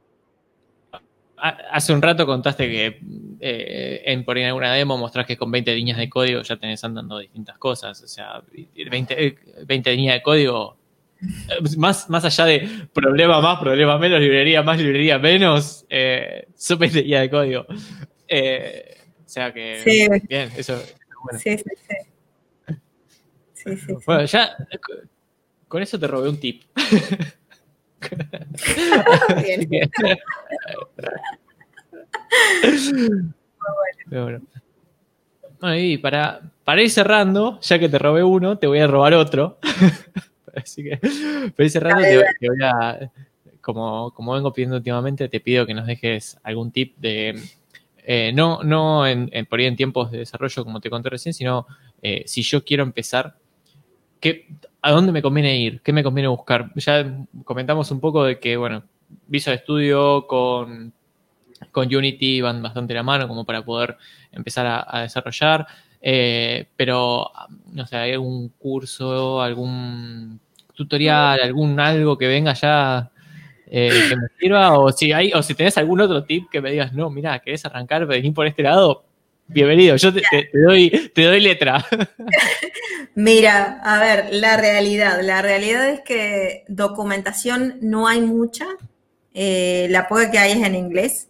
hace 1.42 1.94
un 1.94 2.02
rato 2.02 2.26
contaste 2.26 2.70
que 2.70 3.00
eh, 3.40 4.04
en 4.06 4.24
por 4.24 4.38
alguna 4.38 4.74
demo 4.74 4.98
mostrás 4.98 5.26
que 5.26 5.38
con 5.38 5.50
20 5.52 5.74
líneas 5.76 5.98
de 5.98 6.10
código 6.10 6.42
ya 6.44 6.58
tenés 6.58 6.84
andando 6.84 7.18
distintas 7.18 7.58
cosas. 7.58 8.02
O 8.02 8.08
sea, 8.08 8.44
20, 8.52 9.38
20 9.66 9.96
líneas 9.96 10.16
de 10.16 10.22
código, 10.22 10.78
eh, 11.22 11.78
más, 11.78 12.10
más 12.10 12.26
allá 12.26 12.46
de 12.46 12.70
problema 12.94 13.42
más, 13.42 13.60
problema 13.60 13.98
menos, 13.98 14.20
librería 14.20 14.62
más, 14.62 14.78
librería 14.78 15.18
menos, 15.18 15.86
eh, 15.90 16.48
son 16.56 16.80
20 16.80 17.02
líneas 17.02 17.22
de 17.22 17.30
código. 17.30 17.66
Eh, 18.28 18.98
o 19.26 19.30
sea 19.30 19.52
que, 19.52 19.80
sí. 19.80 20.08
bien, 20.28 20.52
eso 20.56 20.76
es 20.76 20.96
bueno. 21.24 21.40
Sí, 21.40 21.58
sí, 21.58 21.64
sí. 21.88 22.76
Sí, 23.54 23.78
sí, 23.78 23.94
bueno, 24.06 24.26
ya 24.26 24.56
con 25.68 25.82
eso 25.82 26.00
te 26.00 26.08
robé 26.08 26.30
un 26.30 26.40
tip. 26.40 26.64
Bien. 29.44 29.70
bueno. 34.10 34.42
y 35.78 35.98
para, 35.98 36.42
para 36.64 36.82
ir 36.82 36.90
cerrando, 36.90 37.60
ya 37.62 37.80
que 37.80 37.90
te 37.90 38.00
robé 38.00 38.24
uno, 38.24 38.58
te 38.58 38.68
voy 38.68 38.80
a 38.80 38.88
robar 38.88 39.14
otro. 39.14 39.60
Así 40.56 40.84
que, 40.84 40.98
para 40.98 41.66
ir 41.66 41.70
cerrando, 41.70 42.02
te, 42.02 42.48
voy 42.48 42.58
a, 42.64 43.12
como, 43.62 44.12
como 44.12 44.34
vengo 44.34 44.52
pidiendo 44.54 44.78
últimamente, 44.78 45.30
te 45.30 45.40
pido 45.40 45.66
que 45.66 45.74
nos 45.74 45.88
dejes 45.88 46.38
algún 46.44 46.72
tip 46.72 46.98
de, 46.98 47.42
eh, 48.04 48.32
no, 48.34 48.64
no 48.64 49.06
en, 49.06 49.30
por 49.48 49.60
ahí 49.60 49.66
en 49.68 49.76
tiempos 49.76 50.12
de 50.12 50.20
desarrollo 50.20 50.64
como 50.64 50.82
te 50.82 50.90
conté 50.90 51.10
recién, 51.10 51.34
sino 51.34 51.68
eh, 52.02 52.24
si 52.26 52.42
yo 52.42 52.64
quiero 52.64 52.84
empezar, 52.84 53.36
¿qué, 54.22 54.48
¿a 54.82 54.92
dónde 54.92 55.12
me 55.12 55.22
conviene 55.22 55.58
ir? 55.58 55.82
¿Qué 55.82 55.92
me 55.92 56.04
conviene 56.04 56.30
buscar? 56.30 56.72
Ya 56.76 57.26
comentamos 57.44 57.92
un 57.92 58.00
poco 58.00 58.24
de 58.24 58.40
que, 58.40 58.56
bueno, 58.56 58.84
Visual 59.28 59.60
Studio 59.60 60.26
con, 60.28 60.94
con 61.72 61.94
Unity 61.94 62.40
van 62.40 62.62
bastante 62.62 62.94
la 62.94 63.04
mano 63.04 63.28
como 63.28 63.44
para 63.44 63.66
poder 63.66 63.98
empezar 64.32 64.86
a, 64.88 65.02
desarrollar, 65.02 65.68
eh, 66.02 66.68
pero, 66.78 67.30
no 67.74 67.86
sé, 67.86 67.98
¿hay 67.98 68.14
algún 68.14 68.50
curso, 68.50 69.42
algún 69.42 70.40
tutorial, 70.74 71.42
algún 71.42 71.80
algo 71.80 72.18
que 72.18 72.28
venga 72.28 72.54
ya 72.54 73.12
eh, 73.68 73.90
que 74.10 74.16
me 74.16 74.28
sirva? 74.40 74.80
O 74.80 74.92
si, 74.92 75.12
hay, 75.12 75.34
o 75.34 75.44
si 75.44 75.56
tenés 75.56 75.78
algún 75.78 76.00
otro 76.00 76.24
tip 76.24 76.50
que 76.50 76.62
me 76.62 76.72
digas, 76.72 76.94
no, 76.94 77.10
mira, 77.10 77.40
¿querés 77.40 77.66
arrancar, 77.66 78.06
venir 78.06 78.34
por 78.34 78.48
este 78.48 78.64
lado? 78.64 79.04
Bienvenido, 79.54 79.98
yo 79.98 80.14
te, 80.14 80.22
doy, 80.54 81.12
te 81.14 81.24
doy 81.24 81.42
letra. 81.42 81.86
Mira, 83.16 83.82
a 83.84 84.00
ver, 84.00 84.30
la 84.32 84.56
realidad. 84.56 85.20
La 85.22 85.42
realidad 85.42 85.90
es 85.90 86.02
que 86.02 86.64
documentación 86.70 87.78
no 87.82 88.08
hay 88.08 88.22
mucha. 88.22 88.66
Eh, 89.34 89.88
la 89.90 90.08
poca 90.08 90.32
que 90.32 90.38
hay 90.38 90.54
es 90.54 90.66
en 90.66 90.76
inglés. 90.76 91.28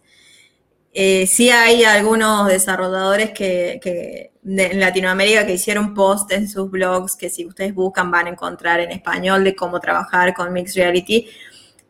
Eh, 0.94 1.26
sí 1.26 1.50
hay 1.50 1.82
algunos 1.82 2.46
desarrolladores 2.46 3.30
que, 3.30 4.30
en 4.44 4.80
Latinoamérica 4.80 5.44
que 5.44 5.54
hicieron 5.54 5.92
post 5.92 6.30
en 6.32 6.48
sus 6.48 6.70
blogs 6.70 7.16
que 7.16 7.30
si 7.30 7.46
ustedes 7.46 7.74
buscan 7.74 8.10
van 8.10 8.26
a 8.26 8.30
encontrar 8.30 8.78
en 8.80 8.90
español 8.90 9.42
de 9.42 9.56
cómo 9.56 9.80
trabajar 9.80 10.32
con 10.34 10.52
Mixed 10.52 10.76
Reality. 10.76 11.28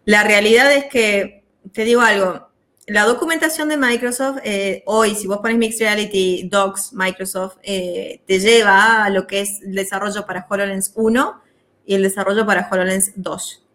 La 0.06 0.22
realidad 0.22 0.72
es 0.72 0.86
que, 0.86 1.44
te 1.72 1.84
digo 1.84 2.00
algo, 2.00 2.51
la 2.86 3.04
documentación 3.04 3.68
de 3.68 3.76
Microsoft, 3.76 4.38
eh, 4.44 4.82
hoy, 4.86 5.14
si 5.14 5.26
vos 5.26 5.38
pones 5.38 5.56
Mixed 5.56 5.80
Reality 5.80 6.48
Docs 6.48 6.92
Microsoft, 6.92 7.56
eh, 7.62 8.22
te 8.26 8.40
lleva 8.40 9.04
a 9.04 9.10
lo 9.10 9.26
que 9.26 9.40
es 9.40 9.62
el 9.62 9.74
desarrollo 9.74 10.26
para 10.26 10.46
HoloLens 10.48 10.92
1 10.96 11.42
y 11.86 11.94
el 11.94 12.02
desarrollo 12.02 12.44
para 12.44 12.68
HoloLens 12.68 13.12
2. 13.16 13.66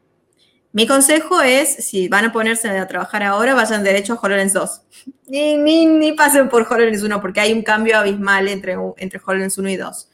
Mi 0.74 0.86
consejo 0.86 1.42
es, 1.42 1.88
si 1.88 2.10
van 2.10 2.26
a 2.26 2.34
ponerse 2.34 2.68
a 2.68 2.88
trabajar 2.88 3.24
ahora, 3.24 3.56
vayan 3.56 3.84
derecho 3.84 4.14
a 4.14 4.20
HoloLens 4.22 4.54
2. 4.54 4.82
Ni, 5.28 5.86
ni, 5.86 6.12
pasen 6.14 6.50
por 6.50 6.64
HoloLens 6.70 7.04
1, 7.04 7.22
porque 7.22 7.40
hay 7.40 7.54
un 7.54 7.62
cambio 7.62 7.98
abismal 7.98 8.48
entre, 8.50 8.76
entre 8.98 9.22
HoloLens 9.26 9.58
1 9.58 9.70
y 9.70 9.78
2. 9.78 10.10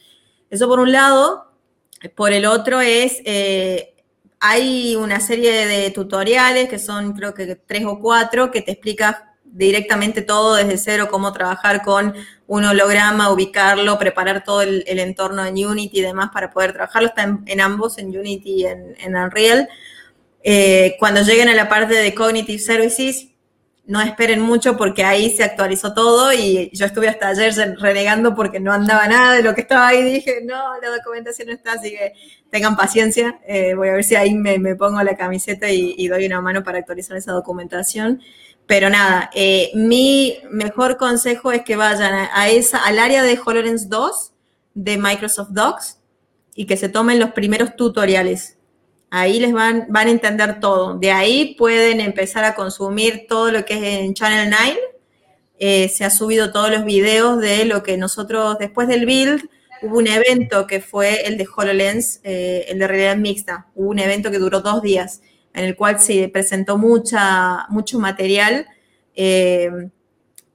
Eso 0.51 0.67
por 0.67 0.79
un 0.79 0.91
lado. 0.91 1.51
Por 2.15 2.33
el 2.33 2.45
otro 2.45 2.81
es, 2.81 3.21
eh, 3.23 3.92
hay 4.45 4.97
una 4.97 5.21
serie 5.21 5.65
de 5.65 5.89
tutoriales 5.91 6.67
que 6.67 6.77
son 6.77 7.13
creo 7.13 7.33
que 7.33 7.55
tres 7.55 7.85
o 7.85 7.97
cuatro 7.99 8.51
que 8.51 8.61
te 8.61 8.73
explica 8.73 9.33
directamente 9.45 10.21
todo 10.21 10.55
desde 10.55 10.77
cero, 10.77 11.07
cómo 11.09 11.31
trabajar 11.31 11.81
con 11.81 12.13
un 12.47 12.65
holograma, 12.65 13.31
ubicarlo, 13.31 13.97
preparar 13.97 14.43
todo 14.43 14.61
el, 14.61 14.83
entorno 14.85 15.45
en 15.45 15.65
Unity 15.65 15.99
y 15.99 16.01
demás 16.01 16.31
para 16.33 16.51
poder 16.51 16.73
trabajarlo. 16.73 17.07
Está 17.07 17.23
en, 17.45 17.61
ambos, 17.61 17.97
en 17.97 18.07
Unity 18.07 18.49
y 18.49 18.65
en, 18.65 19.15
Unreal. 19.15 19.69
Eh, 20.43 20.97
cuando 20.99 21.21
lleguen 21.21 21.47
a 21.47 21.55
la 21.55 21.69
parte 21.69 21.93
de 21.93 22.13
Cognitive 22.13 22.59
Services, 22.59 23.29
no 23.85 24.01
esperen 24.01 24.39
mucho 24.39 24.77
porque 24.77 25.03
ahí 25.03 25.29
se 25.29 25.43
actualizó 25.43 25.93
todo 25.93 26.31
y 26.31 26.69
yo 26.73 26.85
estuve 26.85 27.09
hasta 27.09 27.27
ayer 27.29 27.53
renegando 27.79 28.33
porque 28.33 28.59
no 28.61 28.71
andaba 28.71 29.07
nada 29.07 29.35
de 29.35 29.43
lo 29.43 29.53
que 29.53 29.61
estaba 29.61 29.87
ahí. 29.87 30.03
Dije, 30.03 30.39
no, 30.45 30.79
la 30.81 30.89
documentación 30.89 31.49
no 31.49 31.53
está, 31.53 31.73
así 31.73 31.91
que 31.91 32.13
tengan 32.49 32.77
paciencia. 32.77 33.39
Eh, 33.45 33.73
voy 33.75 33.89
a 33.89 33.93
ver 33.93 34.03
si 34.05 34.15
ahí 34.15 34.35
me, 34.35 34.75
pongo 34.75 35.03
la 35.03 35.17
camiseta 35.17 35.69
y, 35.69 36.07
doy 36.07 36.25
una 36.25 36.41
mano 36.41 36.63
para 36.63 36.79
actualizar 36.79 37.17
esa 37.17 37.33
documentación. 37.33 38.21
Pero 38.65 38.89
nada, 38.89 39.29
eh, 39.33 39.71
mi 39.73 40.37
mejor 40.49 40.95
consejo 40.95 41.51
es 41.51 41.63
que 41.63 41.75
vayan 41.75 42.29
a, 42.33 42.49
esa, 42.49 42.77
al 42.85 42.99
área 42.99 43.21
de 43.21 43.37
HoloLens 43.43 43.89
2 43.89 44.31
de 44.75 44.97
Microsoft 44.97 45.49
Docs 45.49 45.99
y 46.55 46.65
que 46.67 46.77
se 46.77 46.87
tomen 46.87 47.19
los 47.19 47.31
primeros 47.31 47.75
tutoriales 47.75 48.57
Ahí 49.15 49.39
les 49.39 49.53
van, 49.53 49.85
van 49.89 50.07
a 50.07 50.09
entender 50.09 50.59
todo. 50.59 50.95
De 50.97 51.11
ahí 51.11 51.53
pueden 51.53 52.01
empezar 52.01 52.45
a 52.45 52.55
consumir 52.55 53.27
todo 53.29 53.51
lo 53.51 53.63
que 53.63 53.75
es 53.75 53.99
en 53.99 54.15
Channel 54.15 54.49
9. 54.49 54.79
Eh, 55.59 55.87
se 55.89 56.03
ha 56.03 56.09
subido 56.09 56.51
todos 56.51 56.71
los 56.71 56.83
videos 56.83 57.39
de 57.39 57.65
lo 57.65 57.83
que 57.83 57.95
nosotros, 57.95 58.57
después 58.57 58.87
del 58.87 59.05
build, 59.05 59.47
hubo 59.83 59.99
un 59.99 60.07
evento 60.07 60.65
que 60.65 60.81
fue 60.81 61.27
el 61.27 61.37
de 61.37 61.45
HoloLens, 61.45 62.21
eh, 62.23 62.65
el 62.69 62.79
de 62.79 62.87
realidad 62.87 63.15
mixta. 63.15 63.67
Hubo 63.75 63.91
un 63.91 63.99
evento 63.99 64.31
que 64.31 64.39
duró 64.39 64.61
dos 64.61 64.81
días, 64.81 65.21
en 65.53 65.65
el 65.65 65.75
cual 65.75 65.99
se 65.99 66.27
presentó 66.29 66.79
mucha, 66.79 67.67
mucho 67.69 67.99
material. 67.99 68.65
Eh, 69.13 69.69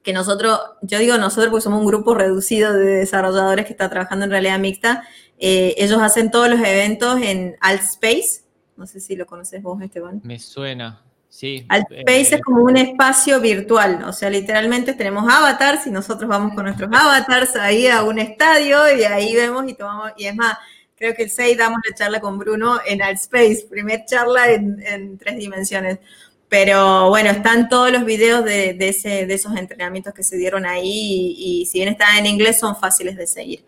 que 0.03 0.11
nosotros, 0.11 0.59
yo 0.81 0.99
digo 0.99 1.17
nosotros 1.17 1.49
porque 1.49 1.63
somos 1.63 1.79
un 1.79 1.87
grupo 1.87 2.13
reducido 2.13 2.73
de 2.73 2.97
desarrolladores 2.97 3.65
que 3.65 3.71
está 3.71 3.89
trabajando 3.89 4.25
en 4.25 4.31
realidad 4.31 4.59
mixta, 4.59 5.07
ellos 5.37 6.01
hacen 6.01 6.29
todos 6.29 6.49
los 6.49 6.59
eventos 6.59 7.21
en 7.21 7.55
Altspace, 7.61 8.48
no 8.79 8.87
sé 8.87 9.01
si 9.01 9.15
lo 9.15 9.25
conoces 9.25 9.61
vos, 9.61 9.81
Esteban. 9.81 10.21
Me 10.23 10.39
suena, 10.39 11.03
sí. 11.27 11.65
Altspace 11.67 12.35
es 12.35 12.41
como 12.41 12.63
un 12.63 12.77
espacio 12.77 13.41
virtual, 13.41 14.03
o 14.07 14.13
sea, 14.13 14.29
literalmente 14.29 14.93
tenemos 14.93 15.29
avatars 15.29 15.85
y 15.85 15.91
nosotros 15.91 16.29
vamos 16.29 16.55
con 16.55 16.63
nuestros 16.63 16.89
avatars 16.91 17.57
ahí 17.57 17.87
a 17.87 18.03
un 18.03 18.17
estadio 18.17 18.79
y 18.97 19.03
ahí 19.03 19.35
vemos 19.35 19.69
y 19.69 19.73
tomamos, 19.73 20.13
y 20.17 20.25
es 20.25 20.35
más, 20.35 20.57
creo 20.95 21.13
que 21.13 21.23
el 21.23 21.29
6 21.29 21.57
damos 21.57 21.79
la 21.87 21.95
charla 21.95 22.21
con 22.21 22.39
Bruno 22.39 22.79
en 22.85 23.01
Altspace, 23.01 23.67
primer 23.69 24.05
charla 24.05 24.49
en, 24.51 25.17
tres 25.17 25.37
dimensiones. 25.37 25.99
Pero 26.47 27.09
bueno, 27.09 27.29
están 27.29 27.69
todos 27.69 27.91
los 27.91 28.05
videos 28.05 28.43
de, 28.43 28.75
ese, 28.79 29.27
de 29.27 29.33
esos 29.35 29.55
entrenamientos 29.55 30.13
que 30.13 30.23
se 30.23 30.35
dieron 30.35 30.65
ahí 30.65 31.35
y, 31.37 31.65
si 31.67 31.77
bien 31.77 31.89
están 31.89 32.17
en 32.17 32.25
inglés 32.25 32.59
son 32.59 32.75
fáciles 32.75 33.15
de 33.15 33.27
seguir. 33.27 33.63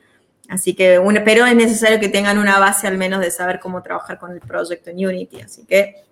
Así 0.51 0.73
que, 0.73 0.99
pero 1.23 1.45
es 1.45 1.55
necesario 1.55 1.97
que 1.97 2.09
tengan 2.09 2.37
una 2.37 2.59
base 2.59 2.85
al 2.85 2.97
menos 2.97 3.21
de 3.21 3.31
saber 3.31 3.61
cómo 3.61 3.81
trabajar 3.81 4.19
con 4.19 4.33
el 4.33 4.41
proyecto 4.41 4.89
en 4.89 4.97
Unity. 4.97 5.39
Así 5.39 5.65
que 5.65 6.03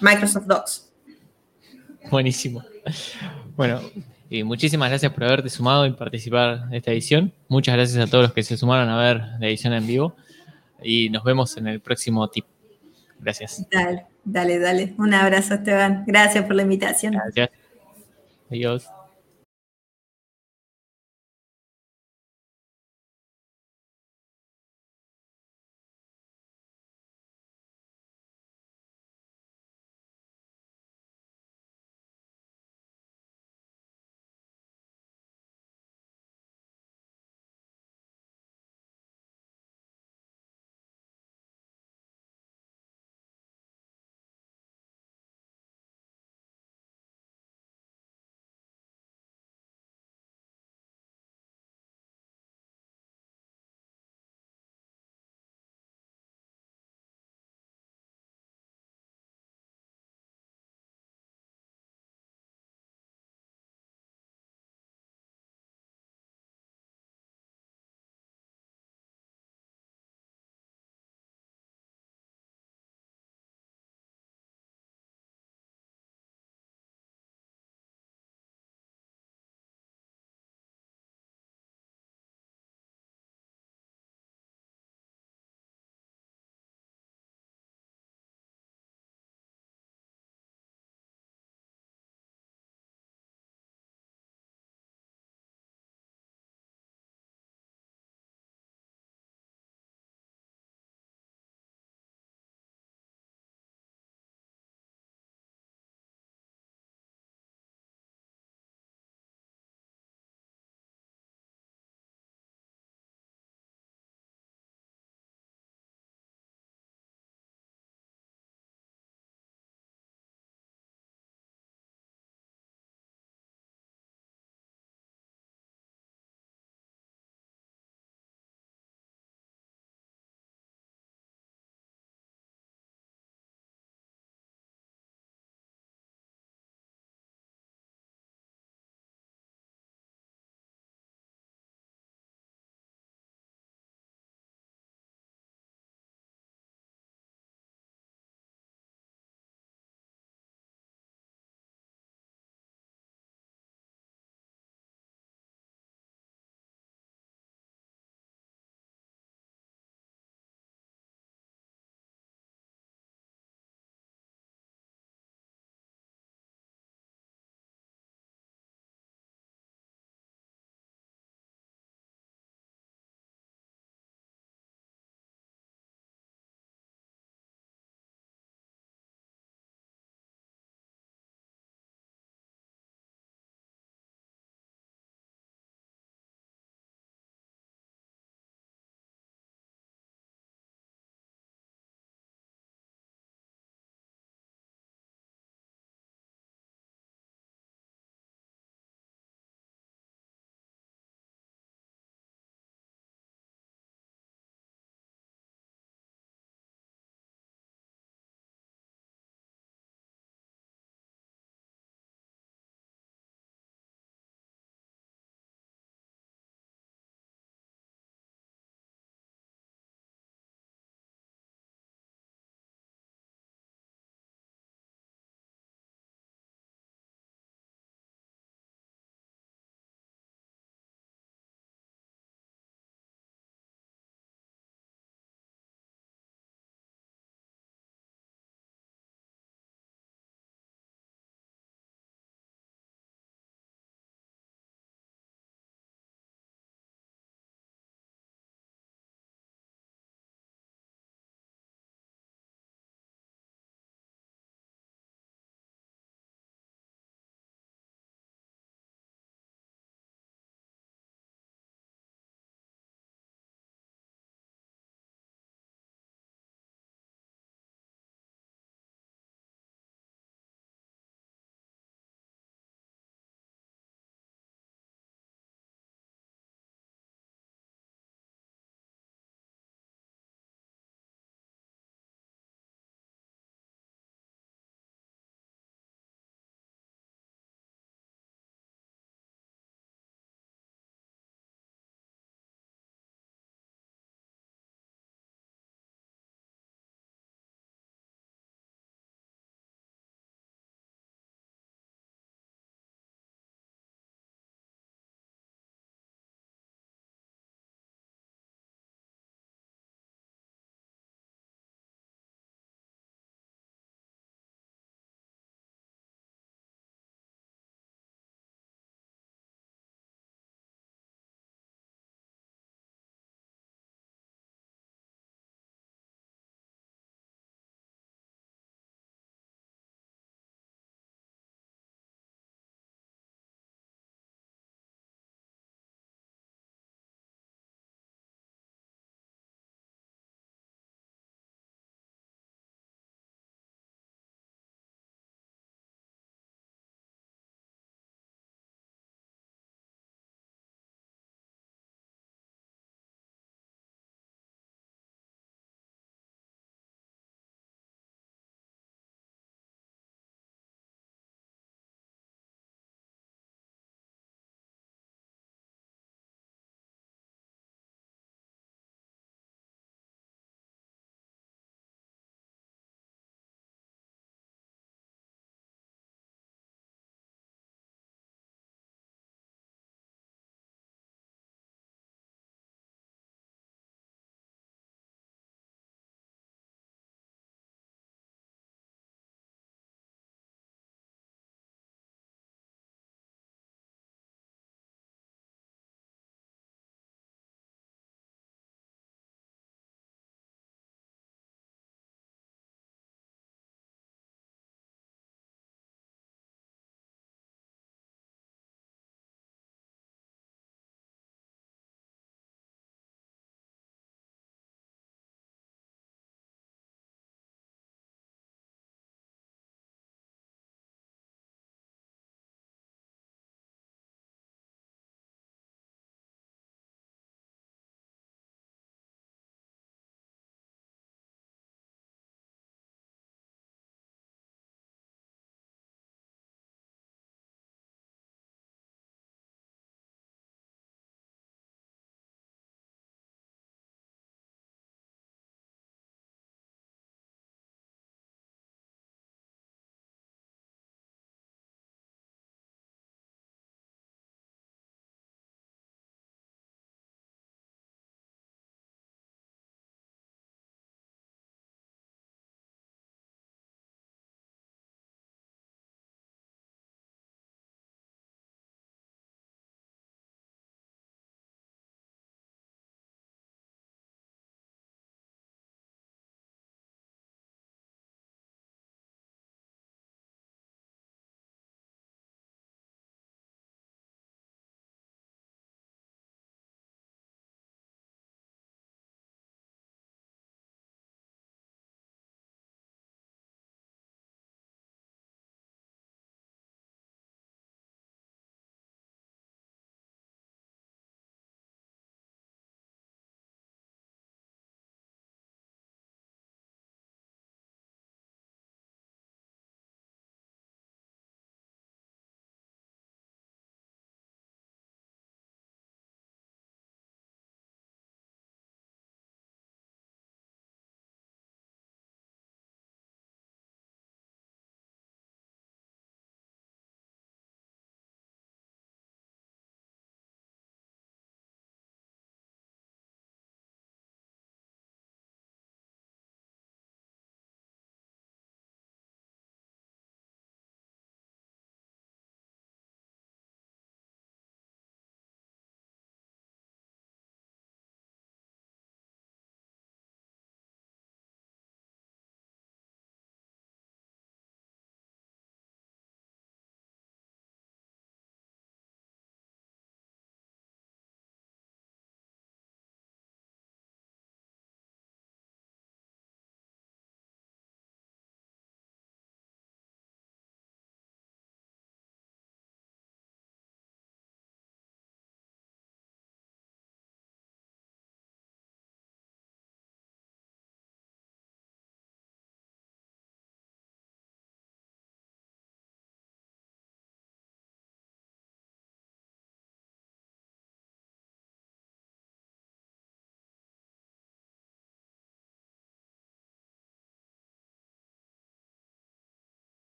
Microsoft 0.00 0.46
Docs. 0.46 0.90
Buenísimo. 2.10 2.64
Bueno, 3.54 3.82
y 4.30 4.42
muchísimas 4.42 4.88
gracias 4.88 5.12
por 5.12 5.24
haberte 5.24 5.50
sumado 5.50 5.84
y 5.86 5.92
participar 5.92 6.64
en 6.66 6.74
esta 6.74 6.92
edición. 6.92 7.34
Muchas 7.48 7.74
gracias 7.74 7.98
a 7.98 8.10
todos 8.10 8.24
los 8.24 8.32
que 8.32 8.42
se 8.42 8.56
sumaron 8.56 8.88
a 8.88 8.96
ver 8.96 9.20
la 9.38 9.48
edición 9.48 9.74
en 9.74 9.86
vivo. 9.86 10.16
Y 10.82 11.10
nos 11.10 11.22
vemos 11.22 11.54
en 11.58 11.66
el 11.66 11.80
próximo 11.80 12.26
tip. 12.30 12.46
Gracias. 13.20 13.66
Dale, 13.70 14.06
dale, 14.24 14.58
dale. 14.60 14.94
Un 14.96 15.12
abrazo, 15.12 15.56
Esteban. 15.56 16.04
Gracias 16.06 16.42
por 16.46 16.56
la 16.56 16.62
invitación. 16.62 17.12
Gracias. 17.12 17.50
Adiós. 18.50 18.88